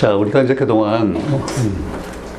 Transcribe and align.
자, 0.00 0.14
우리가 0.14 0.40
이제 0.40 0.54
그동안 0.54 1.14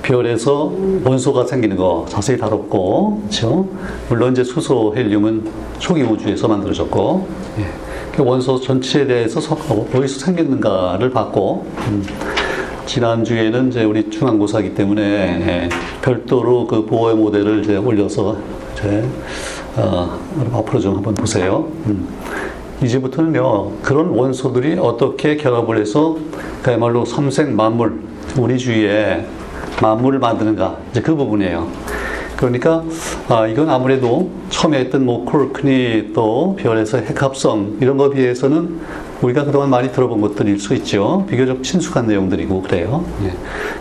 별에서 0.02 0.74
원소가 1.06 1.46
생기는 1.46 1.78
거 1.78 2.08
자세히 2.10 2.36
다뤘고, 2.36 3.20
그렇죠? 3.20 3.68
물론 4.10 4.32
이제 4.32 4.44
수소, 4.44 4.96
헬륨은 4.96 5.46
초기 5.78 6.02
우주에서 6.02 6.48
만들어졌고, 6.48 7.28
예. 7.60 7.68
그 8.16 8.24
원소 8.24 8.62
전체에 8.62 9.06
대해서 9.06 9.40
어디서 9.40 10.26
생겼는가를 10.26 11.12
봤고, 11.12 11.68
음. 11.90 12.04
지난주에는 12.88 13.68
이제 13.68 13.84
우리 13.84 14.10
중앙고사기 14.10 14.74
때문에 14.74 15.04
예. 15.04 15.70
별도로 16.02 16.66
그 16.66 16.88
보호의 16.88 17.16
모델을 17.16 17.64
이제 17.64 17.78
올려서 17.78 18.38
이제 18.74 19.08
어, 19.76 20.20
앞으로 20.52 20.80
좀 20.80 20.96
한번 20.96 21.14
보세요. 21.14 21.68
음. 21.86 22.21
이제부터는요, 22.84 23.72
그런 23.82 24.08
원소들이 24.10 24.78
어떻게 24.80 25.38
결합을 25.38 25.78
해서 25.78 26.18
그야말로 26.64 27.06
삼색 27.06 27.52
만물, 27.52 28.02
우리 28.38 28.58
주위에 28.58 29.26
만물을 29.82 30.20
만드는가, 30.20 30.78
이제 30.92 31.02
그 31.02 31.16
부분이에요. 31.16 31.68
그러니까, 32.38 32.84
아, 33.30 33.46
이건 33.46 33.70
아무래도 33.70 34.32
처음에 34.50 34.80
했던 34.80 35.06
뭐 35.06 35.26
콜크니 35.26 36.12
또 36.16 36.56
별에서 36.60 36.98
핵합성 36.98 37.78
이런 37.82 37.98
거에 37.98 38.10
비해서는 38.10 38.80
우리가 39.22 39.46
그동안 39.46 39.70
많이 39.70 39.92
들어본 39.92 40.22
것들일 40.22 40.60
수 40.60 40.74
있죠. 40.74 41.24
비교적 41.30 41.62
친숙한 41.62 42.08
내용들이고 42.08 42.64
그래요. 42.64 43.06
예. 43.26 43.34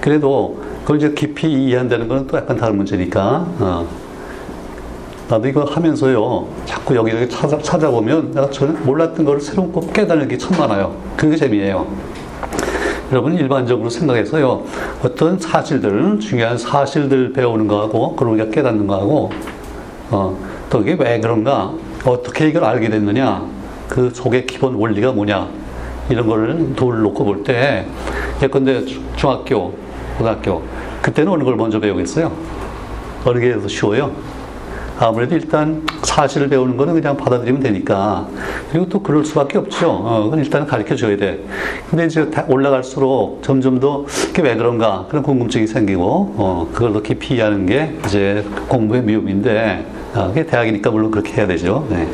그래도 0.03 0.61
그걸 0.83 0.99
이제 0.99 1.15
깊이 1.15 1.51
이해한다는 1.51 2.07
건또 2.07 2.37
약간 2.37 2.59
다른 2.59 2.77
문제니까, 2.77 3.47
어. 3.61 3.87
나도 5.31 5.47
이거 5.47 5.63
하면서요, 5.63 6.45
자꾸 6.65 6.97
여기저기 6.97 7.29
찾아, 7.29 7.57
찾아보면 7.57 8.33
내가 8.33 8.51
전혀 8.51 8.73
몰랐던 8.81 9.25
걸 9.25 9.41
새로운 9.41 9.71
거 9.71 9.81
깨달는 9.81 10.27
게 10.27 10.37
참 10.37 10.59
많아요. 10.59 10.93
그게 11.17 11.37
재미예요. 11.37 11.87
여러분 13.13 13.35
일반적으로 13.35 13.89
생각해서요, 13.89 14.65
어떤 15.05 15.39
사실들, 15.39 16.19
중요한 16.19 16.59
사실들 16.59 17.33
배우는 17.33 17.69
거하고, 17.69 18.17
그걸 18.17 18.35
우리가 18.35 18.51
깨닫는 18.51 18.89
거하고, 18.89 19.31
어, 20.11 20.37
또 20.69 20.81
이게 20.81 20.97
왜 20.99 21.21
그런가, 21.21 21.73
어떻게 22.05 22.49
이걸 22.49 22.65
알게 22.65 22.89
됐느냐, 22.89 23.45
그 23.89 24.11
속의 24.13 24.47
기본 24.47 24.75
원리가 24.75 25.13
뭐냐, 25.13 25.47
이런 26.09 26.27
거를 26.27 26.75
돌 26.75 27.03
놓고 27.03 27.25
볼 27.25 27.45
때, 27.45 27.87
예컨대 28.43 28.85
중학교, 29.15 29.75
고등학교, 30.19 30.63
그때는 31.03 31.31
어느 31.31 31.45
걸 31.45 31.55
먼저 31.55 31.79
배우겠어요? 31.79 32.33
어느 33.25 33.39
게 33.39 33.61
더 33.61 33.69
쉬워요? 33.69 34.11
아무래도 35.03 35.35
일단 35.35 35.83
사실을 36.03 36.49
배우는 36.49 36.77
거는 36.77 36.93
그냥 36.93 37.17
받아들이면 37.17 37.63
되니까. 37.63 38.29
그리고 38.71 38.87
또 38.89 39.03
그럴 39.03 39.25
수밖에 39.25 39.57
없죠. 39.57 39.91
어, 39.91 40.25
그건 40.25 40.41
일단 40.41 40.67
가르쳐 40.67 40.95
줘야 40.95 41.17
돼. 41.17 41.43
근데 41.89 42.05
이제 42.05 42.31
올라갈수록 42.49 43.43
점점 43.43 43.81
더 43.81 44.05
그게 44.27 44.43
왜 44.43 44.57
그런가 44.57 45.07
그런 45.09 45.23
궁금증이 45.23 45.67
생기고, 45.67 46.35
어, 46.37 46.69
그걸 46.73 46.93
더 46.93 47.01
깊이 47.01 47.35
이해하는 47.35 47.65
게 47.65 47.99
이제 48.05 48.45
공부의 48.69 49.03
미움인데, 49.03 49.87
아, 50.15 50.27
그게 50.29 50.45
대학이니까 50.45 50.91
물론 50.91 51.11
그렇게 51.11 51.33
해야 51.33 51.47
되죠. 51.47 51.87
네. 51.89 52.07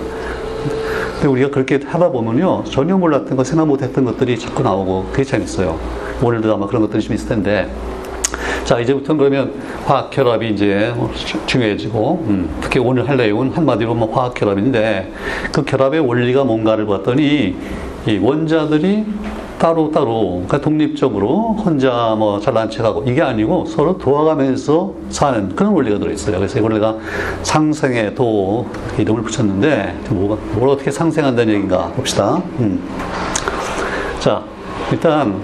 근데 1.14 1.26
우리가 1.26 1.50
그렇게 1.50 1.80
하다 1.84 2.10
보면요. 2.10 2.62
전혀 2.70 2.96
몰랐던 2.96 3.36
거, 3.36 3.42
생각 3.42 3.66
못 3.66 3.82
했던 3.82 4.04
것들이 4.04 4.38
자꾸 4.38 4.62
나오고, 4.62 5.06
그게 5.10 5.24
재밌어요. 5.24 5.76
오늘도 6.22 6.54
아마 6.54 6.66
그런 6.66 6.82
것들이 6.82 7.02
좀 7.02 7.14
있을 7.14 7.28
텐데. 7.28 7.68
자, 8.66 8.80
이제부터는 8.80 9.18
그러면 9.18 9.52
화학 9.84 10.10
결합이 10.10 10.50
이제 10.50 10.92
중요해지고, 11.46 12.24
음, 12.26 12.50
특히 12.60 12.80
오늘 12.80 13.08
할 13.08 13.16
내용은 13.16 13.52
한마디로 13.52 13.94
뭐 13.94 14.12
화학 14.12 14.34
결합인데, 14.34 15.12
그 15.52 15.64
결합의 15.64 16.00
원리가 16.00 16.42
뭔가를 16.42 16.84
봤더니, 16.84 17.54
이 18.08 18.18
원자들이 18.18 19.04
따로 19.60 19.92
따로, 19.92 20.42
그러니까 20.46 20.60
독립적으로 20.60 21.54
혼자 21.64 22.16
뭐 22.18 22.40
잘난 22.40 22.68
척하고, 22.68 23.04
이게 23.06 23.22
아니고 23.22 23.66
서로 23.66 23.96
도와가면서 23.98 24.94
사는 25.10 25.54
그런 25.54 25.72
원리가 25.72 26.00
들어있어요. 26.00 26.36
그래서 26.36 26.58
이걸 26.58 26.72
내가 26.72 26.96
상생의 27.44 28.16
도 28.16 28.66
이름을 28.98 29.22
붙였는데, 29.22 29.94
뭐가, 30.10 30.42
뭘 30.56 30.70
어떻게 30.70 30.90
상생한다는 30.90 31.54
얘기인가 31.54 31.86
봅시다. 31.94 32.42
음. 32.58 32.82
자, 34.18 34.42
일단, 34.90 35.40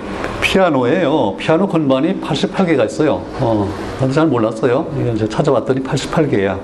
피아노예요. 0.53 1.35
피아노 1.39 1.67
건반이 1.67 2.21
88개가 2.21 2.85
있어요. 2.85 3.23
어, 3.41 3.67
나도 3.99 4.13
잘 4.13 4.27
몰랐어요. 4.27 4.87
이제 5.15 5.27
찾아봤더니 5.27 5.81
88개야. 5.83 6.61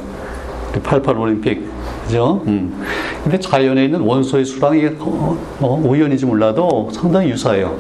88 0.83 1.17
올림픽. 1.17 1.67
그죠? 2.05 2.43
음. 2.47 2.85
근데 3.23 3.41
자연에 3.41 3.87
있는 3.87 4.01
원소의 4.03 4.45
수랑 4.45 4.77
이게 4.77 4.95
어, 4.99 5.39
어, 5.61 5.83
우연인지 5.83 6.27
몰라도 6.27 6.91
상당히 6.93 7.31
유사해요. 7.31 7.79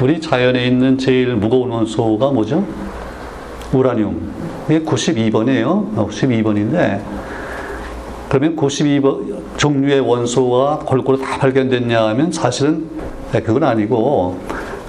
우리 0.00 0.20
자연에 0.20 0.64
있는 0.64 0.96
제일 0.96 1.34
무거운 1.34 1.70
원소가 1.70 2.30
뭐죠? 2.30 2.64
우라늄. 3.72 4.32
이게 4.68 4.80
92번이에요. 4.80 5.92
92번인데, 5.96 7.00
그러면 8.28 8.54
92번 8.54 9.40
종류의 9.56 10.00
원소가 10.00 10.78
골고루 10.86 11.18
다 11.18 11.36
발견됐냐 11.38 12.00
하면 12.10 12.30
사실은 12.30 12.84
네, 13.32 13.40
그건 13.40 13.64
아니고, 13.64 14.38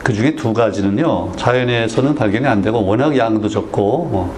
그 0.04 0.14
중에 0.14 0.36
두 0.36 0.54
가지는요, 0.54 1.34
자연에서는 1.36 2.16
발견이 2.16 2.48
안 2.48 2.62
되고, 2.62 2.84
워낙 2.84 3.16
양도 3.18 3.48
적고, 3.48 4.10
어. 4.12 4.34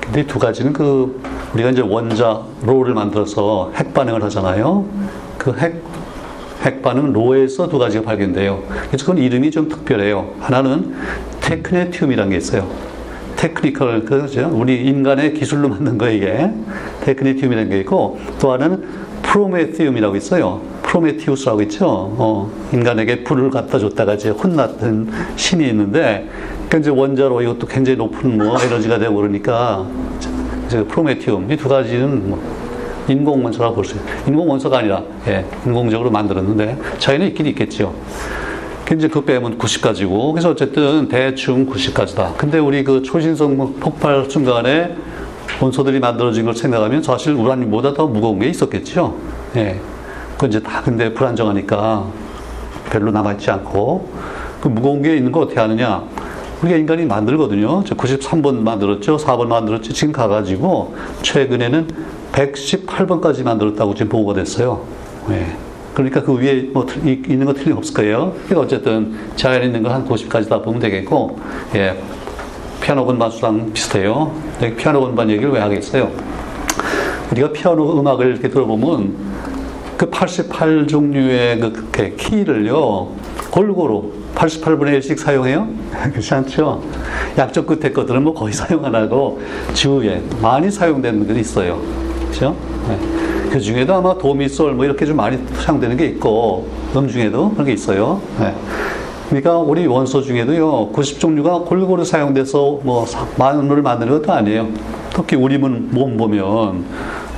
근데 0.00 0.26
두 0.26 0.38
가지는 0.38 0.72
그, 0.72 1.20
우리가 1.54 1.70
이제 1.70 1.80
원자, 1.80 2.42
로를 2.62 2.94
만들어서 2.94 3.72
핵 3.74 3.94
반응을 3.94 4.22
하잖아요. 4.24 4.84
그 5.38 5.54
핵, 5.56 5.82
핵 6.62 6.82
반응 6.82 7.12
로에서 7.12 7.68
두 7.68 7.78
가지가 7.78 8.04
발견돼요. 8.04 8.62
그래서 8.88 9.06
그건 9.06 9.18
이름이 9.18 9.50
좀 9.50 9.68
특별해요. 9.68 10.34
하나는 10.40 10.94
technetium이라는 11.40 12.30
게 12.30 12.36
있어요. 12.36 12.68
technical, 13.36 14.04
그죠? 14.04 14.50
우리 14.52 14.84
인간의 14.84 15.32
기술로 15.32 15.70
만든 15.70 15.96
거 15.96 16.10
이게. 16.10 16.50
technetium이라는 17.04 17.70
게 17.70 17.80
있고, 17.80 18.18
또 18.38 18.52
하나는 18.52 18.84
프로메티움이라고 19.22 20.16
있어요. 20.16 20.60
프로메티우스라고 20.90 21.62
있죠. 21.62 21.86
어, 21.88 22.50
인간에게 22.72 23.22
불을 23.22 23.50
갖다 23.50 23.78
줬다가 23.78 24.14
이제 24.14 24.30
혼났던 24.30 25.08
신이 25.36 25.68
있는데, 25.68 26.28
그 26.68 26.78
이제 26.78 26.90
원자로 26.90 27.40
이것도 27.42 27.66
굉장히 27.68 27.96
높은 27.96 28.36
뭐 28.38 28.60
에너지가 28.60 28.98
되고 28.98 29.14
그러니까, 29.14 29.86
이제 30.66 30.82
프로메티움 30.84 31.50
이 31.50 31.56
두 31.56 31.68
가지는 31.68 32.30
뭐 32.30 32.42
인공 33.08 33.44
원소라고 33.44 33.74
볼 33.76 33.84
수 33.84 33.94
있어요. 33.96 34.06
인공 34.26 34.48
원소가 34.50 34.78
아니라 34.78 35.02
예, 35.26 35.44
인공적으로 35.66 36.10
만들었는데 36.10 36.76
자연에 36.98 37.26
있긴 37.28 37.46
있겠죠. 37.46 37.92
이제 38.92 39.06
그 39.08 39.24
빼면 39.24 39.58
90가지고 39.58 40.32
그래서 40.32 40.50
어쨌든 40.50 41.08
대충 41.08 41.66
90가지다. 41.66 42.36
근데 42.36 42.58
우리 42.58 42.82
그 42.84 43.02
초신성 43.02 43.74
폭발 43.80 44.26
순간에 44.28 44.94
원소들이 45.60 45.98
만들어진 46.00 46.44
걸 46.44 46.54
생각하면 46.54 47.02
사실 47.02 47.32
우라늄보다 47.34 47.94
더 47.94 48.06
무거운 48.06 48.38
게 48.40 48.48
있었겠죠. 48.48 49.14
예. 49.56 49.76
그 50.40 50.46
이제 50.46 50.58
다 50.58 50.80
근데 50.82 51.12
불안정하니까 51.12 52.06
별로 52.88 53.10
남아있지 53.10 53.50
않고 53.50 54.08
그 54.62 54.68
무거운 54.68 55.02
게 55.02 55.14
있는 55.14 55.30
거 55.32 55.40
어떻게 55.40 55.60
하느냐? 55.60 56.02
우리가 56.62 56.78
인간이 56.78 57.04
만들거든요. 57.04 57.84
93번 57.84 58.54
만들었죠. 58.62 59.18
4번 59.18 59.48
만들었죠. 59.48 59.92
지금 59.92 60.14
가가지고 60.14 60.94
최근에는 61.20 61.88
118번까지 62.32 63.42
만들었다고 63.42 63.94
지금 63.94 64.08
보고가 64.08 64.32
됐어요. 64.32 64.82
예. 65.28 65.46
그러니까 65.92 66.22
그 66.22 66.32
위에 66.38 66.70
뭐 66.72 66.86
있는 67.04 67.44
거 67.44 67.52
틀림없을 67.52 67.92
거예요. 67.92 68.32
그러니까 68.46 68.60
어쨌든 68.60 69.14
자연에 69.36 69.66
있는 69.66 69.82
거 69.82 69.90
한 69.90 70.08
90까지 70.08 70.48
다 70.48 70.62
보면 70.62 70.80
되겠고, 70.80 71.38
예. 71.74 72.02
피아노 72.80 73.04
건반 73.04 73.30
수랑 73.30 73.74
비슷해요. 73.74 74.32
피아노 74.78 75.00
건반 75.02 75.28
얘기를 75.28 75.50
왜 75.50 75.60
하겠어요? 75.60 76.10
우리가 77.30 77.52
피아노 77.52 78.00
음악을 78.00 78.26
이렇게 78.26 78.48
들어보면 78.48 79.29
그 80.00 80.08
88 80.08 80.86
종류의 80.86 81.60
그 81.60 82.16
키를요, 82.16 83.08
골고루 83.50 84.10
88분의 84.34 84.98
1씩 84.98 85.18
사용해요? 85.18 85.68
그렇지 86.10 86.32
않죠? 86.32 86.82
약적 87.36 87.66
끝에 87.66 87.92
것들은 87.92 88.22
뭐 88.22 88.32
거의 88.32 88.54
사용 88.54 88.82
안 88.82 88.94
하고 88.94 89.42
주위에 89.74 90.22
많이 90.40 90.70
사용되는 90.70 91.26
것이 91.28 91.40
있어요. 91.40 91.78
그렇죠? 92.18 92.56
네. 92.88 92.98
그 93.50 93.60
중에도 93.60 93.92
아마 93.92 94.16
도미솔 94.16 94.72
뭐 94.72 94.86
이렇게 94.86 95.04
좀 95.04 95.18
많이 95.18 95.36
사용되는 95.56 95.98
게 95.98 96.06
있고 96.06 96.66
음 96.96 97.06
중에도 97.06 97.50
그런 97.50 97.66
게 97.66 97.74
있어요. 97.74 98.22
네. 98.38 98.54
그러니까 99.28 99.58
우리 99.58 99.86
원소 99.86 100.22
중에도요 100.22 100.92
90종류가 100.94 101.66
골고루 101.66 102.06
사용돼서 102.06 102.80
뭐 102.82 103.04
만원을 103.36 103.82
만드는 103.82 104.22
것도 104.22 104.32
아니에요. 104.32 104.66
특히 105.12 105.36
우리문 105.36 105.90
몸 105.92 106.16
보면 106.16 106.86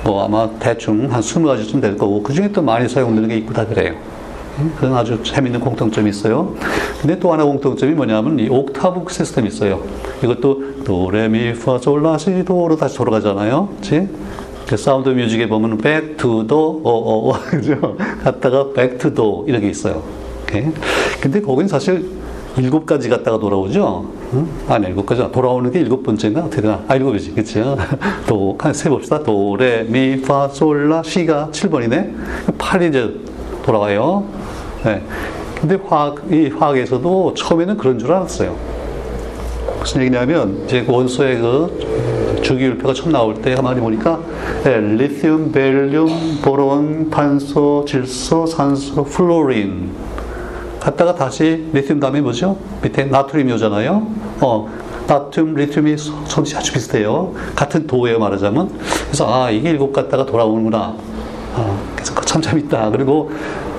뭐 0.05 0.25
아마 0.25 0.49
대충 0.59 1.13
한 1.13 1.21
20가지쯤 1.21 1.81
될 1.81 1.97
거고 1.97 2.23
그 2.23 2.33
중에 2.33 2.51
또 2.53 2.63
많이 2.63 2.89
사용되는 2.89 3.29
게 3.29 3.37
있고 3.39 3.53
다 3.53 3.67
그래요. 3.67 3.95
그런 4.79 4.95
아주 4.95 5.23
재밌는 5.23 5.61
공통점이 5.61 6.11
있어요. 6.11 6.55
근데 7.01 7.19
또 7.19 7.33
하나 7.33 7.45
공통점이 7.45 7.95
뭐냐면 7.95 8.39
이 8.39 8.49
옥타브 8.49 9.11
시스템이 9.11 9.49
있어요. 9.49 9.83
이것도 10.23 10.85
도레미파솔라시도로 10.85 12.77
다시 12.77 12.97
돌아가잖아요. 12.97 13.69
그렇지? 13.69 14.09
그 14.69 14.77
Sound 14.77 15.09
of 15.09 15.19
Music에 15.19 15.49
보면 15.49 15.79
back 15.79 16.04
to 16.04 16.17
do, 16.17 16.81
어, 16.85 16.91
어, 16.91 17.31
어, 17.31 17.33
그죠? 17.51 17.97
갔다가 18.23 18.73
back 18.73 18.99
이렇게 19.47 19.69
있어요. 19.69 20.03
오케이? 20.43 20.67
근데 21.21 21.41
거긴 21.41 21.69
사실 21.69 22.11
일곱 22.59 22.85
가지 22.87 23.09
갔다가 23.09 23.39
돌아오죠? 23.39 24.22
응? 24.35 24.49
아니, 24.69 24.87
일곱 24.87 25.05
가지. 25.07 25.23
돌아오는 25.31 25.71
게 25.71 25.81
일곱 25.81 26.03
번째인가? 26.03 26.41
어떻게 26.41 26.63
되나? 26.63 26.83
아, 26.89 26.95
일곱이지. 26.97 27.33
그쵸? 27.35 27.77
도, 28.27 28.57
한 28.59 28.73
세 28.73 28.89
봅시다. 28.89 29.23
도, 29.23 29.57
레, 29.57 29.85
미, 29.85 30.21
파, 30.23 30.49
솔, 30.49 30.89
라, 30.89 31.03
시가 31.03 31.49
7번이네? 31.53 32.15
8이 32.59 32.89
이제 32.89 33.15
돌아와요. 33.63 34.25
네. 34.85 35.03
근데 35.61 35.79
화학, 35.87 36.17
이 36.31 36.49
화학에서도 36.49 37.35
처음에는 37.35 37.77
그런 37.77 37.99
줄 37.99 38.11
알았어요. 38.13 38.57
무슨 39.79 40.01
얘기냐면, 40.01 40.63
이제 40.65 40.85
원소의 40.89 41.39
그 41.39 42.41
주기율표가 42.43 42.95
처음 42.95 43.13
나올 43.13 43.35
때 43.35 43.55
가만히 43.55 43.81
보니까, 43.81 44.19
네, 44.65 44.79
리튬, 44.81 45.53
베릴륨, 45.53 46.09
boron, 46.43 47.11
탄소, 47.11 47.85
질소, 47.87 48.47
산소, 48.47 49.05
fluorine. 49.05 49.91
갔다가 50.83 51.15
다시 51.15 51.65
리튬 51.73 52.01
다음에 52.01 52.21
뭐죠? 52.21 52.57
밑에 52.83 53.05
나트륨이 53.05 53.53
오잖아요. 53.53 54.05
어, 54.41 54.69
나트륨, 55.07 55.55
리튬이 55.55 55.97
성질이 55.97 56.59
아주 56.59 56.73
비슷해요. 56.73 57.33
같은 57.55 57.87
도예요, 57.87 58.19
말하자면. 58.19 58.69
그래서, 59.07 59.33
아, 59.33 59.49
이게 59.49 59.71
일곱 59.71 59.93
갔다가 59.93 60.27
돌아오는구나. 60.27 60.97
아, 61.55 61.79
그래서 61.95 62.21
참 62.23 62.43
재밌다. 62.43 62.91
그리고 62.91 63.31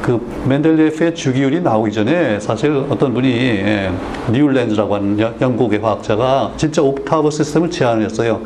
그 0.01 0.25
멘델리에프의 0.47 1.13
주기율이 1.13 1.61
나오기 1.61 1.91
전에 1.91 2.39
사실 2.39 2.71
어떤 2.89 3.13
분이 3.13 3.29
예, 3.29 3.91
뉴랜즈라고 4.31 4.95
하는 4.95 5.19
영국의 5.41 5.79
화학자가 5.79 6.53
진짜 6.55 6.81
옥타브 6.81 7.31
시스템을 7.31 7.69
제안했어요. 7.69 8.39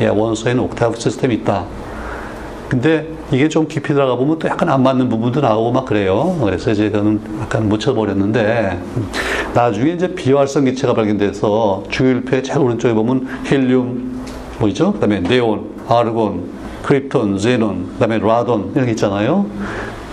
예, 0.00 0.08
원소에는 0.08 0.62
옥타브 0.64 0.98
시스템이 0.98 1.34
있다. 1.36 1.64
근데 2.70 3.17
이게 3.30 3.48
좀 3.48 3.68
깊이 3.68 3.92
들어가 3.92 4.16
보면 4.16 4.38
또 4.38 4.48
약간 4.48 4.68
안 4.70 4.82
맞는 4.82 5.08
부분도 5.08 5.40
나오고 5.40 5.72
막 5.72 5.84
그래요. 5.84 6.38
그래서 6.42 6.70
이제 6.70 6.90
저는 6.90 7.20
약간 7.40 7.68
묻혀버렸는데 7.68 8.78
나중에 9.54 9.92
이제 9.92 10.14
비활성 10.14 10.64
기체가 10.64 10.94
발견돼서 10.94 11.84
주기율표의 11.90 12.42
제일 12.42 12.60
오른쪽에 12.60 12.94
보면 12.94 13.28
헬륨 13.50 14.18
뭐죠? 14.58 14.92
그다음에 14.92 15.20
네온, 15.20 15.70
아르곤, 15.88 16.50
크립톤, 16.82 17.38
제논, 17.38 17.92
그다음에 17.94 18.18
라돈 18.18 18.72
이런 18.74 18.86
게 18.86 18.92
있잖아요. 18.92 19.46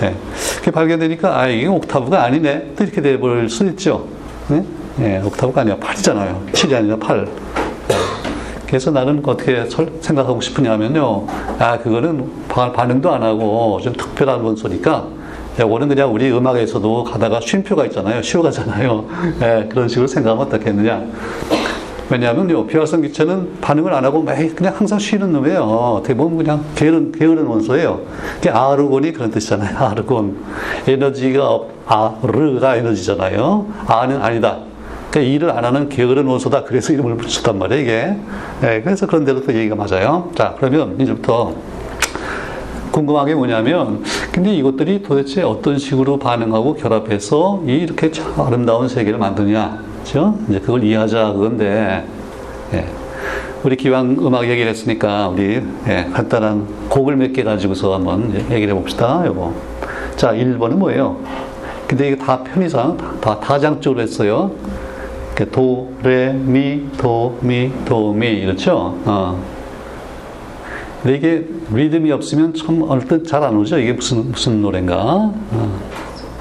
네. 0.02 0.14
그게 0.58 0.72
발견되니까 0.72 1.40
아 1.40 1.48
이게 1.48 1.68
옥타브가 1.68 2.22
아니네. 2.22 2.74
또 2.76 2.84
이렇게 2.84 3.02
돼버릴 3.02 3.50
수 3.50 3.66
있죠. 3.68 4.08
네? 4.50 4.64
네, 4.98 5.22
옥타브가 5.24 5.62
아니야. 5.62 5.78
8이잖아요. 5.78 6.52
7이 6.52 6.76
아니라 6.76 6.98
8. 6.98 7.28
그래서 8.76 8.92
나는 8.92 9.22
어떻게 9.26 9.66
생각하고 10.02 10.42
싶으냐면요. 10.42 11.26
아, 11.60 11.80
그거는 11.80 12.30
반응도 12.50 13.10
안 13.10 13.24
하고 13.24 13.80
좀 13.82 13.94
특별한 13.94 14.42
원소니까 14.42 15.08
이거는 15.58 15.88
그냥 15.88 16.14
우리 16.14 16.30
음악에서도 16.30 17.06
가다가 17.06 17.40
쉼표가 17.40 17.86
있잖아요. 17.86 18.22
쉬어가잖아요. 18.22 19.06
네, 19.40 19.68
그런 19.72 19.88
식으로 19.88 20.08
생각하면 20.08 20.46
어떻겠느냐. 20.48 21.06
왜냐하면 22.10 22.68
비활성 22.68 23.02
기체는 23.02 23.62
반응을 23.62 23.94
안 23.94 24.04
하고 24.04 24.26
그냥 24.26 24.74
항상 24.76 25.00
쉬는 25.00 25.32
놈이에요. 25.32 25.62
어떻게 25.62 26.14
보면 26.14 26.38
그냥 26.38 26.66
게으른, 26.76 27.14
게으른 27.14 27.46
원소예요. 27.46 28.02
그게 28.36 28.50
아르곤이 28.50 29.14
그런 29.14 29.32
뜻이잖아요. 29.32 29.78
아르곤. 29.80 30.36
에너지가, 30.86 31.62
아르가 31.88 32.76
에너지잖아요. 32.76 33.68
아는 33.88 34.22
아니다. 34.22 34.75
그러니까 35.16 35.34
일을 35.34 35.52
안 35.52 35.64
하는 35.64 35.88
게으른 35.88 36.26
원소다. 36.28 36.66
그래서 36.66 36.92
이름을 36.92 37.16
붙였단 37.16 37.58
말이에요, 37.58 37.82
이게. 37.82 38.16
네, 38.60 38.82
그래서 38.82 39.08
그런 39.08 39.24
대로 39.24 39.42
또 39.42 39.54
얘기가 39.54 39.74
맞아요. 39.76 40.30
자, 40.36 40.56
그러면 40.60 41.00
이제부터 41.00 41.54
궁금한 42.92 43.26
게 43.26 43.34
뭐냐면, 43.34 44.04
근데 44.34 44.54
이것들이 44.54 45.04
도대체 45.04 45.42
어떤 45.42 45.78
식으로 45.78 46.20
반응하고 46.20 46.76
결합해서 46.76 47.64
이렇게 47.66 48.12
아름다운 48.38 48.90
세계를 48.90 49.18
만드냐. 49.18 49.80
그죠? 50.04 50.38
이제 50.50 50.60
그걸 50.60 50.84
이해하자 50.84 51.32
그건데, 51.32 52.06
예. 52.74 52.86
우리 53.64 53.78
기왕 53.78 54.18
음악 54.20 54.50
얘기를 54.50 54.70
했으니까 54.70 55.30
우리 55.30 55.62
예, 55.88 56.10
간단한 56.14 56.90
곡을 56.90 57.16
몇 57.16 57.32
개 57.32 57.44
가지고서 57.44 57.96
한번 57.96 58.34
얘기를 58.52 58.76
해봅시다. 58.76 59.24
요거. 59.26 59.54
자, 60.18 60.34
1번은 60.34 60.74
뭐예요? 60.74 61.18
근데 61.88 62.08
이게 62.10 62.18
다 62.18 62.44
편의상 62.44 62.98
다 63.22 63.40
다장적으로 63.40 64.02
했어요. 64.02 64.52
도, 65.44 65.92
레, 66.04 66.32
미, 66.32 66.84
도, 66.98 67.38
미, 67.42 67.70
도, 67.84 68.14
미 68.14 68.28
이렇죠. 68.28 68.98
어. 69.04 69.44
근데 71.04 71.18
이게 71.18 71.46
리듬이 71.74 72.12
없으면 72.12 72.54
참 72.54 72.82
얼뜻 72.82 73.28
잘 73.28 73.44
안 73.44 73.58
오죠. 73.58 73.78
이게 73.78 73.94
무슨 73.94 74.32
무슨 74.32 74.62
노래인가? 74.62 74.96
어. 74.96 75.80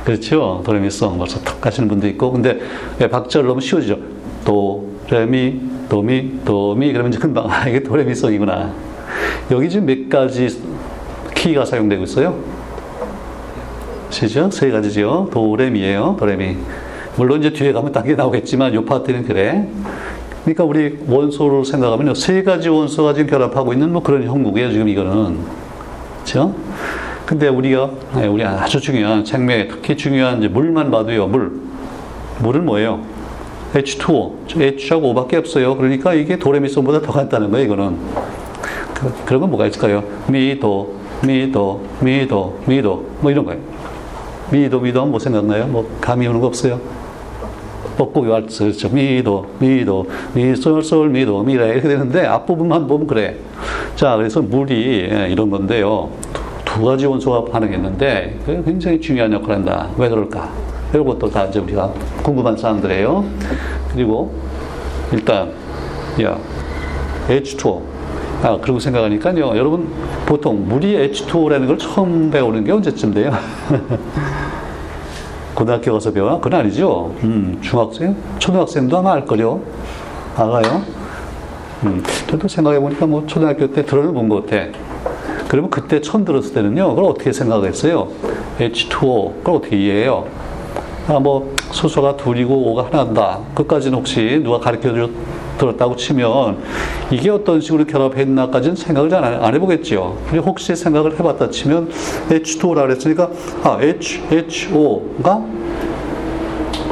그렇죠. 0.04 0.62
도레미송 0.64 1.16
벌써 1.18 1.40
탁 1.40 1.60
가시는 1.60 1.88
분도 1.88 2.06
있고. 2.08 2.30
근데 2.30 2.60
예, 3.00 3.08
박자를 3.08 3.48
너무 3.48 3.60
쉬워지죠. 3.60 3.98
도, 4.44 4.86
레미, 5.10 5.60
도미, 5.88 6.40
도미. 6.44 6.92
그러면 6.92 7.10
이제 7.12 7.18
금방, 7.18 7.50
아, 7.50 7.66
이게 7.68 7.82
도레미송이구나. 7.82 8.72
여기 9.50 9.68
지금 9.68 9.86
몇 9.86 10.08
가지 10.08 10.48
키가 11.34 11.64
사용되고 11.64 12.04
있어요? 12.04 12.38
시죠? 14.10 14.50
세 14.50 14.70
가지죠. 14.70 15.28
도레미예요. 15.32 16.16
도레미. 16.18 16.56
물론 17.16 17.40
이제 17.40 17.52
뒤에 17.52 17.72
가면 17.72 17.92
단계 17.92 18.14
나오겠지만 18.14 18.74
요 18.74 18.84
파트는 18.84 19.24
그래. 19.24 19.68
그러니까 20.42 20.64
우리 20.64 20.98
원소를 21.08 21.64
생각하면 21.64 22.14
세 22.14 22.42
가지 22.42 22.68
원소가 22.68 23.14
지금 23.14 23.30
결합하고 23.30 23.72
있는 23.72 23.92
뭐 23.92 24.02
그런 24.02 24.24
형국이에요. 24.24 24.70
지금 24.72 24.88
이거는. 24.88 25.38
그렇죠? 26.16 26.54
근데 27.24 27.48
우리가 27.48 27.90
네, 28.16 28.26
우리 28.26 28.44
아주 28.44 28.80
중요한 28.80 29.24
생명에 29.24 29.68
특히 29.68 29.96
중요한 29.96 30.38
이제 30.38 30.48
물만 30.48 30.90
봐도요. 30.90 31.28
물. 31.28 31.60
물은 32.40 32.66
뭐예요? 32.66 33.00
H2O. 33.72 34.60
H하고 34.60 35.10
O밖에 35.10 35.36
없어요. 35.36 35.76
그러니까 35.76 36.14
이게 36.14 36.38
도레미송보다 36.38 37.00
더 37.00 37.12
간다는 37.12 37.50
거예요. 37.50 37.66
이거는. 37.66 37.96
그, 38.92 39.12
그런 39.24 39.40
건 39.40 39.50
뭐가 39.50 39.66
있을까요? 39.66 40.04
미도, 40.28 40.94
미도, 41.24 41.84
미도, 42.00 42.60
미도. 42.66 43.06
뭐 43.20 43.30
이런 43.30 43.44
거예요. 43.44 43.60
미도, 44.50 44.80
미도 44.80 45.06
뭐 45.06 45.18
생각나요? 45.18 45.66
뭐 45.66 45.88
감이 46.00 46.26
오는 46.26 46.40
거 46.40 46.46
없어요? 46.46 46.80
뻐꾸기 47.96 48.28
왈츠, 48.28 48.64
그렇죠. 48.64 48.88
미도, 48.88 49.46
미도, 49.58 50.06
미, 50.34 50.54
솔, 50.56 50.82
솔, 50.82 51.08
미도, 51.10 51.42
미라 51.42 51.66
이렇게 51.66 51.88
되는데 51.88 52.26
앞부분만 52.26 52.86
보면 52.86 53.06
그래. 53.06 53.36
자, 53.94 54.16
그래서 54.16 54.42
물이 54.42 55.08
예, 55.10 55.28
이런 55.30 55.50
건데요. 55.50 56.10
두 56.64 56.84
가지 56.84 57.06
원소가 57.06 57.44
반응했는데 57.52 58.40
굉장히 58.64 59.00
중요한 59.00 59.32
역할을 59.32 59.56
한다. 59.56 59.88
왜 59.96 60.08
그럴까? 60.08 60.50
이런 60.92 61.06
것도 61.06 61.30
다 61.30 61.44
이제 61.44 61.60
우리가 61.60 61.92
궁금한 62.22 62.56
사항들이에요. 62.56 63.24
그리고 63.92 64.32
일단 65.12 65.52
야 66.22 66.36
H2O 67.28 67.80
아 68.42 68.58
그리고 68.60 68.80
생각하니까요. 68.80 69.56
여러분 69.56 69.88
보통 70.26 70.66
물이 70.68 71.10
H2O라는 71.12 71.66
걸 71.66 71.78
처음 71.78 72.30
배우는 72.30 72.64
게 72.64 72.72
언제쯤 72.72 73.14
돼요? 73.14 73.32
고등학교 75.54 75.92
가서 75.92 76.10
배워? 76.10 76.40
그건 76.40 76.60
아니죠. 76.60 77.14
음, 77.22 77.58
중학생? 77.60 78.16
초등학생도 78.38 78.98
아마 78.98 79.12
알걸요. 79.14 79.60
알아요? 80.36 80.82
음, 81.84 82.02
저도 82.28 82.48
생각해보니까 82.48 83.06
뭐 83.06 83.24
초등학교 83.26 83.70
때본것 83.70 84.46
같아. 84.46 84.66
그러면 85.48 85.70
그때 85.70 86.00
처음 86.00 86.24
들었을 86.24 86.54
때는요, 86.54 86.88
그걸 86.90 87.04
어떻게 87.04 87.32
생각했어요? 87.32 88.08
H2O, 88.58 89.36
그걸 89.38 89.56
어떻게 89.56 89.76
이해해요? 89.76 90.26
아, 91.06 91.20
뭐, 91.20 91.54
수소가 91.70 92.16
둘이고 92.16 92.72
O가 92.72 92.88
하나다. 92.90 93.38
그까지는 93.54 93.98
혹시 93.98 94.40
누가 94.42 94.58
가르쳐 94.58 94.92
들었다고 95.58 95.96
치면, 95.96 96.58
이게 97.10 97.30
어떤 97.30 97.60
식으로 97.60 97.84
결합했나까지는 97.84 98.76
생각을 98.76 99.14
안, 99.14 99.24
안 99.24 99.54
해보겠죠. 99.54 100.16
혹시 100.44 100.74
생각을 100.74 101.18
해봤다 101.18 101.50
치면, 101.50 101.90
H2O라 102.30 102.82
그랬으니까, 102.82 103.30
아, 103.62 103.78
H, 103.80 104.22
HO가 104.30 105.42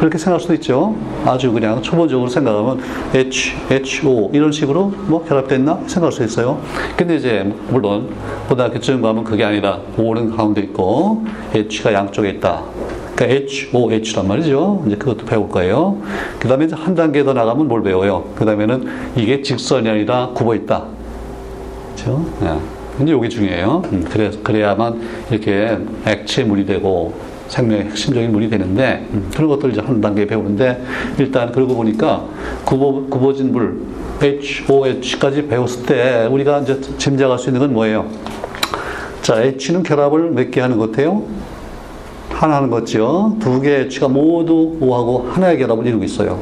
그렇게 0.03 0.19
생각할 0.19 0.41
수도 0.41 0.55
있죠. 0.55 0.97
아주 1.25 1.53
그냥 1.53 1.81
초보적으로 1.81 2.29
생각하면 2.29 2.81
H, 3.15 3.55
HO 3.71 4.31
이런 4.33 4.51
식으로 4.51 4.93
뭐 5.07 5.25
결합됐나 5.25 5.83
생각할 5.87 6.11
수 6.11 6.25
있어요. 6.25 6.61
근데 6.97 7.15
이제 7.15 7.49
물론 7.69 8.09
고등학교쯤 8.49 9.01
가면 9.01 9.23
그게 9.23 9.45
아니라 9.45 9.79
O는 9.97 10.37
가운데 10.37 10.61
있고 10.63 11.25
H가 11.55 11.93
양쪽에 11.93 12.31
있다. 12.31 12.65
그러니까 13.15 13.47
HOH란 13.73 14.27
말이죠. 14.27 14.83
이제 14.87 14.97
그것도 14.97 15.27
배울 15.27 15.49
거예요. 15.49 15.99
그 16.39 16.49
다음에 16.49 16.65
이제 16.65 16.75
한 16.75 16.95
단계 16.95 17.23
더 17.25 17.33
나가면 17.33 17.69
뭘 17.69 17.83
배워요? 17.83 18.25
그 18.35 18.45
다음에는 18.45 18.87
이게 19.17 19.43
직선이 19.43 19.89
아니라 19.89 20.31
굽어 20.35 20.55
있다. 20.55 20.85
그렇죠? 21.95 22.25
네. 22.41 22.57
근데 22.97 23.13
이게 23.15 23.29
중요해요. 23.29 23.83
음, 23.93 24.05
그래, 24.11 24.31
그래야만 24.43 25.01
이렇게 25.31 25.79
액체 26.07 26.45
물이 26.45 26.67
되고 26.67 27.13
생명의 27.49 27.87
핵심적인 27.87 28.33
물이 28.33 28.49
되는데 28.49 29.07
음, 29.13 29.31
그런 29.35 29.49
것들 29.49 29.73
이제 29.73 29.81
한 29.81 30.01
단계 30.01 30.27
배우는데 30.27 30.83
일단 31.19 31.53
그러고 31.53 31.75
보니까 31.77 32.25
굽어, 32.65 33.07
굽어진 33.11 33.53
물 33.53 33.81
HOH까지 34.23 35.49
배웠을 35.49 35.85
때 35.87 36.29
우리가 36.31 36.61
이제 36.61 36.81
짐작할 36.99 37.39
수 37.39 37.49
있는 37.51 37.61
건 37.61 37.73
뭐예요? 37.75 38.07
자, 39.21 39.43
H는 39.43 39.83
결합을 39.83 40.31
몇 40.31 40.51
개 40.51 40.61
하는 40.61 40.79
것 40.79 40.91
같아요? 40.91 41.23
하나는 42.43 42.71
거죠. 42.71 43.37
두 43.39 43.61
개의 43.61 43.83
H가 43.85 44.09
모두 44.09 44.77
O하고 44.81 45.29
하나의 45.31 45.59
결합을 45.59 45.87
이루고 45.87 46.03
있어요. 46.05 46.41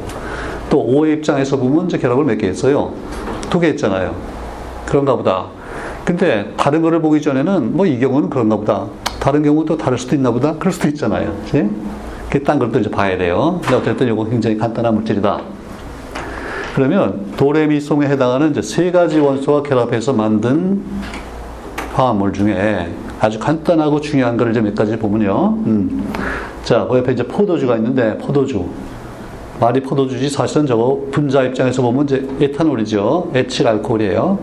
또 0.69 0.79
O의 0.83 1.13
입장에서 1.17 1.57
보면 1.57 1.85
이제 1.85 1.97
결합을 1.99 2.25
몇 2.25 2.37
개 2.39 2.47
했어요? 2.47 2.91
두 3.51 3.59
개 3.59 3.67
했잖아요. 3.67 4.15
그런가 4.87 5.15
보다. 5.15 5.45
근데 6.03 6.51
다른 6.57 6.81
거를 6.81 7.01
보기 7.01 7.21
전에는 7.21 7.77
뭐 7.77 7.85
이 7.85 7.99
경우는 7.99 8.29
그런가 8.31 8.55
보다. 8.57 8.87
다른 9.19 9.43
경우도 9.43 9.77
다를 9.77 9.97
수도 9.99 10.15
있나 10.15 10.31
보다. 10.31 10.55
그럴 10.57 10.71
수도 10.73 10.87
있잖아요. 10.87 11.35
그치? 11.45 11.69
그딴 12.31 12.57
걸또 12.57 12.79
이제 12.79 12.89
봐야 12.89 13.15
돼요. 13.17 13.59
근데 13.61 13.75
어쨌든 13.75 14.07
이거 14.07 14.23
굉장히 14.25 14.57
간단한 14.57 14.95
물질이다. 14.95 15.39
그러면 16.73 17.25
도레미송에 17.37 18.07
해당하는 18.07 18.49
이제 18.51 18.61
세 18.63 18.89
가지 18.91 19.19
원소가 19.19 19.61
결합해서 19.63 20.13
만든 20.13 20.81
화합물 21.93 22.33
중에 22.33 22.89
아주 23.21 23.37
간단하고 23.37 24.01
중요한 24.01 24.35
거를 24.35 24.59
몇 24.63 24.73
가지 24.73 24.97
보면요. 24.97 25.59
음. 25.67 26.11
자, 26.63 26.87
그 26.89 26.97
옆에 26.97 27.13
이제 27.13 27.21
포도주가 27.21 27.77
있는데, 27.77 28.17
포도주. 28.17 28.65
말이 29.59 29.79
포도주지 29.79 30.27
사실은 30.27 30.65
저거 30.65 30.99
분자 31.11 31.43
입장에서 31.43 31.83
보면 31.83 32.05
이제 32.05 32.27
에탄올이죠. 32.41 33.29
에틸 33.35 33.67
알코올이에요. 33.67 34.39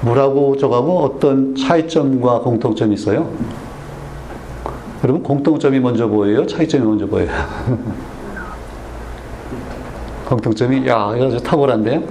물하고 0.00 0.56
저거하고 0.56 1.04
어떤 1.04 1.54
차이점과 1.54 2.40
공통점이 2.40 2.94
있어요? 2.94 3.30
여러분, 5.04 5.22
공통점이 5.22 5.78
먼저 5.78 6.08
보여요? 6.08 6.44
차이점이 6.48 6.84
먼저 6.84 7.06
보여요? 7.06 7.28
공통점이, 10.26 10.78
야, 10.88 11.12
이거 11.16 11.26
아주 11.26 11.40
탁월한데요? 11.40 12.02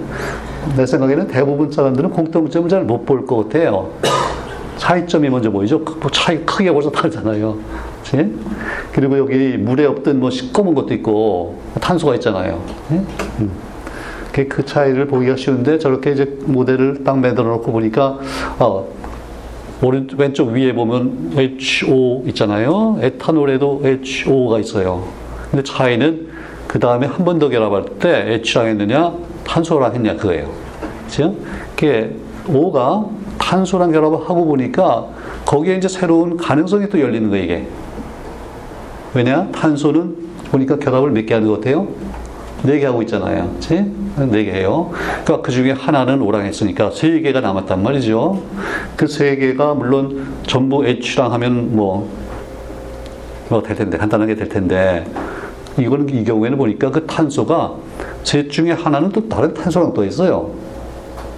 내 0.78 0.86
생각에는 0.86 1.28
대부분 1.28 1.70
사람들은 1.70 2.08
공통점을 2.10 2.70
잘 2.70 2.84
못 2.84 3.04
볼 3.04 3.26
것 3.26 3.48
같아요. 3.48 3.90
차이점이 4.84 5.28
먼저 5.28 5.50
보이죠? 5.50 5.78
뭐 5.78 6.10
차이 6.10 6.38
크게 6.46 6.72
벌써 6.72 6.90
다르잖아요. 6.90 7.58
그치? 8.02 8.34
그리고 8.92 9.18
여기 9.18 9.58
물에 9.58 9.84
없던 9.84 10.18
뭐 10.18 10.30
시꺼먼 10.30 10.74
것도 10.74 10.94
있고 10.94 11.58
탄소가 11.80 12.14
있잖아요. 12.14 12.62
음. 12.90 13.50
그 14.32 14.64
차이를 14.64 15.06
보기가 15.06 15.36
쉬운데 15.36 15.78
저렇게 15.78 16.12
이제 16.12 16.24
모델을 16.46 17.04
딱 17.04 17.18
만들어 17.18 17.48
놓고 17.50 17.70
보니까 17.72 18.18
어, 18.58 18.86
오른 19.82 20.08
왼쪽 20.16 20.48
위에 20.48 20.72
보면 20.72 21.34
HO 21.36 22.22
있잖아요. 22.28 22.98
에탄올에도 23.02 23.82
HO가 23.84 24.60
있어요. 24.60 25.04
근데 25.50 25.62
차이는 25.62 26.28
그 26.66 26.78
다음에 26.78 27.06
한 27.06 27.24
번 27.26 27.38
더 27.38 27.50
결합할 27.50 27.84
때 27.98 28.40
H랑 28.46 28.66
했느냐 28.68 29.12
탄소랑 29.44 29.94
했냐 29.94 30.16
그거예요. 30.16 30.48
그죠? 31.06 31.34
그게 31.76 32.14
O가 32.48 33.04
탄소랑 33.54 33.90
결합을 33.90 34.18
하고 34.20 34.46
보니까 34.46 35.06
거기에 35.44 35.74
이제 35.76 35.88
새로운 35.88 36.36
가능성이 36.36 36.88
또 36.88 37.00
열리는 37.00 37.28
거예요, 37.30 37.44
이게. 37.44 37.66
왜냐? 39.12 39.48
탄소는 39.50 40.14
보니까 40.52 40.76
결합을 40.78 41.10
몇 41.10 41.26
개 41.26 41.34
하는 41.34 41.48
것 41.48 41.54
같아요? 41.60 41.88
네 42.62 42.78
개 42.78 42.86
하고 42.86 43.02
있잖아요. 43.02 43.50
그치? 43.54 43.90
네개 44.16 44.52
해요. 44.52 44.90
그러니까 45.24 45.40
그 45.40 45.50
중에 45.50 45.72
하나는 45.72 46.22
오랑 46.22 46.44
했으니까 46.44 46.90
세 46.92 47.20
개가 47.20 47.40
남았단 47.40 47.82
말이죠. 47.82 48.40
그 48.96 49.08
세 49.08 49.34
개가 49.34 49.74
물론 49.74 50.28
전부 50.46 50.84
H랑 50.86 51.32
하면 51.32 51.74
뭐, 51.74 52.08
뭐 53.48 53.62
될 53.64 53.74
텐데, 53.76 53.98
간단하게 53.98 54.36
될 54.36 54.48
텐데, 54.48 55.06
이거는 55.76 56.08
이 56.10 56.22
경우에는 56.22 56.56
보니까 56.56 56.90
그 56.92 57.04
탄소가 57.04 57.74
셋 58.22 58.48
중에 58.48 58.70
하나는 58.72 59.08
또 59.10 59.28
다른 59.28 59.52
탄소랑 59.54 59.92
또 59.94 60.04
있어요. 60.04 60.50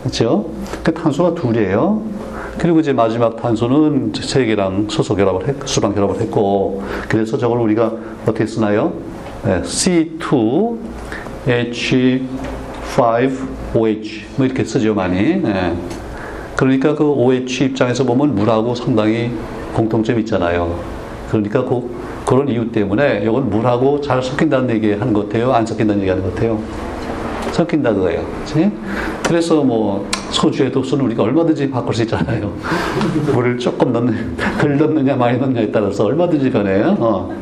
그렇죠? 0.02 0.46
그 0.82 0.92
탄소가 0.92 1.34
둘이에요. 1.34 2.02
그리고 2.58 2.80
이제 2.80 2.92
마지막 2.92 3.36
탄소는 3.40 4.12
세 4.14 4.44
개랑 4.44 4.88
소소 4.90 5.14
결합을 5.16 5.48
했, 5.48 5.56
수랑 5.64 5.94
결합을 5.94 6.20
했고, 6.20 6.82
그래서 7.08 7.38
저걸 7.38 7.58
우리가 7.60 7.92
어떻게 8.22 8.46
쓰나요? 8.46 8.92
네, 9.44 9.62
C2H5OH 9.62 10.76
뭐 13.74 13.88
이렇게 14.46 14.64
쓰죠 14.64 14.94
많이. 14.94 15.36
네. 15.36 15.76
그러니까 16.56 16.94
그 16.94 17.04
OH 17.04 17.64
입장에서 17.64 18.04
보면 18.04 18.34
물하고 18.34 18.74
상당히 18.74 19.32
공통점이 19.74 20.20
있잖아요. 20.20 20.78
그러니까 21.30 21.64
그, 21.64 21.90
그런 22.26 22.48
이유 22.48 22.70
때문에 22.70 23.22
이건 23.24 23.50
물하고 23.50 24.00
잘 24.00 24.22
섞인다는 24.22 24.70
얘기 24.70 24.92
하는 24.92 25.12
것 25.12 25.28
같아요. 25.28 25.52
안 25.52 25.64
섞인다는 25.64 26.02
얘기 26.02 26.10
하는 26.10 26.22
것 26.22 26.34
같아요. 26.34 26.60
섞인다 27.52 27.92
그거예요. 27.94 28.24
그치? 28.40 28.70
그래서 29.26 29.62
뭐 29.62 30.08
소주의 30.30 30.72
도수는 30.72 31.04
우리가 31.06 31.22
얼마든지 31.22 31.70
바꿀 31.70 31.94
수 31.94 32.02
있잖아요. 32.02 32.52
물을 33.32 33.58
조금 33.58 33.92
넣는, 33.92 34.36
덜 34.60 34.76
넣느냐 34.78 35.16
많이 35.16 35.38
넣느냐에 35.38 35.70
따라서 35.70 36.04
얼마든지 36.06 36.50
변해요. 36.50 36.96
어. 36.98 37.34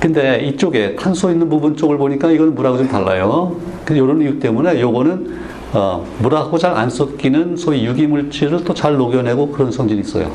근데 0.00 0.40
이쪽에 0.46 0.94
탄소 0.96 1.30
있는 1.30 1.48
부분 1.48 1.76
쪽을 1.76 1.96
보니까 1.98 2.30
이건 2.30 2.54
물하고 2.54 2.78
좀 2.78 2.88
달라요. 2.88 3.56
이런 3.90 4.20
이유 4.20 4.38
때문에 4.38 4.80
요거는 4.80 5.46
어, 5.72 6.06
물하고 6.20 6.58
잘 6.58 6.74
안 6.76 6.88
섞이는 6.90 7.56
소위 7.56 7.84
유기물질을 7.86 8.64
또 8.64 8.72
잘 8.74 8.96
녹여내고 8.96 9.50
그런 9.52 9.70
성질이 9.72 10.00
있어요. 10.00 10.30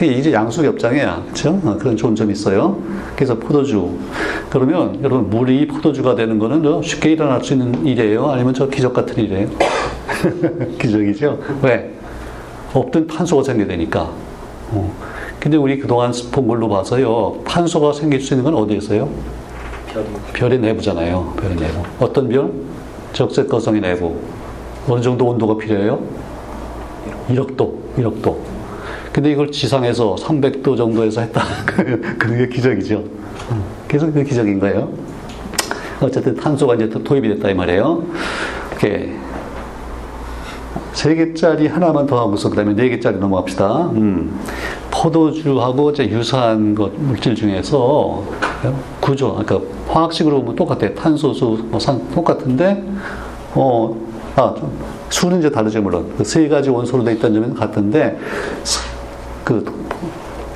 그게 0.00 0.12
이제 0.14 0.32
양수겹장이야. 0.32 1.24
그죠? 1.28 1.60
어, 1.62 1.76
그런 1.78 1.94
좋은 1.94 2.16
점이 2.16 2.32
있어요. 2.32 2.82
그래서 3.14 3.34
포도주. 3.34 3.98
그러면 4.48 4.98
여러분, 5.02 5.28
물이 5.28 5.66
포도주가 5.66 6.14
되는 6.14 6.38
거는 6.38 6.80
쉽게 6.82 7.12
일어날 7.12 7.44
수 7.44 7.52
있는 7.52 7.86
일이에요? 7.86 8.30
아니면 8.30 8.54
저 8.54 8.66
기적 8.66 8.94
같은 8.94 9.22
일이에요? 9.22 9.50
기적이죠? 10.80 11.38
왜? 11.60 11.94
없던 12.72 13.08
탄소가 13.08 13.42
생겨되니까. 13.42 14.00
어. 14.70 14.94
근데 15.38 15.58
우리 15.58 15.78
그동안 15.78 16.14
본 16.32 16.48
걸로 16.48 16.66
봐서요, 16.70 17.42
탄소가 17.44 17.92
생길 17.92 18.22
수 18.22 18.32
있는 18.32 18.44
건 18.44 18.54
어디에서요? 18.54 19.06
별. 19.92 20.04
별의 20.32 20.60
내부잖아요. 20.60 21.34
별의 21.36 21.56
내부. 21.58 21.82
어떤 21.98 22.26
별? 22.26 22.50
적색 23.12 23.50
거성의 23.50 23.82
내부. 23.82 24.16
어느 24.88 25.02
정도 25.02 25.26
온도가 25.26 25.58
필요해요? 25.58 26.02
1억도. 27.28 27.74
1억도. 27.98 28.49
근데 29.12 29.32
이걸 29.32 29.50
지상에서 29.50 30.14
300도 30.16 30.76
정도에서 30.76 31.20
했다. 31.22 31.42
그게 32.18 32.48
기적이죠. 32.48 33.02
그래서 33.88 34.10
그 34.12 34.22
기적인 34.22 34.60
거예요. 34.60 34.88
어쨌든 36.00 36.34
탄소가 36.36 36.76
이제 36.76 36.88
도입이 36.88 37.28
됐다 37.28 37.50
이 37.50 37.54
말이에요. 37.54 38.04
이렇게 38.70 39.12
세 40.92 41.14
개짜리 41.14 41.66
하나만 41.66 42.06
더 42.06 42.18
하고서 42.20 42.48
그다음에 42.50 42.74
네 42.74 42.88
개짜리 42.88 43.18
넘어갑시다. 43.18 43.90
음. 43.90 44.38
포도주하고 44.92 45.90
이제 45.90 46.08
유사한 46.08 46.74
것 46.74 46.92
물질 46.96 47.34
중에서 47.34 48.22
구조, 49.00 49.34
그러니까 49.34 49.60
화학식으로 49.88 50.40
보면 50.40 50.56
똑같아요. 50.56 50.94
탄소수, 50.94 51.66
뭐 51.70 51.80
산, 51.80 52.08
똑같은데 52.12 52.82
어, 53.54 53.96
아, 54.36 54.54
수는 55.08 55.38
이제 55.40 55.50
다르죠 55.50 55.82
물론. 55.82 56.12
그 56.16 56.24
세 56.24 56.48
가지 56.48 56.70
원소로 56.70 57.02
되어 57.04 57.14
있다는 57.14 57.34
점은 57.42 57.54
같은데 57.54 58.18
그 59.44 59.64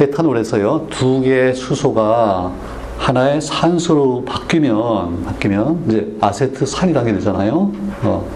에탄올에서요 0.00 0.88
두 0.90 1.20
개의 1.20 1.54
수소가 1.54 2.52
하나의 2.98 3.40
산소로 3.40 4.24
바뀌면 4.24 5.24
바뀌면 5.24 5.84
이제 5.88 6.16
아세트산이라게 6.20 7.12
되잖아요. 7.14 7.72
어. 8.02 8.26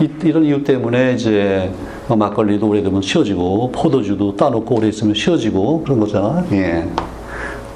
이, 0.00 0.30
런 0.30 0.44
이유 0.44 0.62
때문에 0.62 1.14
이제 1.14 1.72
막걸리도 2.08 2.68
오래되면 2.68 3.02
쉬어지고 3.02 3.72
포도주도 3.72 4.36
따놓고 4.36 4.76
오래 4.76 4.88
있으면 4.88 5.14
쉬어지고 5.14 5.82
그런 5.82 6.00
거잖아. 6.00 6.44
예. 6.52 6.86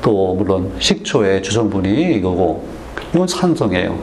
또 0.02 0.34
물론 0.34 0.70
식초의 0.78 1.42
주성분이 1.42 2.14
이거고 2.14 2.64
이건 3.14 3.26
산성이에요. 3.26 3.98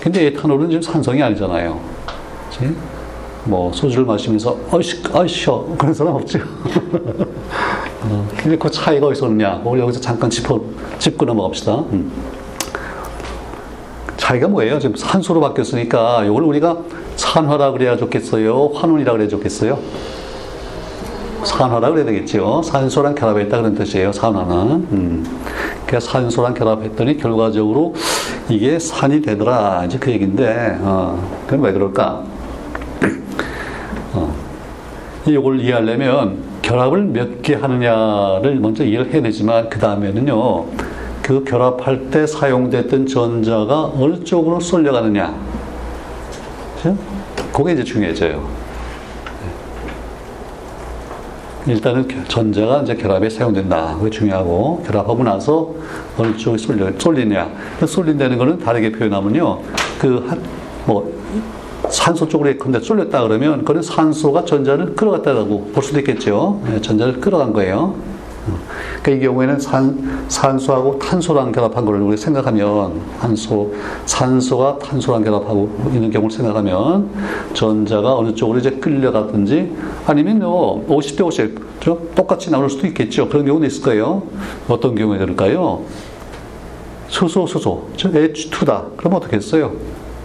근데 0.00 0.26
에탄올은 0.26 0.70
지금 0.70 0.82
산성이 0.82 1.22
아니잖아요. 1.22 1.80
그치? 2.50 2.74
뭐 3.44 3.72
소주를 3.72 4.04
마시면서 4.04 4.56
어이씨 4.70 5.02
어이셔 5.12 5.66
그런 5.76 5.92
사람 5.92 6.14
없죠. 6.14 6.38
어, 8.04 8.28
근데 8.36 8.56
그 8.56 8.70
차이가 8.70 9.06
어디서 9.06 9.26
오느냐? 9.26 9.60
우리 9.64 9.80
여기서 9.80 10.00
잠깐 10.00 10.30
짚어 10.30 10.60
짚고 10.98 11.24
넘어갑시다. 11.24 11.74
음. 11.92 12.12
차이가 14.16 14.46
뭐예요? 14.48 14.78
지금 14.78 14.94
산소로 14.94 15.40
바뀌었으니까 15.40 16.24
이걸 16.24 16.44
우리가 16.44 16.78
산화라 17.16 17.72
그래야 17.72 17.96
좋겠어요? 17.96 18.70
환원이라 18.74 19.12
그래야 19.12 19.28
좋겠어요? 19.28 19.78
산화라 21.44 21.90
그래야 21.90 22.04
되겠죠. 22.04 22.62
산소랑 22.62 23.16
결합했다 23.16 23.56
그런 23.56 23.74
뜻이에요. 23.74 24.12
산화는. 24.12 24.70
음. 24.92 25.40
그 25.86 25.98
산소랑 25.98 26.54
결합했더니 26.54 27.16
결과적으로 27.16 27.94
이게 28.48 28.78
산이 28.78 29.22
되더라. 29.22 29.84
이제 29.86 29.98
그 29.98 30.10
얘기인데, 30.10 30.78
어, 30.80 31.20
그건 31.46 31.64
왜 31.64 31.72
그럴까? 31.72 32.22
어. 35.26 35.30
이걸 35.30 35.60
이해하려면 35.60 36.38
결합을 36.62 37.02
몇 37.04 37.42
개 37.42 37.54
하느냐를 37.54 38.56
먼저 38.60 38.84
이해를 38.84 39.12
해내지만 39.12 39.68
그 39.68 39.78
다음에는요 39.78 40.66
그 41.22 41.44
결합할 41.44 42.10
때 42.10 42.26
사용됐던 42.26 43.06
전자가 43.06 43.84
어느 43.96 44.22
쪽으로 44.24 44.58
쏠려가느냐? 44.60 45.34
그게 47.52 47.72
이제 47.72 47.84
중요해져요 47.84 48.62
일단은 51.66 52.08
전자가 52.26 52.82
이제 52.82 52.96
결합에 52.96 53.30
사용된다. 53.30 53.94
그게 53.96 54.10
중요하고, 54.10 54.82
결합하고 54.84 55.22
나서 55.22 55.72
어느 56.18 56.36
쪽에 56.36 56.58
쏠려, 56.58 56.90
쏠리냐. 56.98 57.48
쏠린다는 57.86 58.36
거는 58.36 58.58
다르게 58.58 58.90
표현하면요. 58.90 59.60
그, 60.00 60.26
한, 60.28 60.42
뭐, 60.86 61.12
산소 61.92 62.26
쪽으로 62.26 62.48
예컨대 62.50 62.80
쏠렸다 62.80 63.22
그러면, 63.22 63.64
그건 63.64 63.82
산소가 63.82 64.44
전자를 64.44 64.94
끌어갔다고 64.96 65.72
볼 65.72 65.82
수도 65.82 65.98
있겠죠. 65.98 66.60
네, 66.66 66.80
전자를 66.80 67.20
끌어간 67.20 67.52
거예요. 67.52 67.94
그러니까 69.02 69.10
이 69.10 69.20
경우에는 69.20 69.60
산, 69.60 70.26
산소하고 70.26 70.98
탄소랑 70.98 71.52
결합한 71.52 71.84
걸 71.84 72.00
우리 72.00 72.16
생각하면 72.16 73.00
산소, 73.20 73.72
산소가 74.06 74.78
탄소랑 74.78 75.22
결합하고 75.22 75.70
있는 75.92 76.10
경우를 76.10 76.34
생각하면 76.34 77.08
전자가 77.52 78.16
어느 78.16 78.34
쪽으로 78.34 78.58
이제 78.58 78.70
끌려가든지 78.70 79.72
아니면 80.06 80.40
뭐 80.40 80.84
50대 80.88 81.24
50 81.24 82.14
똑같이 82.14 82.50
나올 82.50 82.68
수도 82.68 82.86
있겠죠. 82.88 83.28
그런 83.28 83.44
경우도 83.44 83.66
있을 83.66 83.82
거예요. 83.82 84.22
어떤 84.68 84.94
경우에 84.94 85.18
그럴까요? 85.18 85.82
수소, 87.08 87.46
수소, 87.46 87.90
즉 87.96 88.14
H2다. 88.14 88.96
그럼 88.96 89.14
어떻게 89.14 89.36
했어요? 89.36 89.72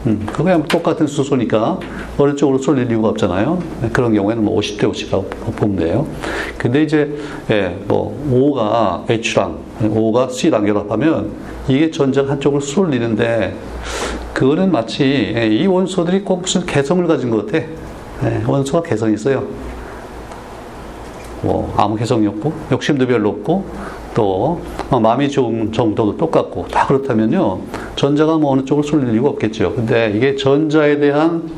음, 0.07 0.25
그거야 0.25 0.61
똑같은 0.63 1.05
수소니까 1.05 1.79
어느 2.17 2.33
쪽으로 2.33 2.57
쏠릴 2.57 2.89
이유가 2.89 3.09
없잖아요. 3.09 3.61
그런 3.91 4.13
경우에는 4.13 4.43
뭐 4.43 4.57
50대 4.57 4.83
50이라고 4.83 5.29
보면 5.57 5.75
돼요. 5.75 6.07
근데 6.57 6.83
이제, 6.83 7.13
예, 7.51 7.77
뭐, 7.87 8.17
O가 8.31 9.03
H랑, 9.09 9.57
O가 9.93 10.29
C랑 10.29 10.65
결합하면 10.65 11.31
이게 11.67 11.91
전자가 11.91 12.31
한쪽으로 12.31 12.61
쏠리는데 12.61 13.53
그거는 14.33 14.71
마치 14.71 15.33
예, 15.35 15.47
이 15.47 15.67
원소들이 15.67 16.21
꼭 16.21 16.41
무슨 16.41 16.65
개성을 16.65 17.05
가진 17.05 17.29
것 17.29 17.45
같아. 17.45 17.65
예, 18.23 18.43
원소가 18.47 18.87
개성이 18.87 19.15
있어요. 19.15 19.45
뭐, 21.41 21.73
아무 21.77 21.97
개성이 21.97 22.27
없고, 22.27 22.51
욕심도 22.71 23.05
별로 23.05 23.29
없고, 23.29 23.65
또 24.13 24.61
어, 24.89 24.99
마음이 24.99 25.29
좋은 25.29 25.71
정도도 25.71 26.17
똑같고 26.17 26.67
다 26.67 26.87
그렇다면요 26.87 27.59
전자가 27.95 28.37
뭐 28.37 28.51
어느 28.51 28.65
쪽을 28.65 28.83
쏠릴 28.83 29.13
이유가 29.13 29.29
없겠죠. 29.29 29.73
근데 29.75 30.11
이게 30.15 30.35
전자에 30.35 30.99
대한 30.99 31.49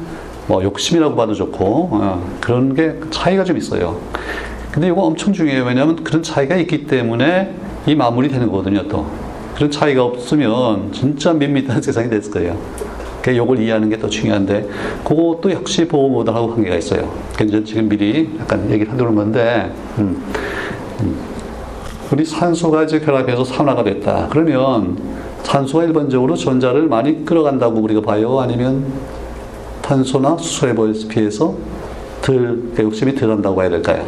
뭐 0.48 0.63
욕심이라고 0.63 1.15
봐도 1.15 1.34
좋고 1.34 1.89
어, 1.91 2.38
그런 2.41 2.74
게 2.74 2.96
차이가 3.12 3.44
좀 3.44 3.58
있어요. 3.58 3.98
근데 4.72 4.88
이거 4.88 5.01
엄청 5.01 5.34
중요해요. 5.34 5.63
왜냐하면 5.63 6.03
그런 6.03 6.22
차이가 6.24 6.56
있기 6.56 6.86
때문에 6.86 7.53
이 7.88 7.96
마무리 7.96 8.29
되는 8.29 8.48
거거든요. 8.48 8.88
또 8.88 9.06
그런 9.56 9.72
차이가 9.72 10.03
없으면 10.03 10.91
진짜 10.94 11.34
밋밋한 11.34 11.82
세상이 11.84 12.10
됐을 12.10 12.32
거예요. 12.32 12.58
그러니까 13.22 13.44
이걸 13.44 13.60
이해하는 13.60 13.89
게더 13.89 14.08
중요한데 14.08 14.68
그것도 15.03 15.51
역시 15.51 15.86
보호 15.88 16.10
모델하고 16.10 16.56
관계가 16.56 16.75
있어요. 16.77 17.12
그래서 17.36 17.63
지금 17.63 17.89
미리 17.89 18.29
약간 18.39 18.70
얘기를 18.72 18.91
하려는 18.91 19.15
건데 19.15 19.72
음, 19.98 20.24
음. 21.01 21.28
우리 22.12 22.25
산소가 22.25 22.84
이제 22.84 23.00
결합해서 23.00 23.44
산화가 23.44 23.84
됐다. 23.84 24.28
그러면 24.32 24.98
산소가 25.44 25.84
일반적으로 25.84 26.36
전자를 26.36 26.88
많이 26.88 27.24
끌어간다고 27.24 27.80
우리가 27.82 28.01
봐요. 28.01 28.39
아니면 28.39 28.86
탄소나 29.82 30.38
수소에 30.38 30.74
비해서 31.08 31.56
덜, 32.22 32.62
욕심이 32.80 33.13
덜 33.16 33.32
한다고 33.32 33.62
해야 33.62 33.70
될까요? 33.70 34.04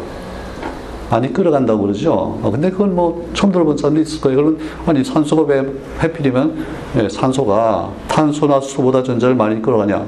많이 1.10 1.32
끌어간다고 1.32 1.82
그러죠. 1.82 2.38
어, 2.42 2.50
근데 2.50 2.70
그건 2.70 2.94
뭐 2.94 3.28
처음 3.34 3.52
들어본 3.52 3.76
사람도 3.76 4.00
있을 4.00 4.20
거예요. 4.20 4.36
그러면 4.36 4.60
아니 4.86 5.04
산소가 5.04 5.42
왜 5.42 5.64
해필이면 6.02 6.64
예, 6.98 7.08
산소가 7.08 7.90
탄소나 8.08 8.60
수소보다 8.60 9.02
전자를 9.02 9.34
많이 9.34 9.60
끌어가냐? 9.60 10.04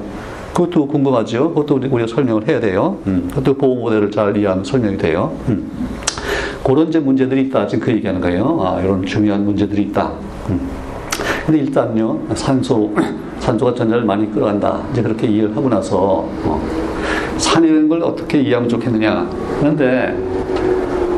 그것도 0.53 0.87
궁금하죠. 0.87 1.49
그것도 1.49 1.75
우리가 1.75 2.07
설명을 2.07 2.47
해야 2.47 2.59
돼요. 2.59 2.97
음, 3.07 3.27
그것도 3.29 3.55
보호 3.55 3.75
모델을 3.75 4.09
잘 4.09 4.35
이해하면 4.35 4.63
설명이 4.63 4.97
돼요. 4.97 5.31
음. 5.49 5.69
그런 6.65 6.87
이제 6.87 6.99
문제들이 6.99 7.41
있다. 7.43 7.67
지금 7.67 7.85
그 7.85 7.91
얘기하는 7.91 8.19
거예요. 8.19 8.59
아, 8.61 8.81
이런 8.81 9.05
중요한 9.05 9.45
문제들이 9.45 9.83
있다. 9.83 10.11
음. 10.49 10.59
근데 11.45 11.59
일단요, 11.59 12.19
산소, 12.33 12.91
산소가 13.39 13.75
전자를 13.75 14.03
많이 14.03 14.31
끌어간다. 14.31 14.81
이제 14.91 15.03
그렇게 15.03 15.27
이해를 15.27 15.55
하고 15.55 15.69
나서, 15.69 16.27
어, 16.43 16.61
산이라는 17.37 17.87
걸 17.87 18.01
어떻게 18.01 18.41
이해하면 18.41 18.67
좋겠느냐. 18.67 19.29
그런데 19.59 20.17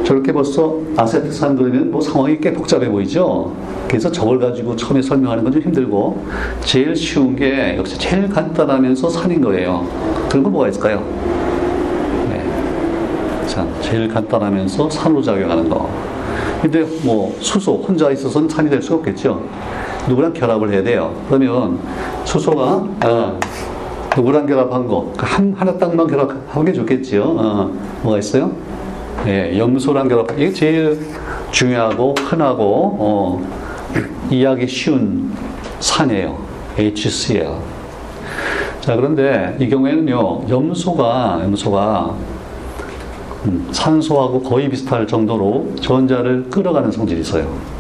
저렇게 0.04 0.34
벌써 0.34 0.76
아세트산 0.98 1.56
그러면 1.56 1.92
뭐 1.92 2.02
상황이 2.02 2.38
꽤 2.40 2.52
복잡해 2.52 2.90
보이죠? 2.90 3.54
그래서 3.88 4.12
저걸 4.12 4.40
가지고 4.40 4.76
처음에 4.76 5.02
설명하는 5.02 5.46
건 5.46 5.54
좀 5.54 5.62
힘들고, 5.62 6.26
제일 6.62 6.94
쉬운 6.94 7.38
게 7.38 7.78
역시 7.78 7.98
제일 7.98 8.28
간단하면서 8.28 9.10
산인 9.10 9.40
거예요. 9.40 9.88
그런 10.28 10.44
건 10.44 10.52
뭐가 10.52 10.68
있을까요? 10.68 11.02
산, 13.58 13.82
제일 13.82 14.08
간단하면서 14.08 14.88
산후작용하는 14.88 15.68
거. 15.68 15.90
근데 16.62 16.86
뭐 17.04 17.36
수소 17.40 17.78
혼자 17.78 18.12
있어서는 18.12 18.48
산이 18.48 18.70
될 18.70 18.80
수가 18.84 18.98
없겠죠. 18.98 19.44
누구랑 20.08 20.34
결합을 20.34 20.72
해야 20.72 20.84
돼요. 20.84 21.16
그러면 21.28 21.80
수소가 22.24 22.86
어, 23.04 23.40
누구랑 24.16 24.46
결합한 24.46 24.88
거, 24.88 25.12
그 25.18 25.26
한, 25.26 25.56
하나 25.58 25.76
딱만 25.76 26.06
결합하는 26.06 26.66
게 26.66 26.74
좋겠지요. 26.74 27.24
어, 27.24 27.72
뭐가 28.04 28.20
있어요? 28.20 28.52
예, 29.26 29.58
염소랑 29.58 30.08
결합. 30.08 30.32
이게 30.34 30.54
제일 30.54 31.00
중요하고 31.50 32.14
흔하고 32.14 32.98
어, 33.00 33.48
이해하기 34.30 34.68
쉬운 34.68 35.34
산이에요. 35.80 36.38
HCl. 36.78 37.56
자, 38.82 38.96
그런데 38.96 39.58
이 39.60 39.68
경우에는요, 39.68 40.44
염소가, 40.48 41.40
염소가 41.44 42.37
음, 43.46 43.68
산소하고 43.72 44.42
거의 44.42 44.70
비슷할 44.70 45.08
정도로 45.08 45.74
전자를 45.80 46.50
끌어가는 46.50 46.92
성질이 46.92 47.22
있어요. 47.22 47.78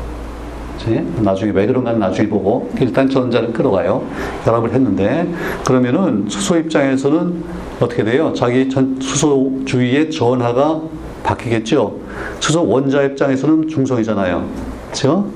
나중에 1.21 1.51
왜 1.51 1.65
그런가는 1.65 1.99
나중에 1.99 2.29
보고 2.29 2.69
일단 2.79 3.09
전자를 3.09 3.51
끌어가요. 3.51 4.03
결합을 4.45 4.71
했는데 4.71 5.27
그러면은 5.65 6.25
수소 6.29 6.57
입장에서는 6.57 7.43
어떻게 7.81 8.03
돼요? 8.03 8.31
자기 8.33 8.69
전, 8.69 8.97
수소 9.01 9.63
주위의 9.65 10.09
전하가 10.11 10.79
바뀌겠죠. 11.23 11.97
수소 12.39 12.67
원자 12.67 13.03
입장에서는 13.03 13.67
중성이잖아요. 13.67 14.47
그렇죠? 14.85 15.27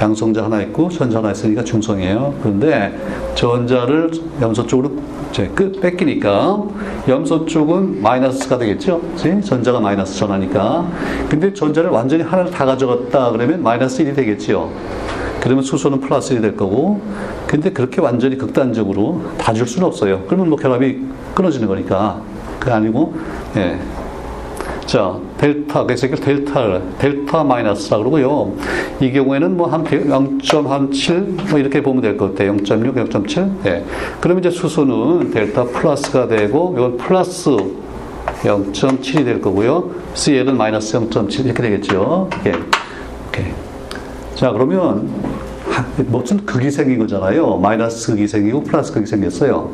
양성자 0.00 0.44
하나 0.44 0.60
있고 0.62 0.88
전자 0.90 1.18
하나 1.18 1.30
있으니까 1.30 1.64
중성이에요. 1.64 2.34
그런데 2.42 2.98
전자를 3.34 4.10
염소 4.40 4.66
쪽으로 4.66 4.92
끝 5.54 5.80
뺏기니까 5.80 6.62
염소 7.08 7.46
쪽은 7.46 8.02
마이너스가 8.02 8.58
되겠죠. 8.58 9.00
그치? 9.00 9.40
전자가 9.42 9.80
마이너스 9.80 10.18
전하니까. 10.18 10.86
근데 11.28 11.52
전자를 11.52 11.90
완전히 11.90 12.22
하나를 12.22 12.50
다 12.50 12.64
가져갔다 12.66 13.30
그러면 13.32 13.62
마이너스 13.62 14.04
1이 14.04 14.14
되겠죠. 14.14 14.70
그러면 15.40 15.64
수소는 15.64 16.00
플러스 16.00 16.34
1이 16.34 16.42
될 16.42 16.56
거고. 16.56 17.00
근데 17.46 17.70
그렇게 17.70 18.00
완전히 18.00 18.36
극단적으로 18.38 19.22
다 19.38 19.52
줄 19.52 19.66
수는 19.66 19.86
없어요. 19.86 20.22
그러면 20.26 20.48
뭐 20.48 20.58
결합이 20.58 21.00
끊어지는 21.34 21.66
거니까. 21.66 22.20
그게 22.60 22.70
아니고, 22.72 23.14
예. 23.56 23.78
자, 24.86 25.16
델타, 25.46 25.84
그래서 25.84 26.06
이걸 26.06 26.20
델타, 26.20 26.80
델타 26.98 27.42
마이너스라 27.42 27.98
그러고요. 27.98 28.52
이 29.00 29.10
경우에는 29.10 29.56
뭐 29.56 29.66
한 29.66 29.82
0.7, 29.82 31.50
뭐 31.50 31.58
이렇게 31.58 31.82
보면 31.82 32.00
될 32.00 32.16
것 32.16 32.30
같아요. 32.30 32.54
0.6, 32.56 33.08
0.7. 33.10 33.66
예. 33.66 33.84
그러면 34.20 34.44
이제 34.44 34.50
수소는 34.56 35.32
델타 35.32 35.64
플러스가 35.64 36.28
되고, 36.28 36.74
이건 36.76 36.96
플러스 36.96 37.50
0.7이 38.42 39.24
될 39.24 39.40
거고요. 39.40 39.90
CL은 40.14 40.56
마이너스 40.56 40.96
0.7 40.96 41.44
이렇게 41.46 41.60
되겠죠. 41.60 42.30
예. 42.46 42.52
자, 44.36 44.52
그러면 44.52 45.08
무슨 46.06 46.46
극이 46.46 46.70
생긴 46.70 47.00
거잖아요. 47.00 47.56
마이너스 47.56 48.12
극이 48.12 48.28
생기고 48.28 48.62
플러스 48.62 48.92
극이 48.92 49.06
생겼어요. 49.06 49.70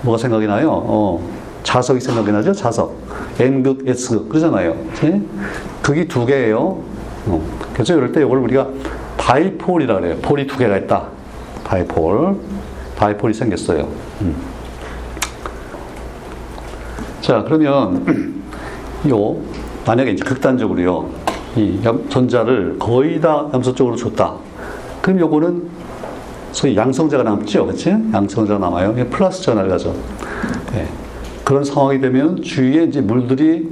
뭐가 0.00 0.16
생각이 0.18 0.46
나요? 0.46 0.70
어. 0.72 1.41
자석이 1.62 2.00
생각이 2.00 2.32
나죠? 2.32 2.52
자석. 2.52 2.96
N극, 3.38 3.88
S극. 3.88 4.28
그러잖아요. 4.28 4.74
네? 5.00 5.22
극이 5.82 6.08
두 6.08 6.26
개예요. 6.26 6.78
어. 7.26 7.42
그래서 7.72 7.94
이럴 7.94 8.12
때 8.12 8.22
이걸 8.22 8.38
우리가 8.38 8.68
다이폴이라 9.16 10.00
그래요. 10.00 10.16
폴이 10.20 10.46
두 10.46 10.58
개가 10.58 10.76
있다. 10.78 11.04
다이폴. 11.64 12.36
다이폴이 12.96 13.34
생겼어요. 13.34 13.88
음. 14.22 14.36
자, 17.20 17.42
그러면 17.44 18.42
요 19.08 19.36
만약에 19.86 20.10
이제 20.10 20.24
극단적으로요. 20.24 21.08
이 21.56 21.80
전자를 22.08 22.78
거의 22.78 23.20
다 23.20 23.48
염소 23.52 23.74
쪽으로 23.74 23.94
줬다. 23.96 24.34
그럼 25.00 25.20
요거는 25.20 25.68
소위 26.52 26.76
양성자가 26.76 27.22
남죠. 27.22 27.66
그치? 27.66 27.90
양성자가 27.90 28.58
남아요. 28.58 28.94
플러스 29.10 29.42
전화를 29.42 29.70
가죠. 29.70 29.94
네. 30.72 30.88
그런 31.52 31.64
상황이 31.64 32.00
되면 32.00 32.40
주위에 32.40 32.84
이제 32.84 33.02
물들이 33.02 33.68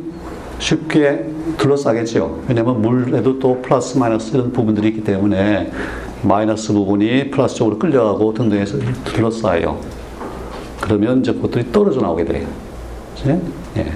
쉽게 0.58 1.24
둘러싸겠죠. 1.56 2.42
왜냐하면 2.46 2.82
물에도 2.82 3.38
또 3.38 3.62
플러스 3.62 3.96
마이너스 3.96 4.36
이런 4.36 4.52
부분들이 4.52 4.88
있기 4.88 5.02
때문에 5.02 5.72
마이너스 6.20 6.74
부분이 6.74 7.30
플러스 7.30 7.54
쪽으로 7.54 7.78
끌려가고 7.78 8.34
등등 8.34 8.58
해서 8.58 8.76
둘러싸요. 9.04 9.80
그러면 10.78 11.20
이제 11.20 11.32
그것들이 11.32 11.72
떨어져 11.72 12.02
나오게 12.02 12.26
돼요. 12.26 12.46
예? 13.26 13.40
예. 13.78 13.92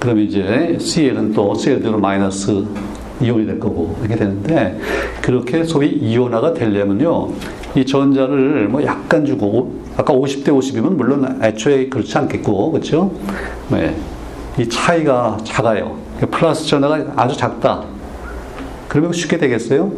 그러면 0.00 0.24
이제 0.24 0.76
Cl은 0.80 1.32
또 1.32 1.54
Cl대로 1.54 2.00
마이너스 2.00 2.64
이온이 3.20 3.46
될 3.46 3.60
거고 3.60 3.96
이렇게 4.00 4.16
되는데 4.16 4.78
그렇게 5.20 5.64
소위 5.64 5.88
이온화가 5.88 6.54
되려면요 6.54 7.28
이 7.74 7.84
전자를 7.84 8.68
뭐 8.68 8.84
약간 8.84 9.24
주고 9.24 9.80
아까 9.96 10.12
50대 10.12 10.48
50이면 10.48 10.96
물론 10.96 11.38
애초에 11.42 11.88
그렇지 11.88 12.16
않겠고 12.18 12.72
그렇죠? 12.72 13.12
네. 13.70 13.94
이 14.58 14.68
차이가 14.68 15.38
작아요. 15.44 15.96
플러스 16.30 16.66
전화가 16.66 17.12
아주 17.16 17.36
작다. 17.36 17.84
그러면 18.88 19.12
쉽게 19.12 19.38
되겠어요? 19.38 19.92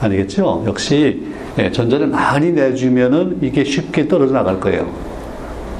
아니겠죠? 0.00 0.64
역시 0.66 1.22
예, 1.58 1.72
전자를 1.72 2.08
많이 2.08 2.52
내주면은 2.52 3.38
이게 3.40 3.64
쉽게 3.64 4.08
떨어져 4.08 4.34
나갈 4.34 4.60
거예요. 4.60 4.86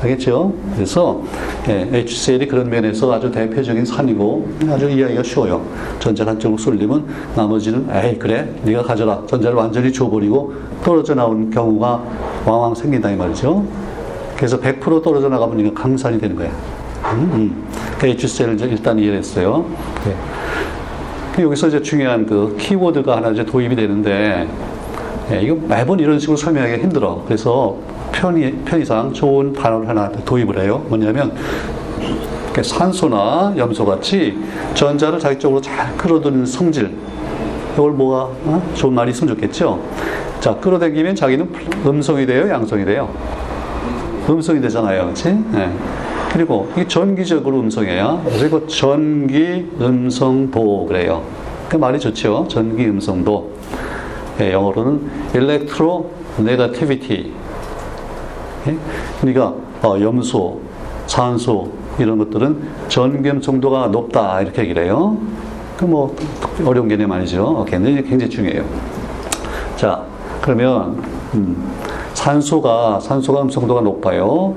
알겠죠? 0.03 0.53
그래서 0.75 1.23
예, 1.69 1.89
HCl이 1.93 2.47
그런 2.47 2.69
면에서 2.69 3.13
아주 3.13 3.31
대표적인 3.31 3.85
산이고 3.85 4.49
아주 4.69 4.89
이해하기가 4.91 5.23
쉬워요. 5.23 5.63
전자를 5.99 6.33
한쪽으로 6.33 6.59
쏠리면 6.59 7.07
나머지는 7.35 7.89
에이 7.91 8.19
그래 8.19 8.49
네가 8.63 8.83
가져라 8.83 9.23
전자를 9.27 9.57
완전히 9.57 9.93
줘버리고 9.93 10.55
떨어져 10.85 11.15
나온 11.15 11.51
경우가 11.51 12.03
왕왕 12.45 12.75
생긴다 12.75 13.11
이 13.11 13.17
말이죠. 13.17 13.65
그래서 14.37 14.61
100% 14.61 15.03
떨어져 15.03 15.29
나가면 15.29 15.61
이거 15.61 15.73
강산이 15.73 16.21
되는 16.21 16.37
거야. 16.37 16.51
음, 17.13 17.31
음. 17.33 17.67
HCl을 18.03 18.61
일단 18.61 18.99
이해했어요. 18.99 19.65
네. 20.05 21.43
여기서 21.43 21.69
이제 21.69 21.83
중요한 21.83 22.27
그 22.27 22.57
키워드가 22.59 23.17
하나 23.17 23.31
이제 23.31 23.45
도입이 23.45 23.77
되는데 23.77 24.49
예, 25.33 25.43
이거 25.43 25.57
매번 25.69 25.99
이런 25.99 26.19
식으로 26.19 26.37
설명하기 26.37 26.83
힘들어. 26.83 27.23
그래서 27.27 27.77
편의, 28.17 28.53
편의상 28.65 29.13
좋은 29.13 29.53
단어를 29.53 29.89
하나 29.89 30.11
도입을 30.11 30.61
해요. 30.61 30.85
뭐냐면, 30.89 31.33
산소나 32.61 33.53
염소 33.59 33.85
같이 33.85 34.39
전자를 34.75 35.19
자기 35.19 35.39
쪽으로 35.39 35.61
잘 35.61 35.95
끌어들이는 35.99 36.47
성질. 36.47 36.91
이걸 37.75 37.93
뭐가, 37.93 38.31
어? 38.45 38.71
좋은 38.75 38.95
말이 38.95 39.11
있으면 39.11 39.35
좋겠죠? 39.35 39.79
자, 40.41 40.55
끌어당기면 40.57 41.15
자기는 41.15 41.53
음성이 41.85 42.25
돼요? 42.25 42.49
양성이 42.49 42.87
돼요? 42.87 43.11
음성이 44.29 44.61
되잖아요. 44.63 45.09
그치? 45.09 45.33
네. 45.53 45.71
그리고 46.33 46.71
이게 46.73 46.89
전기적으로 46.89 47.61
음성이에요. 47.61 48.23
그리고 48.39 48.67
전기 48.67 49.71
음성도 49.81 50.87
그래요. 50.87 51.23
그 51.69 51.77
말이 51.77 52.01
좋죠. 52.01 52.47
전기 52.49 52.87
음성도. 52.87 53.53
네, 54.39 54.53
영어로는 54.53 55.11
electro 55.35 56.11
negativity. 56.39 57.33
예? 58.67 58.77
그러니까 59.21 59.55
어, 59.83 60.01
염소, 60.01 60.61
산소 61.07 61.69
이런 61.99 62.19
것들은 62.19 62.63
전염 62.89 63.41
정도가 63.41 63.89
높다 63.89 64.41
이렇게 64.41 64.63
얘기를 64.63 64.85
해요. 64.85 65.17
그 65.77 65.85
뭐 65.85 66.17
어려운 66.65 66.89
개념 66.89 67.13
아니죠. 67.13 67.65
굉장히 67.69 68.03
굉장히 68.03 68.31
중요해요. 68.31 68.65
자, 69.77 70.03
그러면 70.41 71.03
음, 71.35 71.71
산소가 72.15 72.99
산소가 73.01 73.43
음성도가 73.43 73.83
높아요. 73.83 74.55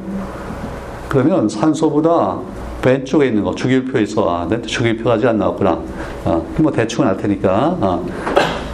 그러면 1.10 1.50
산소보다 1.50 2.38
왼쪽에 2.86 3.28
있는 3.28 3.44
거 3.44 3.54
주기율표에서 3.54 4.30
아, 4.30 4.48
주기율표가 4.66 5.14
아직 5.16 5.28
안 5.28 5.38
나왔구나. 5.38 5.80
어, 6.24 6.46
뭐 6.58 6.72
대충은 6.72 7.10
알 7.10 7.18
테니까 7.18 7.78
어, 7.82 8.06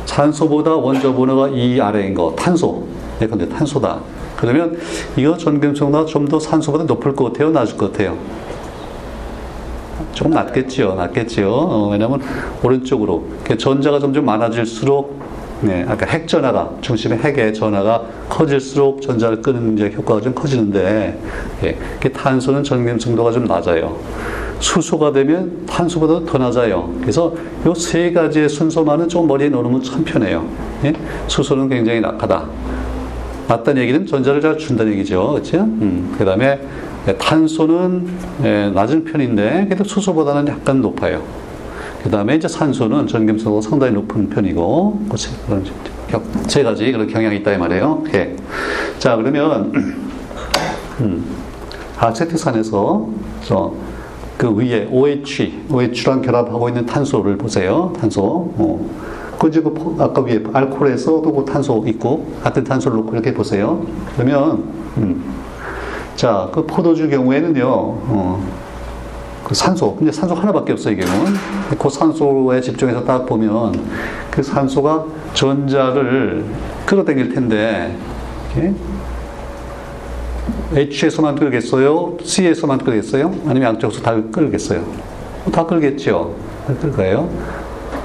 산소보다 0.06 0.76
원자 0.76 1.12
번호가 1.12 1.48
이 1.50 1.82
아래인 1.82 2.14
거 2.14 2.36
탄소. 2.38 2.84
예, 3.22 3.28
근데 3.28 3.50
탄소다. 3.50 4.00
그러면 4.46 4.78
이거 5.16 5.38
전금성보다 5.38 6.06
좀더 6.06 6.40
산소보다 6.40 6.84
높을 6.86 7.16
것 7.16 7.26
같아요? 7.26 7.52
낮을 7.52 7.78
것 7.78 7.92
같아요? 7.92 8.18
조금 10.14 10.32
낮겠지요. 10.32 10.96
낮겠지요. 10.96 11.50
어, 11.50 11.90
왜냐면 11.92 12.22
오른쪽으로 12.64 13.26
전자가 13.58 14.00
점점 14.00 14.26
많아질수록 14.26 15.24
네, 15.62 15.86
아까 15.88 16.06
핵 16.06 16.28
전하가 16.28 16.70
중심의 16.82 17.20
핵의 17.20 17.54
전하가 17.54 18.04
커질수록 18.30 19.02
전자를 19.02 19.42
끄는 19.42 19.74
이제 19.74 19.92
효과가 19.96 20.22
좀 20.22 20.34
커지는데 20.36 21.18
예, 21.64 22.10
탄소는 22.10 22.64
전금성도가 22.64 23.32
좀 23.32 23.46
낮아요. 23.46 23.98
수소가 24.60 25.12
되면 25.12 25.66
탄소보다 25.66 26.30
더 26.30 26.38
낮아요. 26.38 26.94
그래서 27.02 27.34
이 27.66 27.74
세 27.76 28.12
가지의 28.12 28.50
순서만은 28.50 29.08
좀 29.10 29.28
머리에 29.28 29.50
넣으면 29.50 29.82
참 29.82 30.04
편해요. 30.04 30.46
예? 30.84 30.94
수소는 31.28 31.70
굉장히 31.70 32.02
약하다. 32.02 32.46
낮다는 33.48 33.82
얘기는 33.84 34.06
전자를 34.06 34.42
잘 34.42 34.58
준다는 34.58 34.94
얘기죠. 34.94 35.32
그렇죠? 35.34 35.60
음, 35.60 36.16
그 36.18 36.26
다음에 36.26 36.60
탄소는 37.20 38.08
예, 38.44 38.72
낮은 38.74 39.04
편인데 39.06 39.66
그래도 39.66 39.84
수소보다는 39.84 40.48
약간 40.48 40.82
높아요. 40.82 41.22
그 42.04 42.10
다음에 42.10 42.36
이제 42.36 42.48
산소는 42.48 43.08
전김성도 43.08 43.62
상당히 43.62 43.94
높은 43.94 44.30
편이고 44.30 45.06
그렇죠? 45.08 45.32
세 46.48 46.64
가지 46.64 46.92
그런 46.92 47.08
경향이 47.08 47.38
있다 47.38 47.54
이 47.54 47.58
말이에요. 47.58 48.04
예. 48.14 48.36
자 49.00 49.16
그러면 49.16 49.72
음, 51.02 51.26
아세트산에서 51.98 53.10
그 54.38 54.54
위에 54.54 54.88
OH, 54.92 55.66
OH랑 55.72 56.22
결합하고 56.22 56.68
있는 56.68 56.86
탄소를 56.86 57.38
보세요. 57.38 57.94
탄소. 58.00 58.54
어. 58.58 59.15
그 59.40 59.48
이제 59.48 59.62
그 59.62 59.96
아까 60.00 60.22
위에 60.22 60.44
알코올에서도 60.54 61.32
그 61.34 61.46
탄소 61.46 61.84
있고 61.88 62.28
같은 62.44 62.64
탄소를 62.64 62.98
놓고 62.98 63.14
이렇게 63.14 63.34
보세요. 63.34 63.86
그러면 64.16 64.64
음. 64.98 65.24
자, 66.16 66.50
그 66.54 66.66
포도주 66.66 67.10
경우에는요. 67.10 67.66
어. 67.68 68.66
그 69.44 69.54
산소, 69.54 69.96
근데 69.96 70.12
산소 70.12 70.34
하나밖에 70.34 70.74
없어요, 70.74 70.96
이 70.96 70.98
경우는. 70.98 71.34
그 71.78 71.90
산소에 71.90 72.62
집중해서 72.62 73.04
딱 73.04 73.28
보면 73.28 73.80
그 74.32 74.42
산소가 74.42 75.06
전자를 75.36 76.46
끌어당길 76.86 77.34
텐데, 77.34 77.96
이렇게 78.56 78.74
H에서만 80.76 81.36
끌겠어요? 81.36 82.18
C에서만 82.24 82.80
끌겠어요? 82.80 83.36
아니면 83.46 83.70
양쪽에서 83.70 84.02
다 84.02 84.16
끌겠어요? 84.32 84.84
다 85.52 85.64
끌겠죠. 85.66 86.34
끌 86.82 86.92
거예요. 86.92 87.30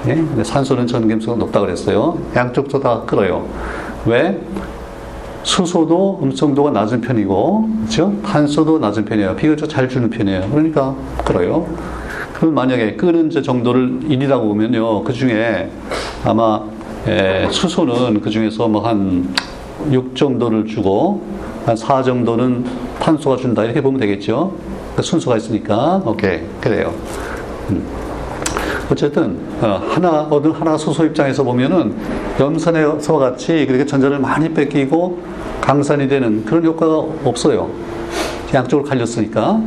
예? 0.08 0.42
산소는 0.42 0.86
전김수가 0.86 1.36
높다 1.36 1.60
그랬어요. 1.60 2.18
양쪽도 2.34 2.80
다 2.80 3.02
끌어요. 3.06 3.46
왜? 4.06 4.40
수소도 5.42 6.20
음성도가 6.22 6.70
낮은 6.70 7.00
편이고, 7.00 7.68
그렇죠? 7.80 8.12
탄소도 8.24 8.78
낮은 8.78 9.04
편이에요. 9.06 9.36
비교적 9.36 9.68
잘 9.68 9.88
주는 9.88 10.08
편이에요. 10.10 10.48
그러니까 10.50 10.94
끌어요. 11.24 11.66
그럼 12.34 12.54
만약에 12.54 12.96
끄는 12.96 13.30
정도를 13.30 14.00
1이라고 14.08 14.42
보면요. 14.42 15.02
그 15.04 15.12
중에 15.12 15.70
아마 16.24 16.62
에, 17.06 17.48
수소는 17.50 18.20
그 18.20 18.28
중에서 18.30 18.68
뭐 18.68 18.82
한 18.82 19.34
6 19.90 20.14
정도를 20.14 20.66
주고, 20.66 21.22
한 21.64 21.74
4 21.74 22.02
정도는 22.02 22.64
탄소가 23.00 23.36
준다. 23.36 23.64
이렇게 23.64 23.80
보면 23.80 23.98
되겠죠? 24.00 24.52
그 24.94 25.02
순서가 25.02 25.38
있으니까. 25.38 26.02
오케이. 26.04 26.40
그래요. 26.60 26.92
음. 27.70 28.09
어쨌든, 28.90 29.38
어, 29.60 29.80
하나, 29.88 30.26
어느 30.30 30.48
하나 30.48 30.76
수소 30.76 31.04
입장에서 31.04 31.44
보면은 31.44 31.94
염산에서 32.38 33.18
같이 33.18 33.64
그렇게 33.66 33.86
전자를 33.86 34.18
많이 34.18 34.52
뺏기고 34.52 35.20
강산이 35.60 36.08
되는 36.08 36.44
그런 36.44 36.64
효과가 36.64 36.96
없어요. 37.24 37.70
양쪽으로 38.52 38.88
갈렸으니까. 38.88 39.60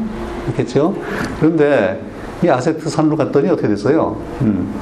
그렇겠죠? 0.45 0.93
그런데 1.39 2.01
이 2.43 2.49
아세트산으로 2.49 3.15
갔더니 3.15 3.49
어떻게 3.49 3.69
됐어요? 3.69 4.17
음. 4.41 4.73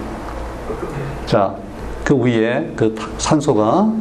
자, 1.27 1.56
그 2.04 2.15
위에 2.15 2.73
그 2.75 2.95
산소가 3.19 3.93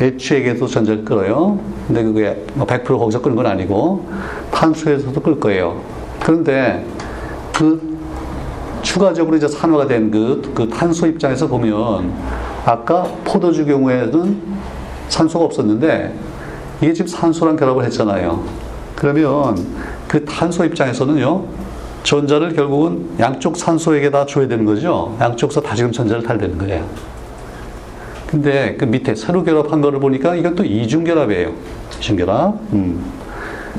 H에게도 0.00 0.66
전자를 0.66 1.04
끌어요. 1.04 1.58
근데 1.86 2.04
그게 2.04 2.44
100%뭐 2.58 2.98
거기서 2.98 3.20
끄는 3.20 3.36
건 3.36 3.46
아니고 3.46 4.06
탄소에서도 4.52 5.20
끌 5.20 5.40
거예요. 5.40 5.80
그런데 6.20 6.86
그 7.52 7.89
추가적으로 8.82 9.36
이제 9.36 9.46
산화가 9.48 9.86
된 9.86 10.10
그 10.10 10.40
그 10.54 10.68
탄소 10.68 11.06
입장에서 11.06 11.46
보면 11.46 12.12
아까 12.64 13.02
포도주 13.24 13.64
경우에는 13.66 14.42
산소가 15.08 15.44
없었는데 15.44 16.14
이게 16.80 16.92
지금 16.92 17.06
산소랑 17.08 17.56
결합을 17.56 17.84
했잖아요. 17.84 18.42
그러면 18.96 19.56
그 20.08 20.24
탄소 20.24 20.64
입장에서는요, 20.64 21.44
전자를 22.02 22.54
결국은 22.54 23.08
양쪽 23.18 23.56
산소에게 23.56 24.10
다 24.10 24.24
줘야 24.26 24.48
되는 24.48 24.64
거죠. 24.64 25.16
양쪽에서 25.20 25.60
다시금 25.60 25.92
전자를 25.92 26.22
달되는 26.22 26.58
거예요. 26.58 26.84
근데 28.26 28.76
그 28.78 28.84
밑에 28.84 29.14
새로 29.14 29.42
결합한 29.42 29.80
거를 29.80 29.98
보니까 30.00 30.34
이건 30.36 30.54
또 30.54 30.64
이중 30.64 31.04
결합이에요. 31.04 31.52
이중 31.98 32.16
결합. 32.16 32.54
음. 32.72 33.02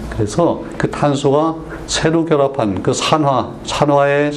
그래서 0.10 0.62
그 0.78 0.90
탄소가 0.90 1.56
새로 1.88 2.26
결합한 2.26 2.84
그 2.84 2.94
산화, 2.94 3.52
산화의 3.66 4.32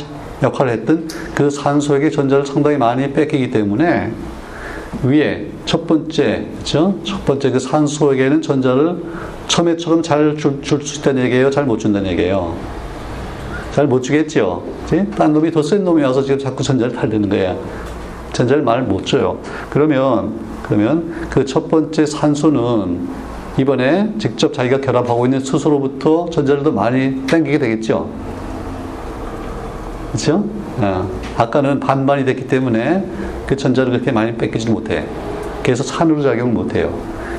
역할을 0.44 0.72
했던 0.72 1.08
그 1.34 1.50
산소에게 1.50 2.10
전자를 2.10 2.46
상당히 2.46 2.76
많이 2.76 3.12
뺏기기 3.12 3.50
때문에 3.50 4.12
위에 5.02 5.48
첫 5.64 5.86
번째, 5.86 6.46
그죠? 6.58 6.94
첫 7.04 7.24
번째 7.24 7.50
그 7.50 7.58
산소에게는 7.58 8.42
전자를 8.42 8.96
처음에처럼 9.48 10.02
잘 10.02 10.36
줄 10.36 10.60
수 10.62 11.00
있다는 11.00 11.24
얘기예요? 11.24 11.50
잘 11.50 11.64
못 11.64 11.78
준다는 11.78 12.10
얘기예요? 12.12 12.54
잘 13.72 13.86
못. 13.88 14.02
그치? 14.02 14.40
딴 15.16 15.32
놈이 15.32 15.50
더 15.50 15.60
센 15.62 15.82
놈이 15.82 16.02
와서 16.02 16.22
지금 16.22 16.38
자꾸 16.38 16.62
전자를 16.62 16.94
탈려는 16.94 17.28
거야. 17.28 17.56
전자를 18.32 18.62
말 18.62 18.82
못 18.82 19.04
줘요. 19.04 19.38
그러면, 19.70 20.32
그러면 20.62 21.28
그 21.30 21.44
첫 21.44 21.68
번째 21.68 22.06
산소는 22.06 23.08
이번에 23.58 24.12
직접 24.18 24.52
자기가 24.52 24.80
결합하고 24.80 25.26
있는 25.26 25.40
수소로부터 25.40 26.28
전자를 26.30 26.62
더 26.62 26.70
많이 26.70 27.26
땡기게 27.26 27.58
되겠죠. 27.58 28.08
그렇죠? 30.14 30.44
어. 30.78 31.08
아까는 31.36 31.80
반반이 31.80 32.24
됐기 32.24 32.46
때문에 32.46 33.04
그 33.48 33.56
전자를 33.56 33.90
그렇게 33.92 34.12
많이 34.12 34.36
뺏기지 34.36 34.70
못해. 34.70 35.04
그래서 35.64 35.82
산으로 35.82 36.22
작용을 36.22 36.52
못해요. 36.52 36.94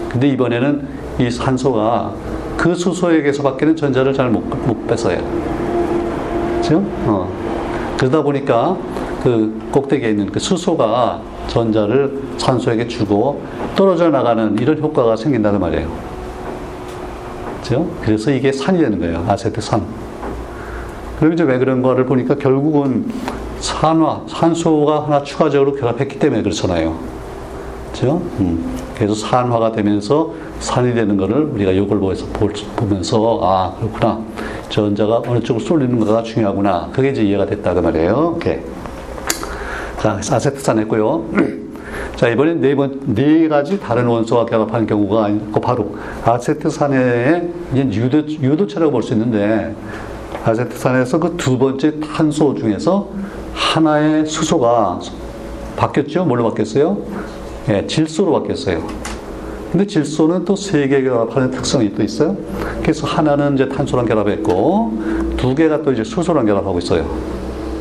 근데 0.09 0.27
이번에는 0.27 0.85
이 1.19 1.31
산소가 1.31 2.13
그 2.57 2.75
수소에게서밖에는 2.75 3.75
전자를 3.77 4.13
잘 4.13 4.29
못 4.29 4.43
못 4.67 4.87
뺏어요. 4.87 5.17
그렇죠? 6.55 6.83
어. 7.05 7.31
그러다 7.97 8.21
보니까 8.23 8.75
그 9.23 9.57
꼭대기에 9.71 10.09
있는 10.09 10.29
그 10.31 10.39
수소가 10.39 11.21
전자를 11.47 12.19
산소에게 12.37 12.87
주고 12.89 13.41
떨어져 13.75 14.09
나가는 14.09 14.57
이런 14.59 14.77
효과가 14.79 15.15
생긴다는 15.15 15.59
말이에요. 15.61 15.87
그렇죠? 17.63 17.89
그래서 18.01 18.31
이게 18.31 18.51
산이 18.51 18.79
되는 18.79 18.99
거예요. 18.99 19.25
아세트산. 19.29 20.04
그럼 21.19 21.33
이제 21.33 21.43
왜 21.43 21.57
그런 21.57 21.81
거를 21.81 22.05
보니까 22.05 22.35
결국은 22.35 23.05
산화, 23.59 24.21
산소가 24.27 25.05
하나 25.05 25.23
추가적으로 25.23 25.73
결합했기 25.73 26.19
때문에 26.19 26.41
그렇잖아요. 26.43 26.95
그렇죠? 27.93 28.21
음. 28.39 28.75
그래서 28.95 29.15
산화가 29.15 29.71
되면서 29.71 30.33
산이 30.59 30.93
되는 30.93 31.15
것을 31.17 31.35
우리가 31.53 31.71
이걸 31.71 31.99
보면서 32.75 33.39
아 33.41 33.73
그렇구나 33.79 34.19
전자가 34.69 35.21
어느 35.27 35.39
쪽으로 35.41 35.63
쏠리는가가 35.63 36.23
중요하구나 36.23 36.89
그게 36.93 37.09
이제 37.09 37.23
이해가 37.23 37.45
됐다 37.45 37.73
그 37.73 37.79
말이에요. 37.79 38.33
오케이. 38.35 38.59
자 40.01 40.11
아세트산 40.35 40.79
했고요. 40.79 41.25
자 42.17 42.27
이번엔 42.29 42.59
네 42.61 42.75
번 42.75 42.99
네 43.07 43.47
가지 43.47 43.79
다른 43.79 44.05
원소와 44.07 44.45
결합하는 44.45 44.85
경우가 44.87 45.29
있고 45.29 45.59
바로 45.61 45.95
아세트산의 46.25 47.49
유도 47.75 48.17
유도체라고 48.27 48.91
볼 48.91 49.01
수 49.03 49.13
있는데 49.13 49.73
아세트산에서 50.43 51.19
그 51.19 51.37
두 51.37 51.57
번째 51.57 51.99
탄소 51.99 52.53
중에서 52.55 53.09
하나의 53.53 54.25
수소가 54.25 54.99
바뀌었죠? 55.77 56.25
뭘로 56.25 56.43
바뀌었어요? 56.49 56.97
예, 57.69 57.85
질소로 57.87 58.31
바뀌었어요. 58.33 58.83
근데 59.71 59.85
질소는 59.87 60.45
또 60.45 60.53
세 60.55 60.87
개 60.87 61.01
결합하는 61.01 61.51
특성이 61.51 61.93
또 61.93 62.01
있어요. 62.03 62.37
그래서 62.81 63.05
하나는 63.07 63.55
이제 63.55 63.67
탄소랑 63.67 64.05
결합했고 64.05 64.93
두 65.37 65.53
개가 65.55 65.81
또 65.83 65.91
이제 65.91 66.03
수소랑 66.03 66.45
결합하고 66.45 66.79
있어요. 66.79 67.05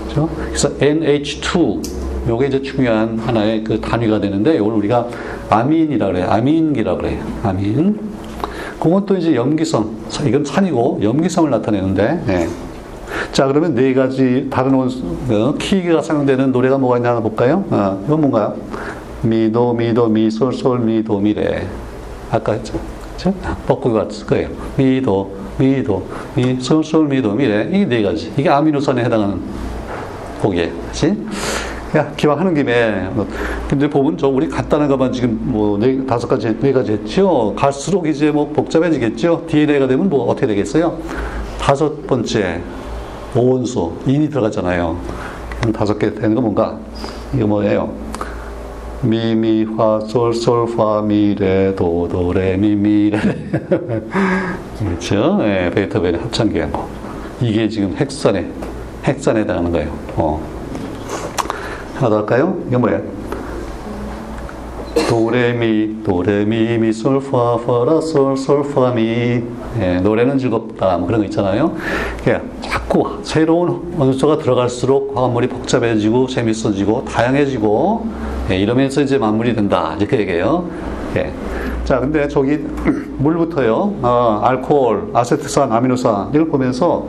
그렇죠? 0.05 0.29
그래서 0.49 0.71
NH2 0.79 2.29
요게 2.29 2.47
이제 2.47 2.63
중요한 2.63 3.19
하나의 3.19 3.63
그 3.63 3.81
단위가 3.81 4.21
되는데 4.21 4.57
이걸 4.57 4.73
우리가 4.73 5.07
아민이라 5.51 6.07
그래요. 6.07 6.27
아민기라 6.31 6.97
그래요. 6.97 7.23
아민. 7.43 7.99
또 9.07 9.17
이제 9.17 9.35
염기성. 9.35 9.91
이건 10.27 10.45
산이고 10.45 11.01
염기성을 11.03 11.51
나타내는데. 11.51 12.23
네. 12.27 12.49
자 13.33 13.47
그러면 13.47 13.75
네 13.75 13.93
가지 13.95 14.49
다른 14.51 14.73
원소 14.75 14.99
어, 15.31 15.55
키가 15.59 16.03
사용되는 16.03 16.51
노래가 16.53 16.79
뭐가 16.79 16.97
있나 16.97 17.21
볼까요? 17.21 17.65
어, 17.71 18.03
이건 18.07 18.21
뭔가요? 18.21 18.55
미도 19.23 19.73
미도 19.75 20.09
미솔 20.09 20.53
솔 20.53 20.81
미도 20.81 21.19
미래 21.21 21.67
아까 22.31 22.53
했죠 22.53 22.79
그렇죠? 23.17 23.35
뻐꾸기 23.67 23.95
같을 23.95 24.27
거예요 24.27 24.49
미도 24.77 25.35
미도 25.59 26.07
미 26.37 26.57
솔 26.61 26.83
솔 26.85 27.09
미도 27.09 27.33
미래 27.35 27.65
이 27.73 27.87
네 27.87 28.03
가지 28.03 28.33
이게 28.37 28.49
아미노산에 28.49 29.05
해당하는 29.05 29.41
곡이에요 30.43 30.71
그렇지? 30.83 31.17
야 31.97 32.13
기왕 32.17 32.41
하는 32.41 32.55
김에 32.55 33.09
근데 33.69 33.89
보면 33.89 34.19
저 34.19 34.29
우리 34.29 34.49
간단한 34.49 34.89
것만 34.89 35.13
지금 35.13 35.39
뭐 35.43 35.79
네 35.79 36.05
다섯 36.07 36.27
가지 36.27 36.57
네 36.61 36.73
가지 36.73 36.93
했죠? 36.93 37.55
갈수록 37.57 38.07
이제 38.07 38.31
뭐 38.31 38.49
복잡해지겠죠? 38.49 39.45
DNA가 39.47 39.87
되면 39.87 40.09
뭐 40.09 40.25
어떻게 40.29 40.47
되겠어요? 40.49 40.99
다섯 41.61 42.07
번째 42.07 42.61
오원소 43.37 43.97
인이 44.07 44.29
들어갔잖아요. 44.31 44.97
그럼 45.61 45.73
다섯 45.73 45.99
개 45.99 46.13
되는 46.15 46.35
거 46.35 46.41
뭔가? 46.41 46.79
이거 47.35 47.47
뭐예요? 47.47 47.93
미 49.03 49.35
미 49.37 49.65
화 49.77 50.01
솔솔파 50.01 51.03
미레 51.03 51.75
도 51.77 52.09
도 52.09 52.33
레 52.33 52.57
미 52.57 52.75
미 52.75 53.11
레. 53.11 53.19
그렇죠? 54.79 55.37
네, 55.39 55.71
베토벤의 55.71 56.21
합창기한. 56.23 56.73
거 56.73 56.89
이게 57.41 57.69
지금 57.69 57.95
핵산에 57.97 58.47
핵산에 59.05 59.41
해당하는 59.41 59.71
거예요. 59.73 59.91
어. 60.17 60.54
하나 61.95 62.11
더 62.11 62.17
할까요? 62.19 62.57
이게 62.67 62.77
뭐예요? 62.77 63.01
도레미 65.09 66.03
도레미 66.05 66.79
미솔파 66.79 67.59
파라 67.67 68.01
솔 68.01 68.37
솔파미 68.37 69.43
예, 69.81 70.01
노래는 70.03 70.39
즐겁다 70.39 70.99
뭐 70.99 71.07
그런 71.07 71.21
거 71.21 71.27
있잖아요. 71.27 71.73
그러니까 72.23 72.49
자꾸 72.61 73.19
새로운 73.23 73.95
원소가 73.97 74.39
들어갈수록 74.39 75.17
화합물이 75.17 75.49
복잡해지고 75.49 76.27
재밌어지고 76.29 77.05
다양해지고 77.05 78.07
예, 78.51 78.59
이러면서 78.59 79.03
이제 79.03 79.19
만물이 79.19 79.55
된다 79.55 79.95
이렇게 79.99 80.19
얘기해요. 80.21 80.69
예. 81.17 81.33
자 81.85 82.01
근데 82.01 82.27
저기 82.29 82.59
물부터요 83.19 83.97
어, 84.03 84.41
알코올, 84.43 85.11
아세트산, 85.13 85.71
아미노산 85.71 86.31
이걸 86.31 86.49
보면서 86.49 87.07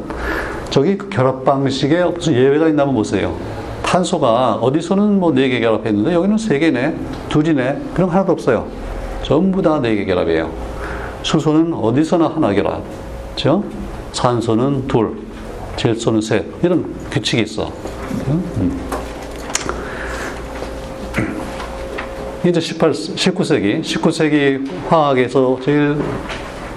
저기 0.70 0.98
그 0.98 1.08
결합 1.10 1.46
방식에 1.46 2.04
무슨 2.04 2.34
예외가 2.34 2.68
있나 2.68 2.82
한번 2.84 2.96
보세요. 2.96 3.34
탄소가 4.00 4.56
어디서는 4.56 5.20
뭐 5.22 5.32
네 5.32 5.48
개 5.48 5.60
결합했는데 5.62 6.14
여기는 6.14 6.38
세 6.38 6.60
개네, 6.60 6.96
둘이네. 7.30 7.82
그럼 7.94 8.10
하나도 8.10 8.34
없어요. 8.34 8.68
전부 9.24 9.62
다 9.62 9.80
네 9.80 9.96
개 9.96 10.04
결합이에요. 10.04 10.52
수소는 11.24 11.74
어디서나 11.74 12.28
하나 12.28 12.54
결합. 12.54 12.84
그죠? 13.36 13.64
산소는 14.12 14.88
둘, 14.88 15.18
질소는 15.78 16.20
셋. 16.22 16.46
이런 16.62 16.94
규칙이 17.10 17.42
있어. 17.44 17.72
음. 18.28 18.82
이제 22.46 22.60
18, 22.60 22.92
19세기, 22.92 23.82
19세기 23.82 24.70
화학에서 24.90 25.58
제일 25.64 25.98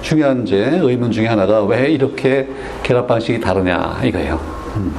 중요한 0.02 0.46
이제 0.46 0.56
의문 0.80 1.10
중에 1.10 1.26
하나가 1.26 1.62
왜 1.64 1.90
이렇게 1.90 2.48
결합 2.84 3.06
방식이 3.08 3.40
다르냐 3.40 4.00
이거예요. 4.04 4.40
음. 4.76 4.94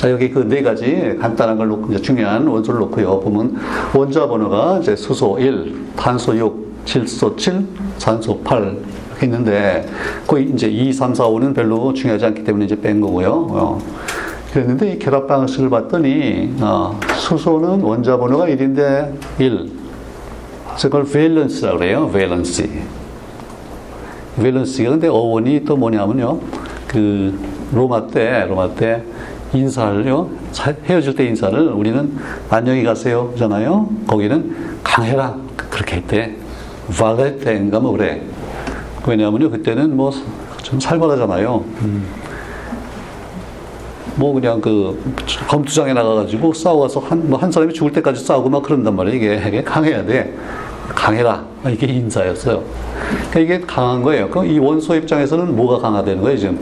자, 0.00 0.10
여기 0.10 0.30
그 0.30 0.48
네 0.48 0.62
가지 0.62 1.14
간단한 1.20 1.58
걸 1.58 1.68
놓고, 1.68 1.92
이제 1.92 2.00
중요한 2.00 2.46
원소를 2.46 2.80
놓고요. 2.80 3.20
보면 3.20 3.54
원자 3.94 4.26
번호가 4.26 4.78
이제 4.80 4.96
수소 4.96 5.38
1, 5.38 5.92
탄소 5.94 6.34
6, 6.34 6.86
질소 6.86 7.36
7, 7.36 7.66
산소 7.98 8.40
8 8.40 8.78
있는데, 9.24 9.86
거의 10.26 10.48
이제 10.48 10.68
2, 10.68 10.90
3, 10.90 11.14
4, 11.14 11.24
5는 11.24 11.54
별로 11.54 11.92
중요하지 11.92 12.24
않기 12.24 12.44
때문에 12.44 12.64
이제 12.64 12.80
뺀 12.80 13.02
거고요. 13.02 13.30
어. 13.50 13.78
그랬는데 14.54 14.94
이 14.94 14.98
결합 14.98 15.26
방식을 15.26 15.68
봤더니, 15.68 16.54
어, 16.62 16.98
수소는 17.18 17.82
원자 17.82 18.16
번호가 18.16 18.46
1인데 18.46 19.12
1. 19.38 19.70
그걸 20.80 21.04
valence라고 21.04 21.78
그래요. 21.78 22.10
valency. 22.10 22.70
valency가 24.42 24.92
근데 24.92 25.08
어원이 25.08 25.66
또 25.66 25.76
뭐냐면요. 25.76 26.40
그 26.88 27.38
로마 27.74 28.06
때, 28.06 28.46
로마 28.48 28.74
때 28.74 29.02
인사를요, 29.52 30.30
헤어질 30.86 31.16
때 31.16 31.24
인사를 31.26 31.58
우리는 31.72 32.16
안녕히 32.48 32.84
가세요. 32.84 33.32
잖아요. 33.36 33.88
거기는 34.06 34.54
강해라. 34.84 35.34
그렇게 35.70 35.96
했대. 35.96 36.36
valete인가 36.98 37.80
뭐 37.80 37.92
그래. 37.92 38.22
왜냐하면요, 39.06 39.50
그때는 39.50 39.96
뭐 39.96 40.12
좀 40.62 40.78
살벌하잖아요. 40.78 41.64
음. 41.82 42.04
뭐 44.14 44.32
그냥 44.34 44.60
그 44.60 45.02
검투장에 45.48 45.94
나가가지고 45.94 46.52
싸워서 46.52 47.00
한, 47.00 47.28
뭐 47.28 47.40
한 47.40 47.50
사람이 47.50 47.72
죽을 47.72 47.92
때까지 47.92 48.22
싸우고 48.24 48.50
막 48.50 48.62
그런단 48.62 48.94
말이에요. 48.94 49.16
이게, 49.16 49.48
이게 49.48 49.62
강해야 49.64 50.04
돼. 50.04 50.32
강해라. 50.94 51.42
이게 51.68 51.86
인사였어요. 51.86 52.62
그러니까 53.30 53.40
이게 53.40 53.60
강한 53.66 54.02
거예요. 54.02 54.28
그럼 54.28 54.46
이 54.46 54.58
원소 54.58 54.94
입장에서는 54.96 55.56
뭐가 55.56 55.78
강화되는 55.78 56.22
거예요, 56.22 56.38
지금? 56.38 56.58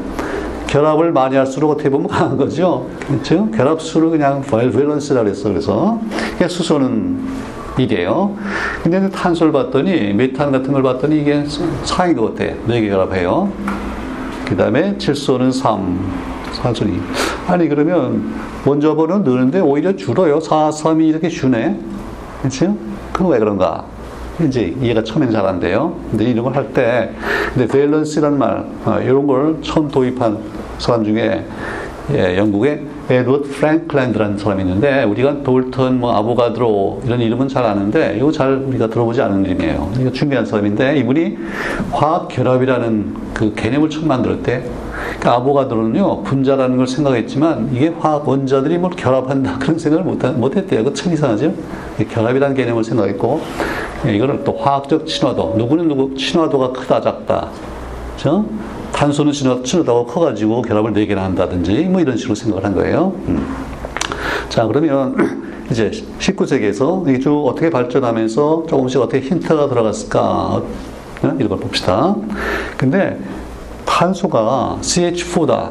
결합을 0.69 1.13
많이 1.13 1.35
할수록 1.35 1.71
어떻게 1.71 1.89
보면 1.89 2.09
강한 2.09 2.37
거죠. 2.37 2.87
그렇죠? 3.07 3.51
결합수를 3.51 4.11
그냥 4.11 4.43
밸런스라 4.43 5.23
그랬어. 5.23 5.49
그래서 5.49 5.99
수소는 6.49 7.19
이래요. 7.79 8.37
근데 8.83 9.09
탄소를 9.09 9.53
봤더니 9.53 10.13
메탄 10.13 10.53
같은 10.53 10.73
걸 10.73 10.83
봤더니 10.83 11.21
이게 11.21 11.45
4인 11.85 12.17
것 12.17 12.35
같아. 12.35 12.53
4개 12.69 12.89
결합해요. 12.89 13.51
그 14.45 14.57
다음에 14.57 14.97
질소는 14.99 15.53
3, 15.53 15.99
산소는 16.53 17.01
아니 17.47 17.69
그러면 17.69 18.35
원자 18.67 18.95
번호는 18.95 19.25
느는데 19.25 19.61
오히려 19.61 19.97
줄어요. 19.97 20.39
4, 20.41 20.71
3이 20.71 21.09
이렇게 21.09 21.29
주네. 21.29 21.79
그렇죠? 22.41 22.77
그건 23.13 23.33
왜 23.33 23.39
그런가? 23.39 23.85
이제 24.47 24.75
이해가 24.81 25.03
처음엔 25.03 25.31
잘 25.33 25.45
안 25.47 25.59
돼요. 25.61 25.95
근데 26.11 26.25
이런 26.27 26.45
걸 26.45 26.55
할 26.55 26.73
때, 26.73 27.11
근데 27.55 27.67
밸런스란 27.67 28.39
말, 28.39 28.65
어, 28.85 29.01
이런 29.01 29.27
걸 29.27 29.57
처음 29.63 29.89
도입한 29.89 30.39
사람 30.79 31.05
중에 31.05 31.45
예, 32.13 32.37
영국의 32.39 32.83
에드워드 33.11 33.49
프랭클랜드라는 33.51 34.37
사람이 34.37 34.63
있는데 34.63 35.03
우리가 35.05 35.43
돌턴, 35.43 35.99
뭐 35.99 36.15
아보가드로 36.15 37.03
이런 37.07 37.21
이름은 37.21 37.49
잘 37.49 37.65
아는데 37.65 38.17
이거 38.19 38.31
잘 38.31 38.53
우리가 38.53 38.89
들어보지 38.89 39.23
않은 39.23 39.47
이름이에요. 39.47 39.93
이거 39.99 40.13
중요한 40.13 40.45
사람인데 40.45 40.99
이분이 40.99 41.39
화학 41.91 42.29
결합이라는 42.29 43.15
그 43.33 43.55
개념을 43.55 43.89
처음 43.89 44.09
만들었대. 44.09 44.63
그러니까 44.99 45.35
아보가드로는요 45.35 46.23
분자라는 46.25 46.77
걸 46.77 46.87
생각했지만 46.87 47.71
이게 47.73 47.89
화학 47.89 48.29
원자들이 48.29 48.77
뭘 48.79 48.93
결합한다 48.93 49.57
그런 49.59 49.79
생각을 49.79 50.05
못, 50.05 50.19
못 50.37 50.57
했대요. 50.57 50.85
그참 50.85 51.13
이상하죠? 51.13 51.55
결합이라는 52.11 52.55
개념을 52.55 52.85
생각했고 52.85 53.41
예, 54.07 54.15
이거를 54.17 54.45
또 54.45 54.57
화학적 54.57 55.07
친화도 55.07 55.55
누구는 55.57 55.89
누구 55.89 56.15
친화도가 56.15 56.73
크다 56.73 57.01
작다. 57.01 57.49
그렇죠? 58.17 58.45
탄소는 58.99 59.33
친화도가 59.63 60.13
커가지고 60.13 60.63
결합을 60.63 60.93
4개나 60.93 61.19
한다든지 61.19 61.85
뭐 61.85 62.01
이런 62.01 62.17
식으로 62.17 62.35
생각을 62.35 62.65
한 62.65 62.75
거예요. 62.75 63.13
음. 63.29 63.47
자, 64.49 64.67
그러면 64.67 65.15
이제 65.71 65.89
19세기에서 66.19 67.09
이게 67.09 67.21
쭉 67.21 67.47
어떻게 67.47 67.71
발전하면서 67.71 68.65
조금씩 68.69 69.01
어떻게 69.01 69.21
힌트가 69.21 69.69
들어갔을까 69.69 70.21
어? 70.23 70.63
이런 71.23 71.49
걸 71.49 71.59
봅시다. 71.61 72.17
근데 72.77 73.17
탄소가 73.87 74.79
CH4다. 74.81 75.71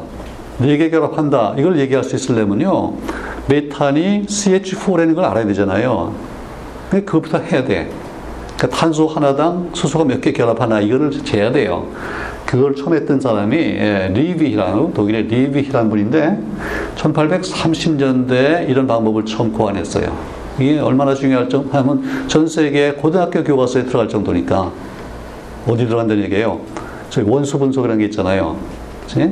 4개 0.60 0.90
결합한다. 0.90 1.54
이걸 1.58 1.78
얘기할 1.80 2.04
수 2.04 2.16
있으려면요. 2.16 2.94
메탄이 3.46 4.24
CH4라는 4.26 5.14
걸 5.14 5.26
알아야 5.26 5.46
되잖아요. 5.46 6.14
그것부터 6.90 7.38
해야 7.38 7.62
돼. 7.62 7.90
그러니까 8.56 8.68
탄소 8.68 9.06
하나당 9.06 9.68
수소가 9.74 10.04
몇 10.06 10.22
개 10.22 10.32
결합하나 10.32 10.80
이거를 10.80 11.10
재야 11.24 11.52
돼요. 11.52 11.86
그걸 12.48 12.74
처음 12.74 12.94
했던 12.94 13.20
사람이 13.20 13.56
예, 13.58 14.10
리비히라는 14.14 14.94
독일의 14.94 15.24
리비히라는 15.24 15.90
분인데 15.90 16.38
1830년대에 16.96 18.70
이런 18.70 18.86
방법을 18.86 19.26
처음 19.26 19.52
고안했어요. 19.52 20.16
이게 20.58 20.78
얼마나 20.78 21.14
중요할 21.14 21.50
정 21.50 21.68
하면 21.70 22.02
전 22.26 22.48
세계 22.48 22.92
고등학교 22.92 23.44
교과서에 23.44 23.84
들어갈 23.84 24.08
정도니까 24.08 24.72
어디 25.66 25.84
들어간다는 25.86 26.24
얘기예요. 26.24 26.60
저희 27.10 27.28
원소 27.28 27.58
분석이라는 27.58 27.98
게 27.98 28.06
있잖아요. 28.06 28.56
그치? 29.02 29.30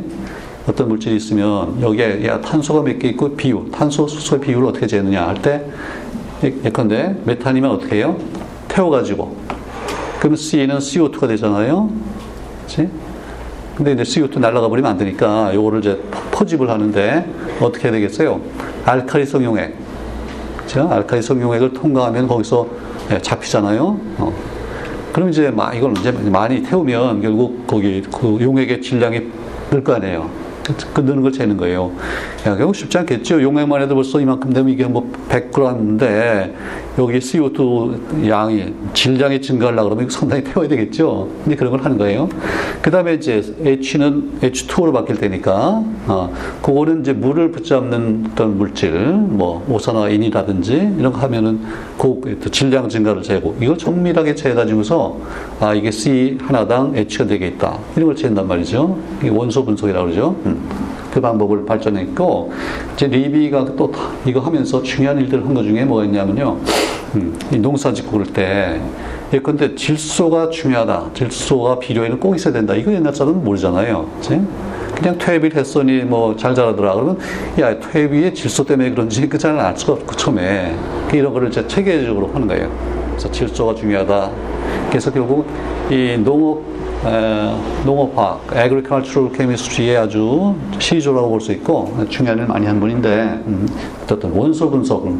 어떤 0.69 0.89
물질이 0.89 1.17
있으면 1.17 1.81
여기에 1.81 2.27
야, 2.27 2.39
탄소가 2.43 2.83
몇 2.83 2.99
개 2.99 3.09
있고 3.09 3.35
비율, 3.35 3.71
탄소 3.71 4.07
수소의 4.07 4.43
비율을 4.43 4.69
어떻게 4.69 4.87
재느냐 4.87 5.27
할 5.27 5.37
때 5.41 5.65
예컨대 6.43 7.17
메탄이면 7.25 7.71
어떻게 7.71 7.97
해요? 7.97 8.19
태워가지고 8.69 9.35
그럼 10.21 10.37
C는 10.37 10.79
CO2가 10.79 11.27
되잖아요. 11.29 11.91
그치? 12.67 12.89
근데 13.77 13.93
이제 13.93 14.03
CO2 14.03 14.39
날아가 14.41 14.69
버리면 14.69 14.91
안 14.93 14.97
되니까 14.99 15.55
요거를 15.55 15.81
이제 15.81 16.01
포집을 16.31 16.71
하는데 16.71 17.27
어떻게 17.61 17.85
해야 17.85 17.93
되겠어요? 17.93 18.41
알카리성 18.87 19.45
용액. 19.45 19.75
그죠? 20.57 20.89
알카리성 20.91 21.43
용액을 21.43 21.75
통과하면 21.75 22.27
거기서 22.27 22.67
예, 23.13 23.19
잡히잖아요. 23.21 24.01
어. 24.19 24.33
그럼 25.13 25.29
이제 25.29 25.51
막 25.51 25.75
이걸 25.77 25.93
이제 25.99 26.11
많이 26.11 26.63
태우면 26.63 27.21
결국 27.23 27.67
거기 27.67 28.03
그 28.03 28.39
용액의 28.41 28.81
질량이 28.81 29.21
늘 29.71 29.83
거 29.85 29.95
아니에요. 29.95 30.29
그 30.93 31.01
느는 31.01 31.23
걸 31.23 31.33
재는 31.33 31.57
거예요. 31.57 31.93
야, 32.47 32.57
결국 32.57 32.75
쉽지 32.75 32.99
않겠죠. 32.99 33.43
용액만 33.43 33.83
해도 33.83 33.95
벌써 33.95 34.21
이만큼 34.21 34.53
되면 34.53 34.73
이게 34.73 34.85
뭐 34.85 35.11
100g인데 35.29 36.53
여기 36.99 37.19
CO2 37.19 38.29
양이 38.29 38.73
질량이 38.95 39.43
증가하려고 39.43 39.91
그러면 39.91 40.09
상당히 40.09 40.43
태워야 40.45 40.69
되겠죠. 40.69 41.29
근데 41.45 41.57
그런 41.57 41.73
걸 41.73 41.83
하는 41.85 41.99
거예요. 41.99 42.29
그 42.81 42.91
다음에 42.91 43.15
이제 43.15 43.43
H는 43.65 44.39
H2로 44.41 44.93
바뀔 44.93 45.17
테니까, 45.17 45.83
어, 46.07 46.33
그거는 46.63 47.01
이제 47.01 47.13
물을 47.13 47.51
붙잡는 47.51 48.31
어떤 48.33 48.57
물질, 48.57 48.93
뭐 48.93 49.65
오산화인이라든지 49.69 50.95
이런 50.99 51.13
거 51.13 51.19
하면은 51.21 51.61
그 51.99 52.39
질량 52.51 52.89
증가를 52.89 53.23
재고 53.23 53.57
이걸 53.61 53.77
정밀하게 53.77 54.35
재가지고서 54.35 55.19
아 55.61 55.75
이게 55.75 55.91
C 55.91 56.39
하나당 56.41 56.97
H가 56.97 57.27
되겠다 57.27 57.79
이런 57.97 58.07
걸 58.07 58.17
재는단 58.17 58.47
말이죠. 58.47 58.97
이게 59.21 59.29
원소 59.29 59.65
분석이라고 59.65 60.05
그러죠. 60.07 60.37
음. 60.47 60.56
그 61.13 61.21
방법을 61.21 61.65
발전했고 61.65 62.53
이제 62.95 63.07
리비가 63.07 63.65
또 63.77 63.93
이거 64.27 64.41
하면서 64.41 64.83
중요한 64.83 65.19
일들을 65.21 65.45
한 65.47 65.55
것 65.55 65.63
중에 65.63 65.85
뭐가 65.85 66.05
있냐면요. 66.05 66.59
음, 67.15 67.39
농사 67.63 67.93
짓고 67.93 68.11
그럴 68.13 68.27
때 68.27 68.81
예컨대 69.33 69.75
질소가 69.75 70.51
중요하다. 70.51 71.11
질소가 71.15 71.79
필요에는 71.79 72.21
꼭 72.21 72.35
있어야 72.37 72.53
된다. 72.53 72.75
이거 72.75 72.93
옛날 72.93 73.15
사람은 73.15 73.43
모르잖아요. 73.45 74.07
그치? 74.17 74.41
그냥 74.95 75.19
퇴비를 75.19 75.57
했으니 75.59 76.01
뭐 76.03 76.37
잘 76.37 76.55
자라더라. 76.55 76.95
그러면 76.95 77.19
야 77.61 77.79
퇴비의 77.79 78.35
질소 78.35 78.65
때문에 78.65 78.91
그런지 78.91 79.27
그 79.29 79.39
잘 79.39 79.59
알 79.59 79.77
수가 79.77 79.95
없고 79.95 80.15
처음에 80.17 80.75
이런 81.13 81.33
거를 81.33 81.49
이제 81.49 81.67
체계적으로 81.67 82.31
하는 82.33 82.47
거예요. 82.47 82.71
그래서 83.11 83.31
질소가 83.31 83.75
중요하다. 83.75 84.31
그래서 84.91 85.11
결국 85.13 85.47
이 85.91 86.17
농업 86.23 86.59
에, 86.59 86.76
농업학, 87.85 88.41
agricultural 88.55 89.33
chemistry의 89.35 89.97
아주 89.97 90.55
시조라고 90.79 91.29
볼 91.29 91.41
수 91.41 91.53
있고 91.53 91.95
중요한 92.09 92.39
일을 92.39 92.49
많이 92.49 92.67
한 92.67 92.81
분인데 92.81 93.43
음, 93.47 93.69
어떤 94.11 94.33
원소 94.33 94.71
분석을 94.71 95.13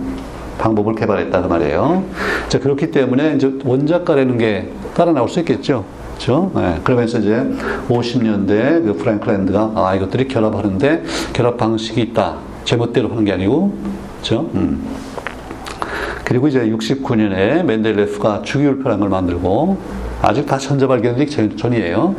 방법을 0.59 0.95
개발했다 0.95 1.43
그 1.43 1.47
말이에요. 1.47 2.03
자 2.49 2.59
그렇기 2.59 2.91
때문에 2.91 3.35
이제 3.37 3.53
원자가라는 3.65 4.39
게 4.39 4.73
따라 4.95 5.13
나올 5.13 5.29
수 5.29 5.39
있겠죠. 5.41 5.85
그렇죠? 6.15 6.51
네, 6.55 6.81
그러면서 6.83 7.19
이제 7.19 7.47
50년대 7.89 8.85
그 8.85 8.97
프랭클랜드가 8.99 9.73
아 9.75 9.95
이것들이 9.95 10.29
결합하는데 10.29 11.05
결합 11.35 11.57
방식이 11.59 12.01
있다. 12.01 12.37
제멋대로 12.65 13.11
하는 13.11 13.25
게 13.25 13.33
아니고 13.33 13.75
그렇죠? 14.23 14.51
음. 14.55 14.83
그리고 16.25 16.49
이제 16.49 16.61
69년에 16.71 17.63
멘델레프가 17.63 18.43
주기율표라는 18.43 19.01
걸 19.01 19.09
만들고 19.11 19.77
아직 20.23 20.47
다 20.47 20.59
전자 20.59 20.87
발견되기 20.87 21.57
전이에요. 21.57 22.15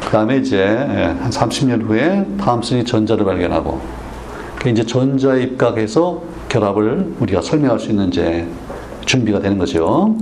그 0.00 0.10
다음에 0.10 0.36
이제 0.36 0.64
한 0.64 1.30
30년 1.30 1.86
후에 1.86 2.26
탐슨이 2.38 2.84
전자를 2.84 3.24
발견하고 3.24 3.80
이제 4.66 4.84
전자 4.84 5.34
입각해서 5.34 6.22
결합을 6.48 7.14
우리가 7.18 7.42
설명할 7.42 7.80
수 7.80 7.90
있는 7.90 8.08
이제 8.08 8.46
준비가 9.04 9.40
되는 9.40 9.58
거죠. 9.58 10.14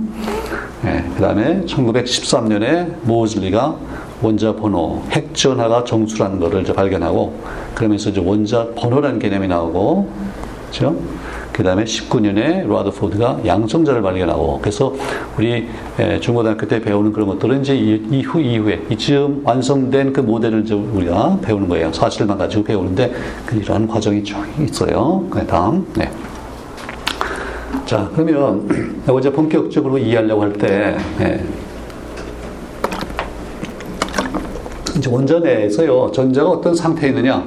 네, 0.83 1.05
그 1.15 1.21
다음에 1.21 1.63
1913년에 1.65 2.95
모즐리가 3.03 3.75
원자 4.23 4.55
번호, 4.55 5.03
핵전하가 5.11 5.83
정수라는 5.83 6.39
것을 6.39 6.63
이제 6.63 6.73
발견하고 6.73 7.39
그러면서 7.75 8.09
이제 8.09 8.21
원자 8.23 8.67
번호라는 8.75 9.19
개념이 9.19 9.47
나오고 9.47 10.09
그렇죠? 10.71 10.95
그 11.53 11.63
다음에 11.63 11.83
19년에 11.83 12.65
로아드포드가 12.65 13.41
양성자를 13.45 14.01
발견하고 14.01 14.59
그래서 14.61 14.93
우리 15.37 15.67
중고등학교 16.21 16.67
때 16.67 16.81
배우는 16.81 17.11
그런 17.11 17.27
것들은 17.27 17.61
이제 17.61 17.75
이후 17.75 18.39
이후에 18.39 18.81
이쯤 18.89 19.41
완성된 19.43 20.13
그 20.13 20.21
모델을 20.21 20.65
우리가 20.71 21.39
배우는 21.41 21.67
거예요. 21.67 21.91
사실만 21.91 22.37
가지고 22.37 22.63
배우는데 22.63 23.13
그 23.45 23.57
이러한 23.57 23.87
과정이 23.87 24.23
쭉 24.23 24.37
있어요. 24.59 25.25
그 25.29 25.45
다음 25.45 25.85
네. 25.95 26.09
자 27.85 28.09
그러면 28.13 28.67
이제 29.19 29.31
본격적으로 29.31 29.97
이해하려고 29.97 30.43
할때 30.43 30.97
네. 31.17 31.43
이제 34.97 35.09
원자 35.09 35.39
내에서요 35.39 36.11
전자가 36.11 36.49
어떤 36.49 36.75
상태에 36.75 37.09
있느냐 37.09 37.45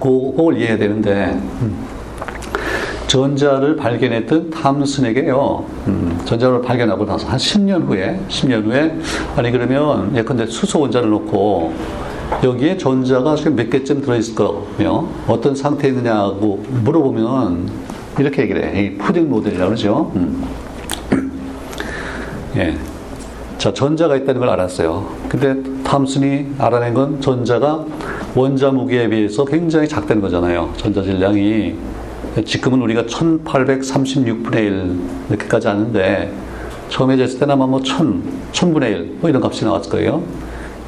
그걸 0.00 0.56
이해해야 0.56 0.78
되는데 0.78 1.38
음. 1.62 1.93
전자를 3.14 3.76
발견했던 3.76 4.50
탐슨에게요, 4.50 5.64
음, 5.86 6.20
전자를 6.24 6.60
발견하고 6.62 7.06
나서 7.06 7.28
한 7.28 7.38
10년 7.38 7.86
후에, 7.86 8.18
10년 8.28 8.64
후에, 8.64 8.98
아니, 9.36 9.52
그러면 9.52 10.16
예컨대 10.16 10.46
수소 10.46 10.80
원자를 10.80 11.10
놓고 11.10 11.72
여기에 12.42 12.76
전자가 12.76 13.36
지금 13.36 13.54
몇 13.54 13.70
개쯤 13.70 14.00
들어있을 14.00 14.34
거며 14.34 15.06
어떤 15.28 15.54
상태에 15.54 15.90
있느냐고 15.90 16.64
물어보면 16.82 17.70
이렇게 18.18 18.42
얘기를 18.42 18.64
해. 18.64 18.82
이 18.82 18.98
푸딩 18.98 19.30
모델이라고 19.30 19.68
그러죠. 19.68 20.10
음. 20.16 20.44
예. 22.56 22.74
자, 23.58 23.72
전자가 23.72 24.16
있다는 24.16 24.40
걸 24.40 24.48
알았어요. 24.48 25.06
근데 25.28 25.54
탐슨이 25.84 26.54
알아낸 26.58 26.92
건 26.94 27.20
전자가 27.20 27.84
원자 28.34 28.72
무게에 28.72 29.08
비해서 29.08 29.44
굉장히 29.44 29.86
작다는 29.86 30.20
거잖아요. 30.20 30.72
전자 30.76 31.00
질량이 31.00 31.93
지금은 32.42 32.82
우리가 32.82 33.04
1836분의 33.04 34.54
1 34.54 35.00
이렇게까지 35.30 35.68
하는데 35.68 36.32
처음에 36.88 37.16
쟀을 37.16 37.38
때는 37.38 37.54
아마 37.54 37.66
뭐 37.66 37.80
1000, 37.80 38.22
1000분의 38.52 38.82
1, 38.90 39.16
뭐 39.20 39.30
이런 39.30 39.42
값이 39.42 39.64
나왔을 39.64 39.90
거예요. 39.90 40.22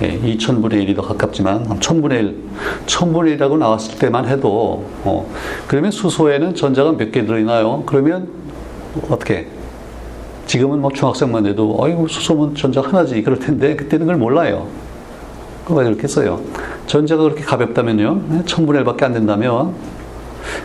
예, 0.03 0.19
2000분의 0.21 0.73
1이 0.87 0.97
더 0.97 1.03
가깝지만 1.03 1.69
1000분의 1.69 2.13
1, 2.13 2.37
1000분의 2.87 3.39
1이라고 3.39 3.57
나왔을 3.59 3.99
때만 3.99 4.27
해도 4.27 4.85
어, 5.05 5.31
그러면 5.69 5.91
수소에는 5.91 6.55
전자가 6.55 6.93
몇 6.93 7.13
개 7.13 7.25
들어있나요? 7.25 7.85
그러면 7.87 8.29
어떻게? 9.09 9.47
지금은 10.47 10.81
뭐 10.81 10.91
중학생만 10.93 11.47
해도 11.47 11.77
어이구 11.79 12.09
수소면 12.09 12.55
전자 12.57 12.81
하나지 12.81 13.23
그럴 13.23 13.39
텐데 13.39 13.75
그때는 13.75 14.07
그걸 14.07 14.19
몰라요. 14.19 14.67
그거 15.65 15.81
왜 15.81 15.85
그렇겠어요? 15.85 16.41
전자가 16.87 17.23
그렇게 17.23 17.43
가볍다면요. 17.43 18.45
천분의 18.47 18.85
1밖에 18.85 19.03
안 19.05 19.13
된다면. 19.13 19.75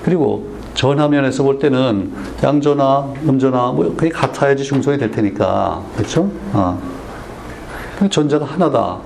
그리고 0.03 0.50
전화면에서 0.81 1.43
볼 1.43 1.59
때는 1.59 2.11
양전화, 2.41 3.13
음전화, 3.27 3.71
뭐, 3.71 3.93
그게 3.95 4.09
같아야지 4.09 4.63
중성이 4.63 4.97
될 4.97 5.11
테니까. 5.11 5.79
그렇죠? 5.95 6.27
어. 6.53 6.81
전자가 8.09 8.45
하나다. 8.45 8.97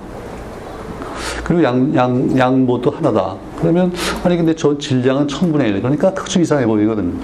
그리고 1.44 1.62
양, 1.62 1.94
양, 1.94 2.38
양모도 2.38 2.92
하나다. 2.92 3.36
그러면, 3.60 3.92
아니, 4.24 4.38
근데 4.38 4.54
저 4.56 4.78
질량은 4.78 5.28
천분의 5.28 5.68
1. 5.68 5.82
그러니까 5.82 6.14
좀 6.14 6.40
이상해 6.40 6.64
보이거든. 6.64 7.20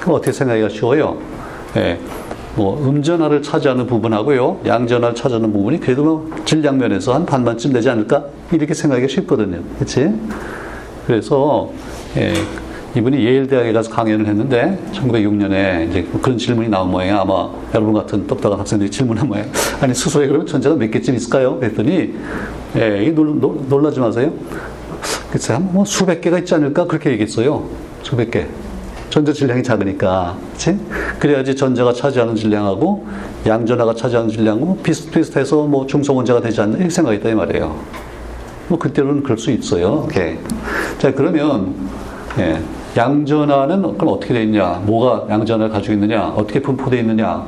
그럼 0.00 0.16
어떻게 0.16 0.32
생각하기가 0.32 0.68
쉬워요? 0.68 1.16
예. 1.78 1.98
뭐, 2.56 2.78
음전화를 2.86 3.40
차지하는 3.40 3.86
부분하고요. 3.86 4.60
양전화를 4.66 5.14
차지하는 5.14 5.50
부분이 5.50 5.80
그래도 5.80 6.04
뭐 6.04 6.30
질량면에서 6.44 7.14
한 7.14 7.24
반반쯤 7.24 7.72
되지 7.72 7.88
않을까? 7.88 8.26
이렇게 8.52 8.74
생각하기가 8.74 9.10
쉽거든요. 9.10 9.62
그치? 9.78 10.12
그래서, 11.06 11.70
예. 12.18 12.34
이분이 12.96 13.22
예일대학에 13.24 13.72
가서 13.72 13.90
강연을 13.90 14.26
했는데 14.26 14.78
1906년에 14.92 15.90
이제 15.90 16.06
그런 16.22 16.38
질문이 16.38 16.68
나온 16.68 16.90
모양이야. 16.90 17.20
아마 17.20 17.50
여러분 17.74 17.92
같은 17.92 18.26
똑똑한 18.26 18.58
학생들이 18.58 18.90
질문한 18.90 19.28
모양. 19.28 19.46
아니 19.80 19.94
수소에 19.94 20.26
그러면 20.26 20.46
전자가 20.46 20.74
몇 20.74 20.90
개쯤 20.90 21.14
있을까요? 21.14 21.58
그랬더니 21.58 22.14
예, 22.76 23.10
놀, 23.10 23.38
놀라지 23.68 24.00
마세요. 24.00 24.32
글쎄 25.30 25.58
뭐 25.58 25.84
수백 25.84 26.20
개가 26.20 26.38
있지 26.38 26.54
않을까 26.54 26.86
그렇게 26.86 27.10
얘기했어요. 27.10 27.68
수백 28.02 28.30
개. 28.30 28.46
전자 29.10 29.32
질량이 29.32 29.62
작으니까, 29.62 30.36
그렇지? 30.48 30.78
그래야지 31.18 31.56
전자가 31.56 31.94
차지하는 31.94 32.36
질량하고 32.36 33.06
양전하가 33.46 33.94
차지하는 33.94 34.28
질량은 34.28 34.82
비슷비슷해서 34.82 35.64
뭐 35.64 35.86
중성원자가 35.86 36.42
되지 36.42 36.60
않나 36.60 36.76
이렇게 36.76 36.90
생각했다 36.90 37.30
이 37.30 37.34
말이에요. 37.34 37.74
뭐 38.68 38.78
그때로는 38.78 39.22
그럴 39.22 39.38
수 39.38 39.50
있어요. 39.50 40.04
오케이. 40.04 40.36
자 40.98 41.12
그러면 41.14 41.74
예. 42.38 42.60
양전화는 42.98 43.96
그럼 43.96 44.14
어떻게 44.14 44.34
되어 44.34 44.42
있냐? 44.42 44.82
뭐가 44.84 45.26
양전화를 45.30 45.72
가지고 45.72 45.94
있느냐? 45.94 46.26
어떻게 46.36 46.60
분포되어 46.60 47.00
있느냐? 47.00 47.46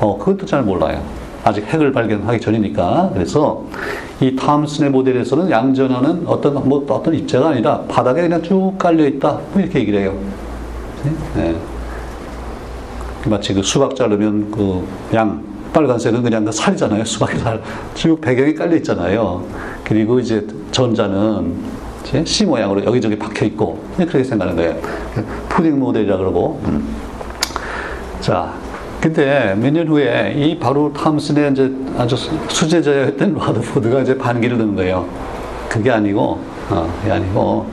어, 0.00 0.16
그것도 0.18 0.46
잘 0.46 0.62
몰라요. 0.62 1.02
아직 1.44 1.64
핵을 1.66 1.92
발견하기 1.92 2.40
전이니까. 2.40 3.10
그래서 3.12 3.64
이 4.20 4.34
탐슨의 4.34 4.90
모델에서는 4.90 5.50
양전화는 5.50 6.22
어떤, 6.26 6.66
뭐, 6.66 6.84
어떤 6.88 7.14
입자가 7.14 7.50
아니라 7.50 7.82
바닥에 7.82 8.22
그냥 8.22 8.42
쭉 8.42 8.74
깔려있다. 8.78 9.38
뭐 9.52 9.62
이렇게 9.62 9.80
얘기를 9.80 10.00
해요. 10.00 10.14
네. 11.36 11.54
마치 13.26 13.52
그 13.52 13.62
수박 13.62 13.94
자르면 13.94 14.50
그 14.50 14.86
양, 15.14 15.42
빨간색은 15.72 16.22
그냥 16.22 16.46
그 16.46 16.50
살이잖아요. 16.52 17.04
수박의 17.04 17.38
살. 17.40 17.62
쭉 17.94 18.18
배경에 18.20 18.54
깔려있잖아요. 18.54 19.44
그리고 19.84 20.18
이제 20.18 20.46
전자는 20.70 21.87
C 22.24 22.44
모양으로 22.46 22.84
여기저기 22.84 23.16
박혀 23.18 23.44
있고 23.46 23.78
그렇게 23.96 24.24
생각하는 24.24 24.56
거예요. 24.56 24.76
푸딩 25.48 25.78
모델이라 25.78 26.16
그러고. 26.16 26.60
음. 26.66 26.88
자, 28.20 28.52
근데 29.00 29.54
몇 29.60 29.70
년 29.72 29.86
후에 29.88 30.34
이 30.36 30.58
바로 30.58 30.92
탐슨의 30.92 31.52
이제 31.52 31.72
아주 31.96 32.16
수제자였던 32.48 33.34
라더포드가 33.34 34.00
이제 34.00 34.16
반기를 34.18 34.58
드는 34.58 34.74
거예요. 34.74 35.06
그게 35.68 35.90
아니고, 35.90 36.40
어, 36.70 36.98
그게 37.00 37.12
아니고 37.12 37.66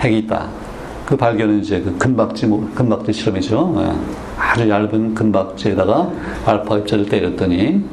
핵이 0.00 0.18
있다. 0.20 0.48
그 1.06 1.16
발견은 1.16 1.60
이제 1.60 1.80
그 1.80 1.96
근박지 1.98 2.48
근박지 2.74 3.12
실험이죠. 3.12 3.58
어, 3.58 4.00
아주 4.38 4.68
얇은 4.68 5.14
근박지에다가 5.14 6.10
알파 6.46 6.78
입자를 6.78 7.06
때렸더니 7.06 7.84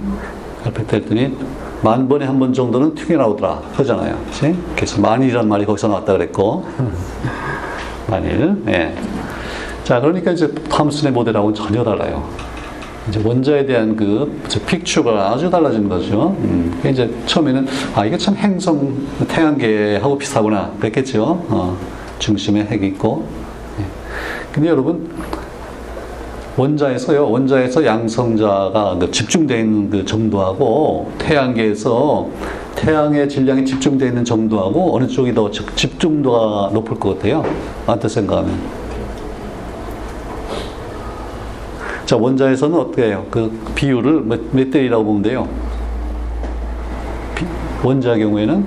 알파 0.66 0.84
때렸더니 0.84 1.36
만 1.84 2.08
번에 2.08 2.26
한 2.26 2.40
번 2.40 2.54
정도는 2.54 2.96
튀겨나오더라 2.96 3.62
그러잖아요. 3.74 4.18
그치? 4.26 4.56
그래서 4.76 5.00
만일이란 5.02 5.48
말이 5.48 5.66
거기서 5.66 5.88
나왔다 5.88 6.14
그랬고 6.14 6.66
만일. 8.10 8.56
예. 8.68 8.94
자 9.84 10.00
그러니까 10.02 10.32
이제 10.32 10.54
탐슨의 10.70 11.14
모델하고는 11.14 11.54
전혀 11.56 11.84
달라요. 11.84 12.24
이제 13.08 13.22
원자에 13.24 13.66
대한 13.66 13.96
그 13.96 14.38
픽처가 14.66 15.30
아주 15.32 15.50
달라진 15.50 15.88
거죠. 15.88 16.36
음, 16.40 16.82
이제 16.86 17.10
처음에는 17.26 17.66
아 17.96 18.06
이게 18.06 18.18
참 18.18 18.36
행성 18.36 18.94
태양계하고 19.28 20.18
비슷하구나 20.18 20.72
그랬겠죠. 20.80 21.24
어, 21.50 21.78
중심에 22.20 22.66
핵이 22.66 22.88
있고. 22.88 23.26
예. 23.80 23.86
근데 24.52 24.70
여러분 24.70 25.10
원자에서요, 26.58 27.30
원자에서 27.30 27.86
양성자가 27.86 28.98
그 29.00 29.12
집중되어 29.12 29.60
있는 29.60 29.90
그 29.92 30.04
정도하고 30.04 31.12
태양계에서 31.20 32.28
태양의 32.76 33.30
질량이 33.30 33.64
집중되어 33.64 34.08
있는 34.08 34.26
정도하고 34.26 34.96
어느 34.96 35.08
쪽이 35.08 35.36
더 35.36 35.52
집중도가 35.52 36.72
높을 36.74 37.00
것 37.00 37.16
같아요? 37.16 37.46
어떻게 37.86 38.10
생각하면? 38.10 38.60
자, 42.08 42.18
원자에서는 42.18 42.80
어떻게 42.80 43.04
해요? 43.04 43.26
그 43.30 43.52
비율을 43.76 44.22
몇, 44.22 44.40
몇 44.52 44.72
대이라고 44.72 45.04
보면 45.04 45.22
돼요? 45.22 45.48
원자 47.84 48.16
경우에는 48.16 48.66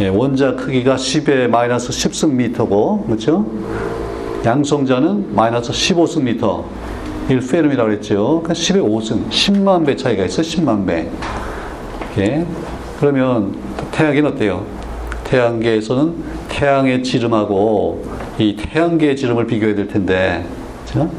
예, 0.00 0.08
원자 0.08 0.54
크기가 0.56 0.96
10의 0.96 1.48
마이너스 1.48 1.90
10승 1.90 2.32
미터고, 2.32 3.04
그렇죠? 3.04 3.44
양성자는 4.44 5.34
마이너스 5.34 5.70
15승미터 5.72 6.64
1페름이라고 7.28 7.84
그랬죠. 7.84 8.40
그러니까 8.42 8.54
10의 8.54 8.82
5승, 8.82 9.28
10만 9.28 9.86
배 9.86 9.96
차이가 9.96 10.24
있어 10.24 10.42
10만 10.42 10.86
배. 10.86 11.08
이렇게. 12.16 12.46
그러면 12.98 13.54
태양계는 13.92 14.32
어때요? 14.32 14.64
태양계에서는 15.24 16.14
태양의 16.48 17.04
지름하고 17.04 18.04
이 18.38 18.56
태양계의 18.56 19.16
지름을 19.16 19.46
비교해야 19.46 19.76
될 19.76 19.88
텐데, 19.88 20.44
그렇죠? 20.86 21.10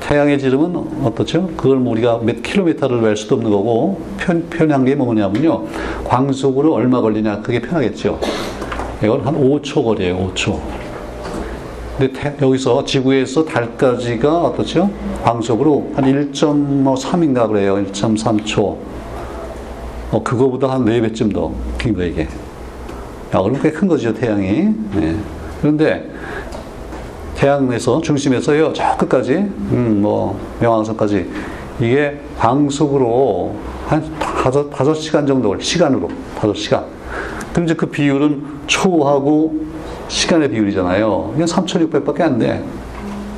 태양의 0.00 0.38
지름은 0.38 1.04
어떻죠? 1.04 1.48
그걸 1.56 1.78
뭐 1.78 1.92
우리가 1.92 2.20
몇 2.22 2.42
킬로미터를 2.42 3.02
낼 3.02 3.16
수도 3.16 3.34
없는 3.34 3.50
거고, 3.50 4.00
편, 4.16 4.46
편한 4.48 4.84
게 4.84 4.94
뭐냐면요. 4.94 5.64
광속으로 6.04 6.72
얼마 6.72 7.00
걸리냐, 7.00 7.40
그게 7.40 7.60
편하겠죠. 7.60 8.20
이건 9.02 9.26
한 9.26 9.34
5초 9.34 9.84
거리에요, 9.84 10.30
5초. 10.34 10.87
근데 11.98 12.12
태, 12.12 12.36
여기서 12.40 12.84
지구에서 12.84 13.44
달까지가 13.44 14.42
어떻죠? 14.42 14.88
광속으로 15.24 15.90
한 15.96 16.04
1.3인가 16.04 17.48
그래요. 17.48 17.74
1.3초. 17.74 18.76
어, 20.12 20.22
그거보다 20.22 20.70
한 20.70 20.84
4배쯤 20.84 21.34
더 21.34 21.52
이게. 21.84 22.22
야, 22.22 23.42
그럼 23.42 23.60
꽤 23.60 23.70
큰 23.72 23.88
거죠, 23.88 24.14
태양이. 24.14 24.68
네. 24.94 25.16
그런데, 25.60 26.08
태양에서, 27.34 28.00
중심에서요, 28.00 28.72
저 28.72 28.96
끝까지, 28.96 29.34
음, 29.34 29.98
뭐, 30.00 30.38
명왕성까지, 30.60 31.28
이게 31.80 32.20
광속으로 32.38 33.54
한 33.88 34.04
다섯, 34.18 34.70
다섯 34.70 34.94
시간 34.94 35.26
정도, 35.26 35.58
시간으로, 35.58 36.08
다섯 36.38 36.54
시간. 36.54 36.84
그럼 37.52 37.64
이제 37.64 37.74
그 37.74 37.86
비율은 37.86 38.42
초하고 38.68 39.67
시간의 40.08 40.50
비율이잖아요. 40.50 41.32
이건 41.36 41.46
3,600밖에 41.46 42.22
안 42.22 42.38
돼. 42.38 42.64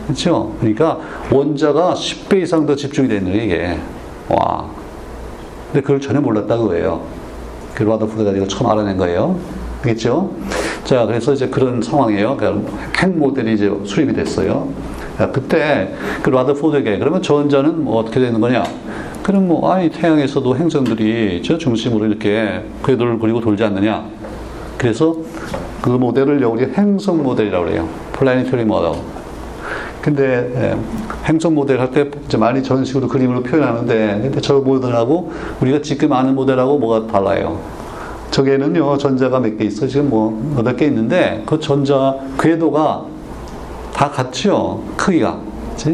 그렇죠? 0.04 0.54
그러니까 0.60 0.98
원자가 1.30 1.94
10배 1.94 2.42
이상 2.42 2.66
더 2.66 2.74
집중이 2.74 3.08
되는 3.08 3.24
거예요, 3.24 3.42
이게. 3.44 3.78
와. 4.28 4.68
근데 5.66 5.82
그걸 5.82 6.00
전혀 6.00 6.20
몰랐다 6.20 6.56
그거예요. 6.56 7.02
그 7.74 7.82
라더푸드가 7.82 8.32
이거 8.32 8.46
처음 8.46 8.70
알아낸 8.70 8.96
거예요. 8.96 9.38
알겠죠? 9.82 10.32
자, 10.84 11.06
그래서 11.06 11.32
이제 11.32 11.48
그런 11.48 11.80
상황이에요. 11.80 12.36
그러니까 12.36 12.72
핵 12.98 13.16
모델이 13.16 13.54
이제 13.54 13.72
수립이 13.84 14.12
됐어요. 14.12 14.68
그때 15.32 15.94
그 16.22 16.30
라더포드에게 16.30 16.98
그러면 16.98 17.22
전자는 17.22 17.84
뭐 17.84 17.98
어떻게 17.98 18.20
되는 18.20 18.40
거냐? 18.40 18.64
그럼 19.22 19.48
뭐 19.48 19.70
아니 19.72 19.90
태양에서도 19.90 20.56
행성들이 20.56 21.42
저 21.44 21.58
중심으로 21.58 22.06
이렇게 22.06 22.64
궤도를 22.84 23.18
그리고 23.18 23.40
돌지 23.40 23.62
않느냐? 23.62 24.04
그래서 24.80 25.14
그 25.82 25.90
모델을 25.90 26.42
우리 26.42 26.64
행성 26.72 27.22
모델이라고 27.22 27.66
그래요. 27.66 27.86
플래니터리 28.12 28.64
모델. 28.64 28.98
근데 30.00 30.50
예, 30.56 30.76
행성 31.26 31.54
모델 31.54 31.78
할 31.78 31.90
때 31.90 32.08
많이 32.38 32.62
저런 32.62 32.82
식으로 32.86 33.06
그림으로 33.06 33.42
표현하는데 33.42 34.20
근데 34.22 34.40
저 34.40 34.54
모델하고 34.54 35.30
우리가 35.60 35.82
지금 35.82 36.14
아는 36.14 36.34
모델하고 36.34 36.78
뭐가 36.78 37.06
달라요. 37.12 37.58
저게는요 38.30 38.96
전자가 38.96 39.38
몇 39.40 39.58
개 39.58 39.64
있어 39.64 39.86
지금 39.86 40.08
뭐 40.08 40.54
여덟 40.56 40.74
개 40.76 40.86
있는데 40.86 41.42
그 41.44 41.60
전자 41.60 42.16
궤도가 42.40 43.04
다 43.92 44.08
같죠 44.10 44.82
크기가 44.96 45.38
그치? 45.72 45.90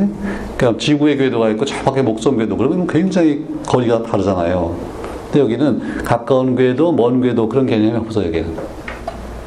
그러니까 0.57 0.79
지구의 0.79 1.17
궤도가 1.17 1.49
있고 1.51 1.65
저 1.65 1.75
밖에 1.83 2.03
목성 2.03 2.37
궤도 2.37 2.57
그러면 2.57 2.87
굉장히 2.87 3.45
거리가 3.67 4.05
다르잖아요. 4.05 4.77
근데 5.25 5.41
여기는 5.41 6.05
가까운 6.05 6.55
궤도 6.55 6.93
먼 6.93 7.21
궤도 7.21 7.49
그런 7.49 7.67
개념이 7.67 7.97
없어 7.99 8.25
여기는. 8.25 8.76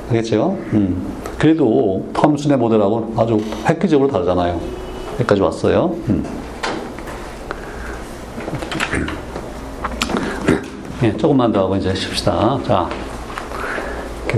알겠죠? 0.10 0.57
음. 0.74 1.20
그래도 1.38 2.05
텀슨의 2.14 2.57
모델하고 2.57 3.14
아주 3.18 3.39
획기적으로 3.68 4.10
다르잖아요. 4.10 4.60
여기까지 5.16 5.41
왔어요. 5.41 5.95
음. 6.10 6.24
예, 11.03 11.16
조금만 11.16 11.51
더 11.51 11.62
하고 11.64 11.76
이제 11.76 11.93
쉽시다. 11.93 12.60
자. 12.66 12.89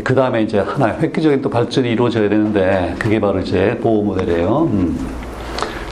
그 0.03 0.15
다음에 0.15 0.43
이제 0.43 0.59
하나 0.59 0.88
획기적인 0.99 1.41
또 1.41 1.49
발전이 1.49 1.91
이루어져야 1.91 2.30
되는데 2.30 2.95
그게 2.97 3.19
바로 3.19 3.39
이제 3.39 3.78
보호 3.82 4.03
모델이에요. 4.03 4.69
음. 4.72 4.97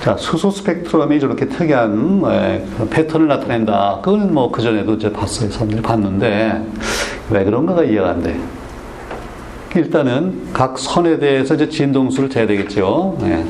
자, 0.01 0.15
수소 0.15 0.51
스펙트럼이 0.51 1.19
저렇게 1.19 1.49
특이한 1.49 2.21
에, 2.25 2.65
패턴을 2.89 3.27
나타낸다. 3.27 3.99
그건 4.01 4.33
뭐 4.33 4.49
그전에도 4.49 4.93
이제 4.93 5.11
봤어요. 5.11 5.51
사람들이 5.51 5.81
봤는데 5.81 6.63
왜 7.29 7.43
그런가가 7.43 7.83
이해가 7.83 8.11
안 8.11 8.23
돼. 8.23 8.39
일단은 9.75 10.49
각 10.53 10.77
선에 10.79 11.19
대해서 11.19 11.55
이제 11.55 11.69
진동수를 11.69 12.29
재야 12.29 12.47
되겠죠. 12.47 13.17
예. 13.21 13.45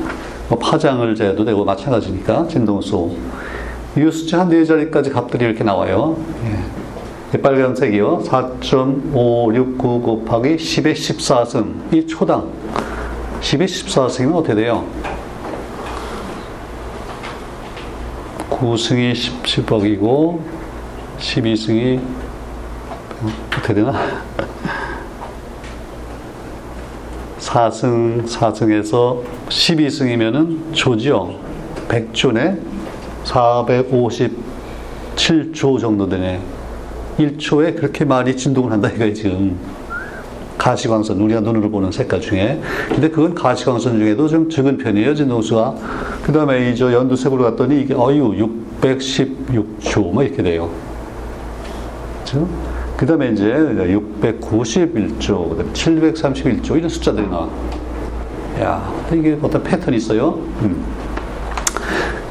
뭐 0.48 0.58
파장을 0.58 1.14
재도 1.14 1.44
되고 1.44 1.64
마찬가지니까 1.64 2.48
진동수. 2.48 3.16
이 3.96 4.10
숫자 4.10 4.40
한 4.40 4.48
네 4.48 4.64
자리까지 4.64 5.10
값들이 5.10 5.44
이렇게 5.44 5.64
나와요. 5.64 6.16
예. 6.44 7.40
빨간색이요. 7.40 8.22
4.569 8.26 9.78
곱하기 10.02 10.56
10의 10.56 10.92
14승. 10.92 11.94
이 11.94 12.06
초당. 12.06 12.48
10의 13.40 13.64
14승이면 13.64 14.34
어떻게 14.34 14.54
돼요? 14.56 14.84
9승이 18.50 19.14
10, 19.14 19.42
10억이고 19.42 20.40
12승이 21.18 22.00
어떻게 23.48 23.74
되나? 23.74 23.92
4승, 27.50 28.26
4승에서 28.26 29.22
12승이면은 29.48 30.72
조죠. 30.72 31.34
100조네? 31.88 32.60
457조 33.24 35.80
정도 35.80 36.08
되네. 36.08 36.40
1초에 37.18 37.76
그렇게 37.76 38.04
많이 38.04 38.36
진동을 38.36 38.70
한다 38.70 38.88
이거예요, 38.88 39.14
지금. 39.14 39.58
가시광선, 40.58 41.20
우리가 41.20 41.40
눈으로 41.40 41.70
보는 41.70 41.90
색깔 41.90 42.20
중에. 42.20 42.60
근데 42.88 43.10
그건 43.10 43.34
가시광선 43.34 43.98
중에도 43.98 44.28
좀 44.28 44.48
적은 44.48 44.78
편이에요, 44.78 45.16
진동수가. 45.16 45.74
그 46.22 46.32
다음에 46.32 46.70
이저 46.70 46.92
연두색으로 46.92 47.42
갔더니 47.42 47.80
이게, 47.80 47.94
어유, 47.94 48.48
616조, 48.80 50.12
뭐 50.12 50.22
이렇게 50.22 50.44
돼요. 50.44 50.70
그죠? 52.24 52.48
그 53.00 53.06
다음에 53.06 53.30
이제 53.30 53.46
691조, 53.46 55.48
그 55.48 55.56
다음에 55.56 55.72
731조, 55.72 56.76
이런 56.76 56.90
숫자들이 56.90 57.26
나와. 57.28 57.48
야, 58.60 58.92
이게 59.10 59.38
어떤 59.40 59.62
패턴이 59.62 59.96
있어요? 59.96 60.34
음. 60.60 60.84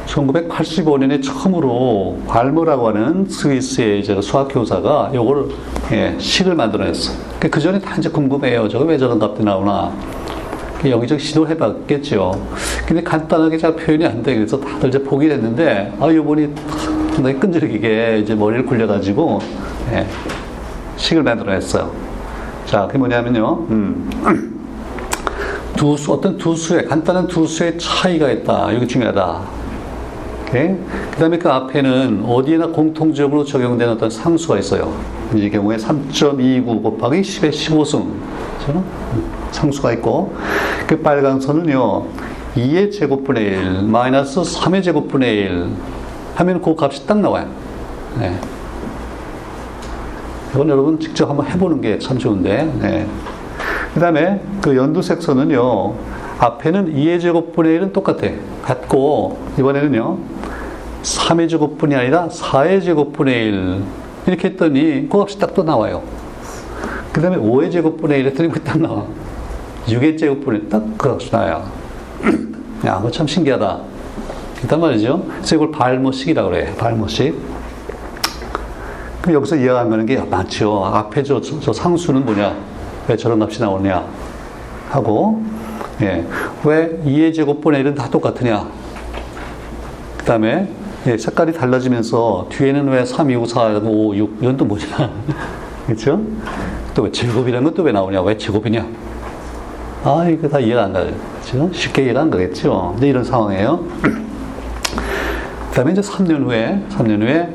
1985년에 0.05 1.23
처음으로 1.23 2.19
발머라고 2.27 2.89
하는 2.89 3.25
스위스의 3.27 4.01
이제 4.01 4.21
수학교사가 4.21 5.09
요걸 5.11 5.49
예, 5.91 6.15
시를 6.19 6.53
만들어냈어. 6.53 7.13
그 7.39 7.59
전에 7.59 7.79
다 7.79 7.95
이제 7.97 8.07
궁금해요. 8.07 8.69
저거 8.69 8.85
왜 8.85 8.99
저런 8.99 9.19
값이 9.19 9.43
나오나. 9.43 9.91
여기저기 10.87 11.23
시도를 11.23 11.49
해봤겠죠. 11.49 12.47
근데 12.85 13.01
간단하게 13.01 13.57
잘 13.57 13.75
표현이 13.75 14.05
안 14.05 14.21
돼. 14.21 14.35
그래서 14.35 14.59
다들 14.59 14.89
이제 14.89 15.01
포기를 15.01 15.37
했는데, 15.37 15.91
아, 15.99 16.13
요번이 16.13 16.49
상당히 17.15 17.39
끈질기게 17.39 18.19
이제 18.21 18.35
머리를 18.35 18.67
굴려가지고, 18.67 19.39
예, 19.93 20.05
식을 20.99 21.23
만들어냈어요. 21.23 21.91
자, 22.65 22.85
그게 22.85 22.99
뭐냐면요. 22.99 23.65
음. 23.69 24.59
두 25.75 25.95
수, 25.95 26.11
어떤 26.11 26.37
두 26.37 26.55
수의, 26.55 26.85
간단한 26.85 27.27
두 27.27 27.47
수의 27.47 27.77
차이가 27.79 28.29
있다. 28.29 28.71
이게 28.73 28.85
중요하다. 28.85 29.41
그 30.51 31.15
다음에 31.17 31.37
그 31.37 31.47
앞에는 31.47 32.25
어디에나 32.25 32.67
공통적으로 32.67 33.45
적용되는 33.45 33.93
어떤 33.93 34.09
상수가 34.09 34.57
있어요. 34.57 34.93
이 35.33 35.49
경우에 35.49 35.77
3.29 35.77 36.83
곱하기 36.83 37.21
10의 37.21 37.51
15승. 37.51 38.07
그렇죠? 38.59 38.83
상수가 39.51 39.93
있고, 39.93 40.35
그 40.87 40.99
빨간 41.01 41.39
선은요, 41.39 42.05
2의 42.55 42.91
제곱분의 42.91 43.45
1, 43.45 43.83
마이너스 43.83 44.41
3의 44.41 44.83
제곱분의 44.83 45.37
1 45.37 45.67
하면 46.35 46.61
그 46.61 46.75
값이 46.77 47.05
딱 47.05 47.19
나와요. 47.19 47.47
네. 48.19 48.37
이건 50.53 50.69
여러분 50.69 50.99
직접 50.99 51.29
한번 51.29 51.47
해보는 51.47 51.81
게 51.81 51.99
참 51.99 52.17
좋은데, 52.17 52.71
네. 52.81 53.07
그 53.93 53.99
다음에 53.99 54.41
그 54.61 54.75
연두색 54.75 55.21
선은요, 55.21 55.93
앞에는 56.39 56.93
2의 56.95 57.21
제곱분의 57.21 57.79
1은 57.79 57.93
똑같아. 57.93 58.29
같고, 58.63 59.37
이번에는요, 59.59 60.17
3의 61.03 61.49
제곱분이 61.49 61.95
아니라 61.95 62.27
4의 62.29 62.83
제곱분의 62.83 63.45
1. 63.47 63.81
이렇게 64.27 64.49
했더니 64.49 65.07
그 65.09 65.17
값이 65.19 65.39
딱 65.39 65.53
또 65.53 65.63
나와요. 65.63 66.01
그 67.11 67.21
다음에 67.21 67.37
5의 67.37 67.71
제곱분의 67.71 68.19
1 68.19 68.25
했더니 68.27 68.49
그딱 68.49 68.79
나와. 68.79 69.05
6의 69.87 70.17
제곱분의 70.19 70.69
딱그 70.69 71.09
값이 71.09 71.31
나와요. 71.31 71.63
야, 72.85 72.97
그거 72.97 73.09
참 73.11 73.27
신기하다. 73.27 73.79
일단 74.61 74.79
말이죠. 74.81 75.23
그래서 75.37 75.55
이걸 75.55 75.71
발모식이라고 75.71 76.49
그래. 76.49 76.73
발모식. 76.77 77.35
그럼 79.21 79.35
여기서 79.35 79.57
이해가는 79.57 80.05
게 80.05 80.17
많죠. 80.17 80.85
앞에 80.85 81.23
저, 81.23 81.41
저 81.41 81.73
상수는 81.73 82.25
뭐냐? 82.25 82.55
왜 83.07 83.17
저런 83.17 83.41
값이 83.41 83.61
나오냐? 83.61 84.05
하고, 84.89 85.43
예. 86.01 86.25
왜 86.63 86.99
2의 87.05 87.33
제곱분의 87.33 87.83
1은 87.83 87.95
다 87.95 88.09
똑같으냐? 88.09 88.65
그 90.17 90.25
다음에, 90.25 90.69
예, 91.07 91.17
색깔이 91.17 91.53
달라지면서 91.53 92.47
뒤에는 92.49 92.87
왜 92.89 93.05
3, 93.05 93.29
2, 93.29 93.35
5, 93.35 93.45
4, 93.45 93.81
5, 93.83 94.15
6, 94.15 94.37
이건 94.41 94.57
또 94.57 94.65
뭐냐? 94.65 94.85
그렇죠? 95.85 96.21
또왜 96.93 97.11
제곱이라는 97.11 97.63
건 97.63 97.73
또 97.73 97.83
왜 97.83 97.91
나오냐? 97.91 98.21
왜 98.21 98.37
제곱이냐? 98.37 98.85
아, 100.03 100.25
이거 100.29 100.47
다 100.47 100.59
이해가 100.59 100.83
안 100.85 100.93
가요. 100.93 101.11
그렇죠? 101.43 101.69
쉽게 101.73 102.03
이해가 102.05 102.21
안 102.21 102.29
가겠죠? 102.29 102.91
근데 102.93 103.09
이런 103.09 103.23
상황이에요. 103.23 103.83
그 105.69 105.75
다음에 105.75 105.91
이제 105.91 106.01
3년 106.01 106.45
후에, 106.45 106.81
3년 106.89 107.21
후에, 107.21 107.49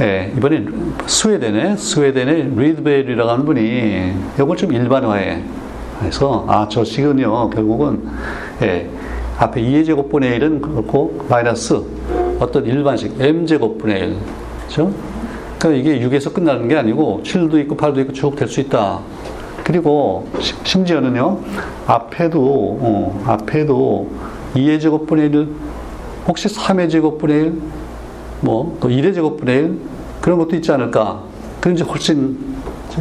예, 0.00 0.32
이번엔 0.36 0.94
스웨덴의, 1.06 1.76
스웨덴의 1.78 2.54
리드벨이라고 2.56 3.30
하는 3.30 3.44
분이 3.44 4.12
이걸 4.36 4.56
좀 4.56 4.72
일반화해. 4.72 5.40
그래서, 6.00 6.44
아, 6.48 6.66
저 6.68 6.82
식은요, 6.82 7.50
결국은, 7.50 8.04
예, 8.62 8.90
앞에 9.38 9.62
2의 9.62 9.86
제곱분의 9.86 10.38
1은 10.40 10.60
그렇고, 10.60 11.24
마이너스 11.28 11.80
어떤 12.40 12.66
일반식, 12.66 13.20
m제곱분의 13.20 14.00
1. 14.00 14.16
그죠? 14.66 14.90
그러니까 15.60 15.92
이게 15.92 16.04
6에서 16.04 16.34
끝나는 16.34 16.66
게 16.66 16.76
아니고, 16.76 17.20
7도 17.22 17.60
있고 17.60 17.76
8도 17.76 17.98
있고 18.00 18.12
쭉 18.12 18.34
될 18.34 18.48
수 18.48 18.60
있다. 18.60 18.98
그리고 19.62 20.26
심지어는요, 20.64 21.38
앞에도, 21.86 22.40
어, 22.80 23.24
앞에도 23.26 24.10
2의 24.56 24.80
제곱분의 24.80 25.26
1, 25.26 25.48
혹시 26.26 26.48
3의 26.48 26.90
제곱분의 26.90 27.40
1, 27.40 27.52
뭐, 28.40 28.76
또 28.80 28.88
1의 28.88 29.14
제곱분의 29.14 29.56
1, 29.56 29.78
그런 30.20 30.38
것도 30.38 30.56
있지 30.56 30.70
않을까. 30.72 31.22
그럼 31.60 31.74
이제 31.76 31.84
훨씬 31.84 32.38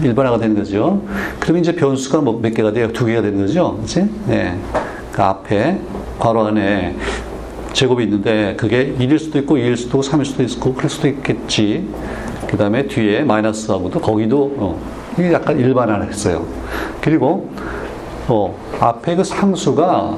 일반화가 0.01 0.37
되는 0.39 0.55
거죠. 0.55 1.01
그러면 1.39 1.61
이제 1.61 1.75
변수가 1.75 2.21
뭐 2.21 2.39
몇 2.41 2.53
개가 2.53 2.71
돼요? 2.71 2.91
두 2.91 3.05
개가 3.05 3.21
되는 3.21 3.39
거죠. 3.39 3.77
그치? 3.81 4.07
네. 4.27 4.57
그 5.11 5.21
앞에, 5.21 5.79
괄호 6.19 6.45
안에 6.47 6.95
제곱이 7.73 8.03
있는데, 8.05 8.55
그게 8.57 8.95
1일 8.97 9.19
수도 9.19 9.39
있고, 9.39 9.55
2일 9.55 9.75
수도 9.77 9.99
있고, 9.99 10.09
3일 10.09 10.25
수도 10.25 10.43
있고, 10.43 10.73
그럴 10.73 10.89
수도 10.89 11.07
있겠지. 11.07 11.87
그 12.47 12.57
다음에 12.57 12.87
뒤에 12.87 13.23
마이너스하고도 13.23 13.99
거기도, 13.99 14.53
어, 14.57 14.79
이게 15.17 15.33
약간 15.33 15.59
일반화를 15.59 16.07
했어요. 16.07 16.45
그리고, 17.01 17.51
어, 18.27 18.55
앞에 18.79 19.15
그 19.15 19.23
상수가, 19.23 20.17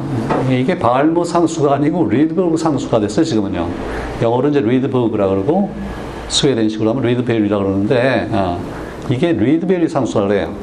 이게 0.51 0.77
발머 0.77 1.23
상수가 1.23 1.73
아니고 1.75 2.07
리드버그 2.07 2.57
상수가 2.57 2.99
됐어요, 2.99 3.25
지금은요. 3.25 3.67
영어로 4.21 4.49
이제 4.49 4.59
리드버그라 4.61 5.27
그러고, 5.27 5.71
스웨덴식으로 6.27 6.91
하면 6.91 7.03
리드베리라 7.03 7.57
그러는데, 7.57 8.27
어, 8.31 8.59
이게 9.09 9.31
리드베리 9.33 9.87
상수라 9.89 10.27
그래요. 10.27 10.53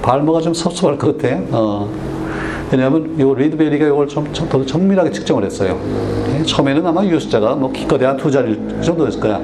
발머가 0.00 0.40
좀 0.40 0.54
섭섭할 0.54 0.96
것 0.98 1.18
같아. 1.18 1.36
어. 1.50 1.88
왜냐하면 2.70 3.14
이 3.18 3.22
리드베리가 3.22 3.86
이걸 3.86 4.08
좀, 4.08 4.32
좀 4.32 4.48
더 4.48 4.64
정밀하게 4.64 5.10
측정을 5.10 5.44
했어요. 5.44 5.78
예, 6.38 6.42
처음에는 6.42 6.86
아마 6.86 7.02
이 7.04 7.10
숫자가 7.20 7.54
뭐 7.54 7.70
기껏 7.70 8.00
해야 8.00 8.16
두 8.16 8.30
자리 8.30 8.58
정도였을 8.80 9.20
거야. 9.20 9.38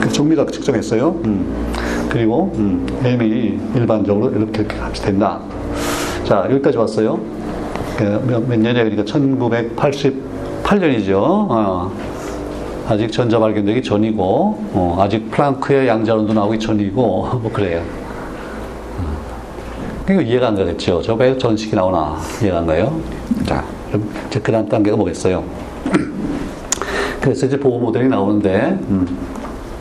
그 0.00 0.10
정밀하게 0.10 0.50
측정했어요. 0.52 1.20
음. 1.24 1.66
그리고 2.08 2.50
음, 2.54 2.86
M이 3.04 3.58
일반적으로 3.74 4.30
이렇게, 4.30 4.60
이렇게 4.62 4.76
같이 4.78 5.02
된다. 5.02 5.38
자, 6.24 6.46
여기까지 6.50 6.78
왔어요. 6.78 7.20
그 7.98 8.02
몇, 8.26 8.48
몇 8.48 8.58
년이야? 8.58 8.84
그러니까 8.84 9.04
1988년이죠. 9.04 11.12
어. 11.16 11.92
아직 12.88 13.12
전자 13.12 13.38
발견되기 13.38 13.82
전이고, 13.82 14.24
어, 14.72 14.96
아직 15.00 15.30
플랑크의 15.30 15.86
양자론도 15.86 16.32
나오기 16.32 16.58
전이고, 16.58 17.02
뭐 17.42 17.50
그래요. 17.52 17.82
그러니까 20.06 20.30
이해가 20.30 20.48
안 20.48 20.56
가겠죠. 20.56 21.02
저왜 21.02 21.36
전식이 21.38 21.76
나오나 21.76 22.18
이해가 22.42 22.58
안 22.58 22.66
가요? 22.66 22.98
자, 23.46 23.64
그럼 23.88 24.08
이제 24.28 24.40
그 24.40 24.52
다음 24.52 24.68
단계가 24.68 24.96
뭐겠어요? 24.96 25.44
그래서 27.20 27.46
이제 27.46 27.58
보호 27.58 27.78
모델이 27.78 28.08
나오는데, 28.08 28.78
음, 28.88 29.06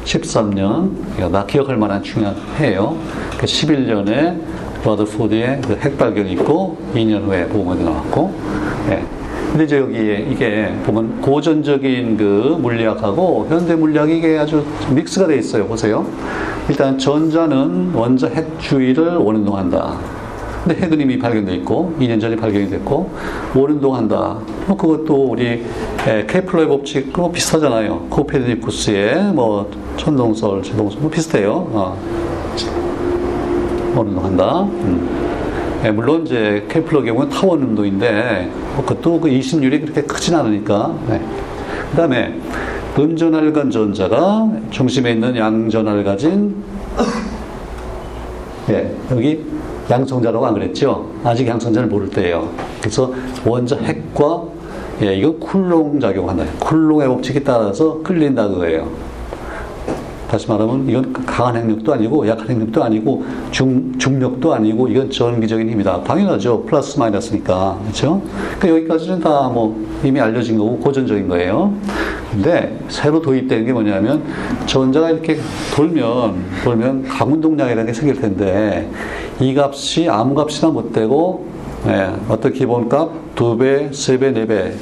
13년, 0.06 1.30
나 1.30 1.46
기억할 1.46 1.76
만한 1.78 2.02
중요한 2.04 2.36
해예요. 2.60 2.98
그 3.38 3.46
11년에 3.46 4.38
러더포드의 4.84 5.62
그 5.62 5.76
핵발견이 5.76 6.34
있고 6.34 6.78
2년 6.94 7.24
후에 7.24 7.48
보고가 7.48 7.76
나왔고 7.76 8.34
예. 8.90 9.04
근데 9.54 9.66
이제 9.66 9.78
여기에 9.78 10.28
이게 10.32 10.74
보면 10.84 11.22
고전적인 11.22 12.18
그 12.18 12.58
물리학하고 12.60 13.46
현대 13.50 13.76
물리학이 13.76 14.18
이게 14.18 14.40
아주 14.40 14.66
믹스가 14.96 15.28
돼 15.28 15.38
있어요. 15.38 15.68
보세요. 15.68 16.04
일단 16.68 16.98
전자는 16.98 17.92
원자 17.94 18.28
핵주의를 18.30 19.18
원운동한다. 19.18 20.00
근데 20.64 20.82
핵은 20.82 21.00
이미 21.02 21.20
발견돼 21.20 21.54
있고 21.58 21.94
2년 22.00 22.20
전에 22.20 22.36
발견이 22.36 22.68
됐고 22.68 23.12
원운동한다. 23.54 24.38
뭐 24.66 24.76
그것도 24.76 25.32
우리 25.32 25.64
케플러의 26.28 26.68
법칙과 26.70 27.32
비슷하잖아요. 27.32 28.08
코페르니쿠스의 28.10 29.34
뭐 29.34 29.70
천동설, 29.98 30.64
제동설 30.64 31.00
뭐 31.00 31.12
비슷해요. 31.12 31.52
어. 31.74 32.83
원운동한다. 33.96 34.62
음. 34.64 35.82
예, 35.86 35.92
물론 35.92 36.26
이제 36.26 36.66
케플러 36.70 37.02
경우는 37.02 37.30
타원 37.30 37.76
뭐 37.76 38.86
그것도 38.86 39.20
그 39.20 39.30
이심률이 39.30 39.82
그렇게 39.82 40.02
크진 40.04 40.34
않으니까. 40.36 40.96
네. 41.10 41.22
그 41.92 41.98
다음에 41.98 42.40
음전화를 42.98 43.54
간 43.54 43.70
전자가 43.70 44.50
중심에 44.70 45.12
있는 45.12 45.36
양전화를 45.36 46.04
가진 46.04 46.56
예, 48.70 48.96
여기 49.12 49.44
양성자라고 49.90 50.46
안 50.46 50.54
그랬죠? 50.54 51.10
아직 51.24 51.48
양성자를 51.48 51.90
모를 51.90 52.10
때예요. 52.10 52.50
그래서 52.80 53.12
원자 53.46 53.76
핵과 53.78 54.44
예, 55.02 55.16
이거 55.16 55.36
쿨롱 55.38 56.00
작용한다. 56.00 56.46
쿨롱의 56.60 57.08
법칙에 57.10 57.44
따라서 57.44 58.02
끌린다 58.04 58.48
그거예요. 58.48 58.88
다시 60.34 60.48
말하면 60.50 60.90
이건 60.90 61.14
강한 61.28 61.56
핵력도 61.58 61.94
아니고 61.94 62.28
약한 62.28 62.50
핵력도 62.50 62.84
아니고 62.84 63.24
중, 63.52 63.96
중력도 64.00 64.52
아니고 64.52 64.88
이건 64.88 65.12
전기적인 65.12 65.70
힘이다. 65.70 66.02
당연하죠. 66.02 66.64
플러스 66.64 66.98
마이너스니까. 66.98 67.78
그렇죠? 67.84 68.20
그러니까 68.60 68.70
여기까지는 68.70 69.20
다 69.20 69.44
뭐 69.54 69.76
이미 70.04 70.20
알려진 70.20 70.58
거고 70.58 70.80
고전적인 70.80 71.28
거예요. 71.28 71.72
근데 72.32 72.80
새로 72.90 73.22
도입되는 73.22 73.64
게 73.64 73.74
뭐냐면 73.74 74.24
전자가 74.66 75.12
이렇게 75.12 75.38
돌면 75.76 76.34
돌면 76.64 77.04
강운동량이라는 77.04 77.86
게 77.86 77.94
생길 77.94 78.20
텐데 78.20 78.90
이 79.40 79.56
값이 79.56 80.10
아무 80.10 80.34
값이나 80.34 80.72
못 80.72 80.94
되고 80.94 81.46
예, 81.86 82.10
어떤 82.28 82.54
기본값 82.54 83.36
두 83.36 83.56
배, 83.56 83.92
세 83.92 84.18
배, 84.18 84.32
네 84.32 84.48
배 84.48 84.74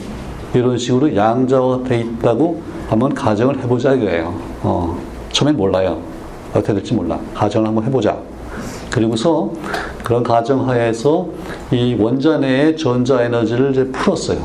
이런 0.54 0.78
식으로 0.78 1.14
양자화돼 1.14 2.00
있다고 2.00 2.62
한번 2.88 3.14
가정을 3.14 3.60
해보자 3.62 3.94
이거예요. 3.96 4.34
어, 4.64 5.11
처음엔 5.32 5.56
몰라요. 5.56 6.00
어떻게 6.52 6.74
될지 6.74 6.94
몰라. 6.94 7.20
가정을 7.34 7.68
한번 7.68 7.84
해보자. 7.86 8.18
그리고서 8.90 9.52
그런 10.04 10.24
가정하에서 10.24 11.28
이 11.72 11.96
원자 11.98 12.38
내의 12.38 12.76
전자 12.76 13.22
에너지를 13.24 13.72
이제 13.72 13.86
풀었어요. 13.88 14.40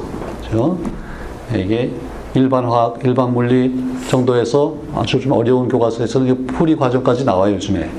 그죠? 0.45 0.79
이게 1.55 1.91
일반 2.35 2.65
화학, 2.65 2.99
일반 3.03 3.33
물리 3.33 3.75
정도에서 4.09 4.75
아주 4.95 5.19
좀 5.21 5.33
어려운 5.33 5.69
교과서에서는 5.69 6.47
풀이 6.47 6.77
과정까지 6.77 7.25
나와요, 7.25 7.55
요즘에. 7.55 7.91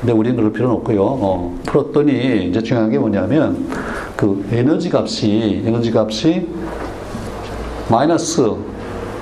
근데 0.00 0.12
우리는 0.12 0.36
그럴 0.36 0.52
필요는 0.52 0.74
없고요. 0.76 1.02
어, 1.02 1.58
풀었더니 1.64 2.48
이제 2.48 2.62
중요한 2.62 2.90
게 2.90 2.98
뭐냐면 2.98 3.66
그 4.16 4.46
에너지 4.52 4.90
값이, 4.92 5.62
에너지 5.64 5.96
값이 5.96 6.46
마이너스 7.88 8.42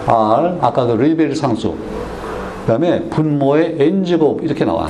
R, 0.06 0.58
아까 0.60 0.86
그 0.86 0.92
리베리 0.92 1.34
상수. 1.34 1.74
그 2.64 2.68
다음에 2.68 3.02
분모의 3.10 3.76
n제곱 3.78 4.42
이렇게 4.42 4.64
나와. 4.64 4.88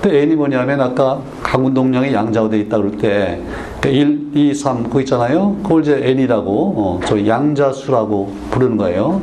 근데 0.00 0.22
n이 0.22 0.36
뭐냐면 0.36 0.80
아까 0.80 1.20
강운동량이 1.42 2.14
양자화되어 2.14 2.60
있다 2.60 2.76
그럴 2.76 2.96
때 2.96 3.40
1, 3.84 4.30
2, 4.34 4.54
3 4.54 4.84
그거 4.84 5.00
있잖아요. 5.00 5.56
그걸 5.64 5.82
이제 5.82 6.00
n이라고 6.00 6.74
어, 6.76 7.00
저 7.04 7.26
양자수라고 7.26 8.32
부르는 8.52 8.76
거예요. 8.76 9.20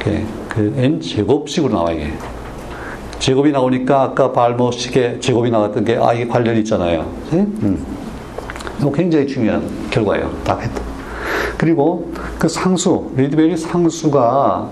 이렇게 0.00 0.24
그 0.48 0.74
n 0.76 1.00
제곱식으로 1.00 1.72
나와 1.72 1.92
이게. 1.92 2.08
제곱이 3.20 3.52
나오니까 3.52 4.02
아까 4.02 4.32
발모식에 4.32 5.20
제곱이 5.20 5.50
나왔던 5.52 5.84
게 5.84 5.96
아 5.96 6.12
이게 6.12 6.26
관련이 6.26 6.58
있잖아요. 6.60 7.06
네? 7.30 7.38
음. 7.62 7.86
이거 8.80 8.90
굉장히 8.90 9.28
중요한 9.28 9.62
결과예요. 9.90 10.30
딱 10.42 10.60
했다. 10.60 10.80
그리고 11.56 12.12
그 12.40 12.48
상수 12.48 13.12
리드베리 13.16 13.56
상수가 13.56 14.68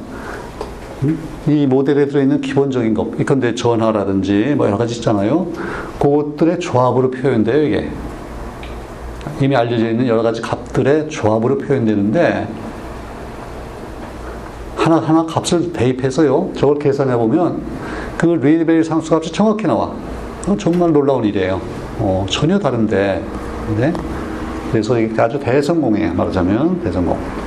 이 1.48 1.66
모델에 1.66 2.06
들어있는 2.06 2.40
기본적인 2.40 2.94
것, 2.94 3.08
이건데 3.18 3.54
전화라든지 3.54 4.54
뭐 4.56 4.66
여러 4.66 4.78
가지 4.78 4.94
있잖아요. 4.96 5.48
그것들의 5.98 6.60
조합으로 6.60 7.10
표현돼요, 7.10 7.62
이게. 7.66 7.90
이미 9.40 9.56
알려져 9.56 9.90
있는 9.90 10.06
여러 10.06 10.22
가지 10.22 10.40
값들의 10.40 11.08
조합으로 11.08 11.58
표현되는데, 11.58 12.48
하나하나 14.76 15.26
값을 15.26 15.72
대입해서요, 15.72 16.50
저걸 16.56 16.78
계산해 16.78 17.16
보면, 17.16 17.62
그 18.18 18.26
리드베리 18.26 18.84
상수값이 18.84 19.32
정확히 19.32 19.66
나와. 19.66 19.92
정말 20.58 20.92
놀라운 20.92 21.24
일이에요. 21.24 21.60
어, 21.98 22.26
전혀 22.28 22.58
다른데. 22.58 23.22
네? 23.78 23.92
그래서 24.70 24.98
이게 24.98 25.20
아주 25.20 25.38
대성공이에요, 25.38 26.14
말하자면. 26.14 26.82
대성공. 26.82 27.41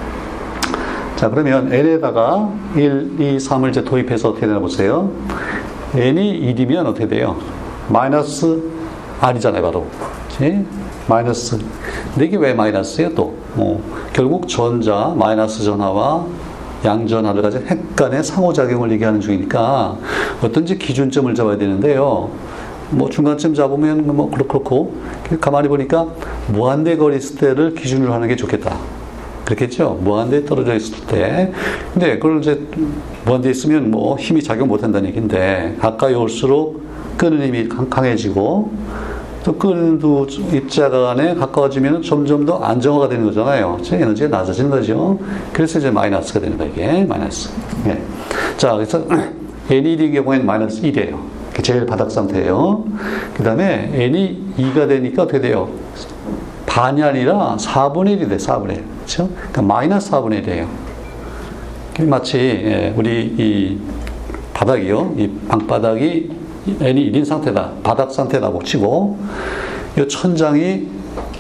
자, 1.16 1.30
그러면 1.30 1.72
n에다가 1.72 2.52
1, 2.76 3.16
2, 3.20 3.38
3을 3.38 3.70
이제 3.70 3.84
도입해서 3.84 4.30
어떻게 4.30 4.48
되나 4.48 4.60
보세요. 4.60 5.10
n이 5.94 6.54
1이면 6.54 6.86
어떻게 6.86 7.08
돼요? 7.08 7.38
마이너스 7.88 8.62
r이잖아요, 9.22 9.62
바로. 9.62 9.86
그치? 10.28 10.66
마이너스. 11.08 11.58
근데 12.14 12.26
이게 12.26 12.36
왜 12.36 12.54
마이너스예요, 12.54 13.16
또? 13.16 13.34
뭐, 13.54 13.82
결국 14.12 14.48
전자, 14.50 15.14
마이너스 15.16 15.64
전하와 15.64 16.26
양전하를 16.84 17.42
가진 17.42 17.66
핵 17.66 17.96
간의 17.96 18.24
상호작용을 18.24 18.92
얘기하는 18.92 19.22
중이니까 19.22 19.98
어떤지 20.44 20.78
기준점을 20.78 21.34
잡아야 21.34 21.58
되는데요. 21.58 22.30
뭐 22.92 23.10
중간점 23.10 23.54
잡으면 23.56 24.06
뭐 24.16 24.30
그렇고 24.30 24.96
가만히 25.42 25.68
보니까 25.68 26.08
무한대 26.48 26.98
거리 26.98 27.18
있을 27.18 27.38
때를 27.38 27.74
기준으로 27.74 28.14
하는 28.14 28.28
게 28.28 28.36
좋겠다. 28.36 28.78
그렇겠죠? 29.46 30.00
무한대에 30.02 30.44
떨어져 30.44 30.76
있을 30.76 31.06
때. 31.08 31.52
근데 31.94 32.18
그걸 32.18 32.40
이제 32.40 32.60
무한대에 33.26 33.52
있으면 33.52 33.92
뭐 33.92 34.18
힘이 34.18 34.44
작용 34.44 34.68
못 34.68 34.84
한다는 34.84 35.08
얘기인데 35.10 35.78
가까이 35.80 36.14
올수록 36.16 36.84
끄는 37.18 37.46
힘이 37.46 37.70
강해지고 37.70 38.72
또 39.44 39.56
끄는 39.56 40.00
두 40.00 40.26
입자 40.52 40.90
간에 40.90 41.36
가까워지면 41.36 42.02
점점 42.02 42.46
더 42.46 42.58
안정화가 42.58 43.10
되는 43.10 43.26
거잖아요. 43.26 43.78
에너지가 43.92 44.36
낮아지는 44.36 44.72
거죠. 44.72 45.20
그래서 45.54 45.78
이제 45.78 45.92
마이너스가 45.92 46.40
되는 46.40 46.58
거예요. 46.58 46.74
이게 46.74 47.04
마이너스. 47.04 47.50
네. 47.84 48.02
자, 48.58 48.74
그래서 48.74 49.04
NED 49.70 50.12
경우에는 50.12 50.46
마이너스 50.48 50.82
1이에요. 50.82 51.20
제일 51.62 51.86
바닥 51.86 52.10
상태예요. 52.10 52.86
그 53.36 53.44
다음에 53.44 53.92
N이 53.94 54.54
2가 54.58 54.88
되니까 54.88 55.24
어떻게 55.24 55.40
돼요? 55.40 55.70
반이 56.76 57.02
아니라 57.02 57.56
4분의 57.58 58.20
1이 58.20 58.28
돼, 58.28 58.36
4분의 58.36 58.72
1. 58.72 58.84
그렇죠? 58.98 59.30
그러니까 59.34 59.62
마이너스 59.62 60.12
4분의 60.12 60.46
1이에요. 60.46 60.68
마치 62.06 62.38
예, 62.38 62.94
우리 62.98 63.34
이 63.38 63.80
바닥이요. 64.54 65.14
이 65.18 65.30
방바닥이 65.48 66.30
n이 66.82 67.12
1인 67.14 67.24
상태다. 67.24 67.72
바닥 67.82 68.12
상태라고 68.12 68.62
치고 68.64 69.18
이 69.98 70.06
천장이 70.06 70.86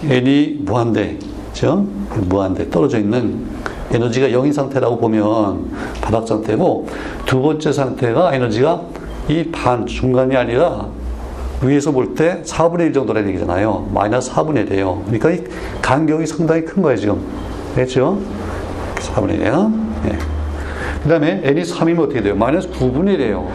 n이 0.06 0.58
무한대. 0.62 1.18
그렇죠? 1.54 1.86
무한대 2.30 2.70
떨어져 2.70 2.98
있는 2.98 3.46
에너지가 3.92 4.30
0인 4.30 4.54
상태라고 4.54 4.98
보면 5.00 5.70
바닥 6.00 6.26
상태고 6.26 6.88
두 7.26 7.42
번째 7.42 7.74
상태가 7.74 8.34
에너지가 8.34 8.82
이 9.28 9.52
반 9.52 9.86
중간이 9.86 10.34
아니라 10.38 10.88
위에서 11.62 11.92
볼 11.92 12.16
때 12.16 12.42
4분의 12.44 12.88
1 12.88 12.94
정도라는 12.94 13.30
얘기잖아요. 13.30 13.90
마이너스 13.94 14.32
4분의 14.32 14.70
1이에요. 14.70 15.04
그러니까 15.06 15.32
이 15.32 15.44
간격이 15.82 16.26
상당히 16.28 16.64
큰 16.66 16.82
거예요, 16.82 16.98
지금. 16.98 17.22
됐죠? 17.76 18.20
4분의 18.96 19.40
1이에요. 19.42 19.74
예. 20.08 20.18
그 21.04 21.10
다음에 21.10 21.42
n이 21.44 21.62
3이면 21.64 22.00
어떻게 22.00 22.22
돼요? 22.22 22.36
마이너스 22.36 22.70
9분의 22.72 23.18
1이에요. 23.18 23.48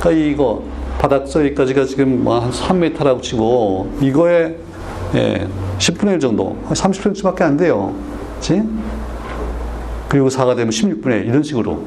그러니까 0.00 0.10
이거 0.10 0.62
바닥서기까지가 1.00 1.84
지금 1.84 2.24
뭐한 2.24 2.50
3m라고 2.50 3.22
치고 3.22 3.92
이거에 4.00 4.56
예, 5.14 5.46
10분의 5.78 6.14
1 6.14 6.20
정도, 6.20 6.56
30cm밖에 6.68 7.42
안 7.42 7.56
돼요. 7.56 7.94
그치? 8.36 8.62
그리고 10.08 10.28
4가 10.28 10.54
되면 10.56 10.70
16분의 10.70 11.20
1 11.22 11.26
이런 11.26 11.42
식으로 11.42 11.82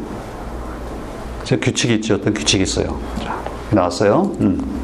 제 1.43 1.57
규칙이 1.57 1.95
있죠. 1.95 2.16
어떤 2.16 2.34
규칙이 2.34 2.64
있어요. 2.64 2.97
자, 3.24 3.38
나왔어요. 3.72 4.32
음. 4.41 4.80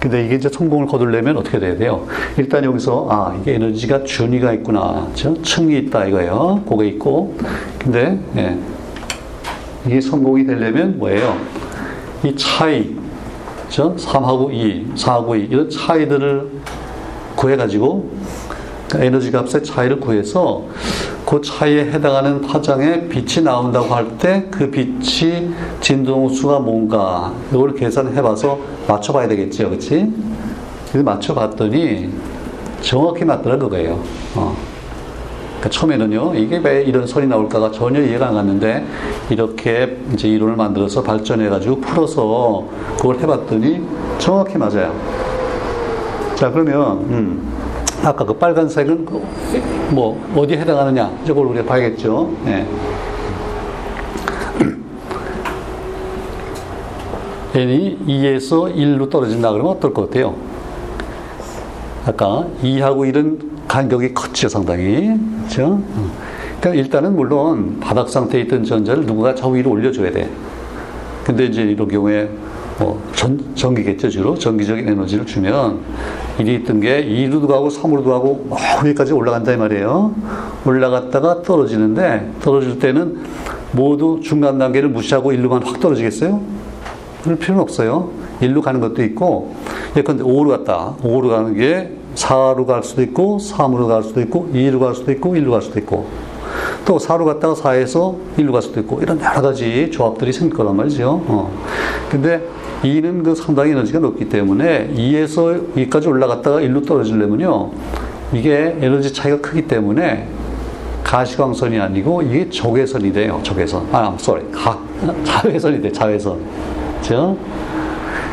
근데 0.00 0.24
이게 0.24 0.36
이제 0.36 0.48
성공을 0.48 0.86
거두려면 0.86 1.36
어떻게 1.36 1.58
돼야 1.58 1.76
돼요? 1.76 2.06
일단 2.38 2.64
여기서 2.64 3.06
아 3.10 3.36
이게 3.38 3.56
에너지가 3.56 4.04
준위가 4.04 4.54
있구나, 4.54 5.06
그 5.14 5.42
층이 5.42 5.76
있다 5.76 6.06
이거예요. 6.06 6.62
그게 6.66 6.88
있고, 6.88 7.36
근데 7.78 8.18
예. 8.36 8.56
이게 9.86 10.00
성공이 10.00 10.46
되려면 10.46 10.98
뭐예요? 10.98 11.36
이 12.24 12.34
차이, 12.34 12.96
그죠? 13.66 13.94
3하고 13.96 14.52
2, 14.52 14.94
4하고 14.94 15.38
2 15.38 15.48
이런 15.50 15.68
차이들을 15.68 16.50
구해가지고 17.36 18.10
그러니까 18.88 19.06
에너지 19.06 19.30
값의 19.30 19.62
차이를 19.62 20.00
구해서 20.00 20.64
그 21.30 21.40
차이에 21.40 21.92
해당하는 21.92 22.40
파장에 22.40 23.06
빛이 23.06 23.44
나온다고 23.44 23.94
할 23.94 24.18
때 24.18 24.48
그 24.50 24.68
빛이 24.68 25.48
진동수가 25.80 26.58
뭔가 26.58 27.32
이걸 27.52 27.72
계산해 27.72 28.20
봐서 28.20 28.58
맞춰봐야 28.88 29.28
되겠죠, 29.28 29.68
그렇지? 29.70 30.12
그래서 30.90 31.04
맞춰봤더니 31.04 32.10
정확히 32.80 33.24
맞더라 33.24 33.58
그거예요. 33.58 34.00
어. 34.34 34.56
그러니까 35.60 35.68
처음에는요, 35.70 36.34
이게 36.34 36.58
왜 36.58 36.82
이런 36.82 37.06
선이 37.06 37.28
나올까가 37.28 37.70
전혀 37.70 38.00
이해가 38.00 38.26
안 38.28 38.34
갔는데, 38.34 38.84
이렇게 39.28 39.98
이제 40.12 40.26
이론을 40.26 40.56
만들어서 40.56 41.00
발전해 41.02 41.48
가지고 41.48 41.80
풀어서 41.80 42.66
그걸 42.96 43.20
해봤더니 43.20 43.82
정확히 44.18 44.58
맞아요. 44.58 44.92
자, 46.34 46.50
그러면, 46.50 46.98
음, 47.08 47.52
아까 48.02 48.24
그 48.24 48.32
빨간색은 48.34 49.04
그 49.04 49.22
뭐, 49.90 50.18
어디에 50.34 50.58
해당하느냐, 50.58 51.10
이걸 51.24 51.46
우리가 51.46 51.64
봐야겠죠. 51.66 52.32
예. 52.46 52.66
n이 57.52 57.98
2에서 58.06 58.74
1로 58.74 59.10
떨어진다 59.10 59.52
그러면 59.52 59.72
어떨 59.72 59.92
것 59.92 60.08
같아요? 60.08 60.36
아까 62.06 62.46
2하고 62.62 63.12
1은 63.12 63.66
간격이 63.66 64.14
컸죠, 64.14 64.48
상당히. 64.48 65.18
그렇죠? 65.40 65.82
그러니까 66.60 66.82
일단은 66.82 67.16
물론 67.16 67.78
바닥 67.80 68.08
상태에 68.08 68.42
있던 68.42 68.64
전자를 68.64 69.04
누군가 69.04 69.34
저 69.34 69.48
위로 69.48 69.70
올려줘야 69.70 70.12
돼. 70.12 70.30
근데 71.24 71.46
이제 71.46 71.62
이런 71.62 71.88
경우에 71.88 72.30
뭐 72.80 72.98
전, 73.14 73.38
전기겠죠, 73.54 74.08
주로. 74.08 74.34
전기적인 74.34 74.88
에너지를 74.88 75.26
주면 75.26 75.80
일이 76.38 76.54
있던 76.54 76.80
게 76.80 77.04
2로도 77.04 77.46
가고 77.46 77.68
3으로도 77.68 78.04
가고 78.06 78.46
막 78.48 78.82
위까지 78.82 79.12
올라간다 79.12 79.52
이 79.52 79.58
말이에요. 79.58 80.14
올라갔다가 80.64 81.42
떨어지는데 81.42 82.30
떨어질 82.40 82.78
때는 82.78 83.18
모두 83.72 84.20
중간 84.22 84.58
단계를 84.58 84.88
무시하고 84.88 85.32
1로만 85.32 85.62
확 85.62 85.78
떨어지겠어요? 85.78 86.40
그럴 87.22 87.38
필요는 87.38 87.62
없어요. 87.62 88.08
1로 88.40 88.62
가는 88.62 88.80
것도 88.80 89.04
있고 89.04 89.54
예컨대 89.94 90.24
5로 90.24 90.48
갔다. 90.48 90.94
5로 91.02 91.28
가는 91.28 91.54
게 91.54 91.92
4로 92.14 92.66
갈 92.66 92.82
수도 92.82 93.02
있고 93.02 93.36
3으로 93.36 93.88
갈 93.88 94.02
수도 94.02 94.22
있고 94.22 94.48
2로 94.54 94.80
갈 94.80 94.94
수도 94.94 95.12
있고 95.12 95.34
1로 95.34 95.50
갈 95.50 95.60
수도 95.60 95.78
있고 95.78 96.06
또 96.86 96.96
4로 96.96 97.26
갔다가 97.26 97.52
4에서 97.52 98.16
1로 98.38 98.52
갈 98.52 98.62
수도 98.62 98.80
있고 98.80 99.02
이런 99.02 99.20
여러 99.20 99.42
가지 99.42 99.90
조합들이 99.90 100.32
생길 100.32 100.56
거란 100.56 100.76
말이죠. 100.76 101.22
어. 101.26 101.52
근데 102.10 102.42
2는 102.82 103.22
그 103.24 103.34
상당히 103.34 103.72
에너지가 103.72 103.98
높기 103.98 104.28
때문에 104.28 104.90
2에서 104.94 105.74
2까지 105.74 106.08
올라갔다가 106.08 106.60
1로 106.60 106.86
떨어지려면요. 106.86 107.70
이게 108.32 108.76
에너지 108.80 109.12
차이가 109.12 109.38
크기 109.40 109.66
때문에 109.66 110.26
가시광선이 111.04 111.78
아니고 111.78 112.22
이게 112.22 112.48
적외선이 112.48 113.12
돼요. 113.12 113.40
적외선. 113.42 113.86
아, 113.92 114.14
sorry. 114.18 114.46
가, 114.52 114.78
자외선이 115.24 115.82
돼. 115.82 115.90
자외선. 115.92 116.38
그죠? 117.00 117.36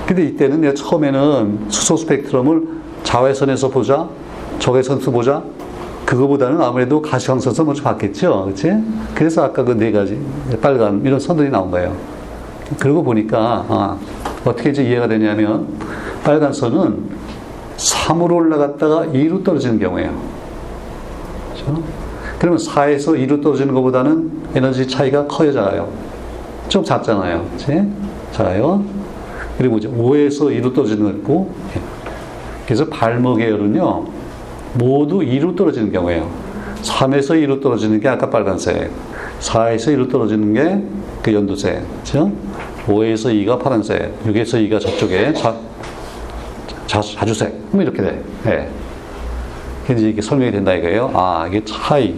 근데 0.05 0.23
이때는 0.25 0.73
처음에는 0.75 1.59
수소 1.69 1.97
스펙트럼을 1.97 2.63
자외선에서 3.03 3.69
보자, 3.69 4.07
적외선에서 4.59 5.11
보자, 5.11 5.43
그거보다는 6.05 6.61
아무래도 6.61 7.01
가시광선에서 7.01 7.63
먼저 7.65 7.83
봤겠죠. 7.83 8.45
그치? 8.47 8.71
그래서 9.13 9.43
아까 9.43 9.63
그 9.65 9.73
네 9.73 9.91
가지, 9.91 10.17
빨간, 10.61 11.01
이런 11.03 11.19
선들이 11.19 11.49
나온 11.49 11.69
거예요. 11.71 11.93
그러고 12.79 13.03
보니까, 13.03 13.65
아, 13.67 13.97
어떻게 14.49 14.69
이제 14.69 14.83
이해가 14.83 15.07
되냐면, 15.07 15.67
빨간 16.23 16.53
선은 16.53 17.03
3으로 17.77 18.35
올라갔다가 18.35 19.05
2로 19.07 19.43
떨어지는 19.43 19.79
경우예요. 19.79 20.13
그렇죠? 21.53 21.83
그러면 22.39 22.59
4에서 22.59 23.17
2로 23.17 23.41
떨어지는 23.41 23.73
것보다는 23.73 24.31
에너지 24.55 24.87
차이가 24.87 25.25
커요, 25.27 25.51
작아요? 25.51 25.89
좀 26.67 26.83
작잖아요. 26.83 27.45
그치? 27.51 27.83
작아요. 28.31 28.83
그리고 29.57 29.77
이제 29.77 29.87
5에서 29.89 30.61
2로 30.61 30.73
떨어지는 30.73 31.03
거 31.03 31.09
있고, 31.17 31.51
그래서 32.65 32.85
발목의 32.85 33.49
열은요, 33.49 34.05
모두 34.75 35.19
2로 35.19 35.55
떨어지는 35.55 35.91
경우예요. 35.91 36.29
3에서 36.83 37.31
2로 37.43 37.61
떨어지는 37.61 37.99
게 37.99 38.07
아까 38.07 38.29
빨간색, 38.29 38.91
4에서 39.39 39.95
2로 39.95 40.11
떨어지는 40.11 40.53
게 40.53 41.07
그 41.27 41.33
연두색, 41.33 41.83
그죠? 42.05 42.31
5에서 42.87 43.25
2가 43.45 43.59
파란색, 43.61 44.23
6에서 44.25 44.53
2가 44.69 44.79
저쪽에 44.79 45.33
자, 45.33 45.53
자, 46.85 47.01
자주색, 47.01 47.53
뭐 47.71 47.81
이렇게 47.81 48.01
돼. 48.01 48.21
예. 48.45 48.69
그래서 49.85 50.05
이게 50.05 50.21
설명이 50.21 50.51
된다 50.51 50.73
이거예요. 50.73 51.11
아, 51.13 51.45
이게 51.47 51.61
차이. 51.65 52.15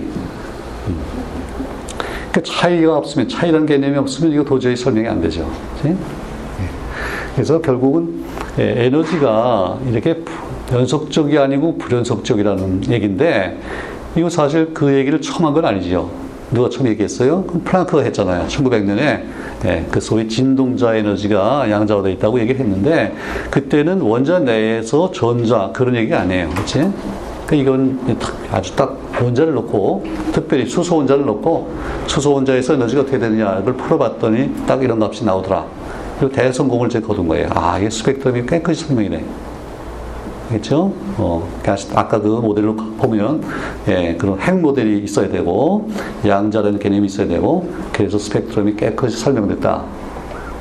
그 2.31 2.43
차이가 2.43 2.97
없으면, 2.97 3.27
차이라는 3.27 3.65
개념이 3.65 3.97
없으면 3.97 4.31
이거 4.31 4.43
도저히 4.43 4.75
설명이 4.75 5.07
안 5.07 5.19
되죠. 5.21 5.49
그치? 5.81 5.95
그래서 7.33 7.59
결국은 7.61 8.23
예, 8.59 8.85
에너지가 8.85 9.79
이렇게 9.89 10.21
연속적이 10.71 11.37
아니고 11.37 11.77
불연속적이라는 11.77 12.91
얘기인데 12.91 13.57
이거 14.15 14.29
사실 14.29 14.73
그 14.73 14.93
얘기를 14.93 15.21
처음 15.21 15.45
한 15.45 15.53
건 15.53 15.65
아니지요. 15.65 16.09
누가 16.51 16.69
처음 16.69 16.87
얘기했어요? 16.87 17.43
플랑크가 17.43 18.03
했잖아요. 18.03 18.47
1900년에 18.47 19.23
예, 19.65 19.85
그 19.91 19.99
소위 19.99 20.27
진동자 20.27 20.95
에너지가 20.95 21.69
양자화되어 21.69 22.11
있다고 22.13 22.39
얘기를 22.39 22.61
했는데 22.61 23.13
그때는 23.51 24.01
원자 24.01 24.39
내에서 24.39 25.11
전자 25.11 25.71
그런 25.73 25.95
얘기가 25.95 26.21
아니에요. 26.21 26.49
그렇지? 26.49 26.91
그러니까 27.45 27.55
이건 27.55 28.17
아주 28.51 28.75
딱 28.75 28.97
원자를 29.21 29.53
놓고 29.53 30.05
특별히 30.31 30.65
수소 30.65 30.97
원자를 30.97 31.25
놓고 31.25 31.73
수소 32.07 32.33
원자에서 32.33 32.75
에너지가 32.75 33.01
어떻게 33.01 33.19
되느냐 33.19 33.59
이걸 33.61 33.73
풀어봤더니 33.73 34.65
딱 34.65 34.81
이런 34.83 35.01
값이 35.01 35.25
나오더라. 35.25 35.65
그리고 36.19 36.33
대성공을 36.33 36.87
이제 36.87 37.01
거둔 37.01 37.27
거예요. 37.27 37.47
아, 37.51 37.79
이게 37.79 37.89
스펙트럼이 37.89 38.45
깨끗이 38.45 38.85
설명이네. 38.85 39.23
그렇죠? 40.49 40.91
어, 41.17 41.47
아까 41.93 42.19
그 42.19 42.27
모델로 42.27 42.75
보면 42.75 43.43
예, 43.87 44.15
그런 44.15 44.39
핵 44.39 44.59
모델이 44.59 45.03
있어야 45.03 45.29
되고 45.29 45.87
양자라는 46.25 46.79
개념이 46.79 47.05
있어야 47.05 47.27
되고 47.27 47.69
그래서 47.93 48.17
스펙트럼이 48.17 48.75
깨끗이 48.75 49.17
설명됐다. 49.17 49.83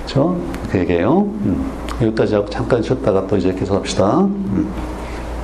그렇죠? 0.04 0.36
그 0.70 0.78
얘기예요. 0.78 1.20
음. 1.20 1.70
여기까지 2.02 2.34
하고 2.34 2.48
잠깐 2.50 2.82
쉬었다가 2.82 3.26
또 3.26 3.38
이제 3.38 3.52
계속합시다. 3.54 4.20
음. 4.20 4.68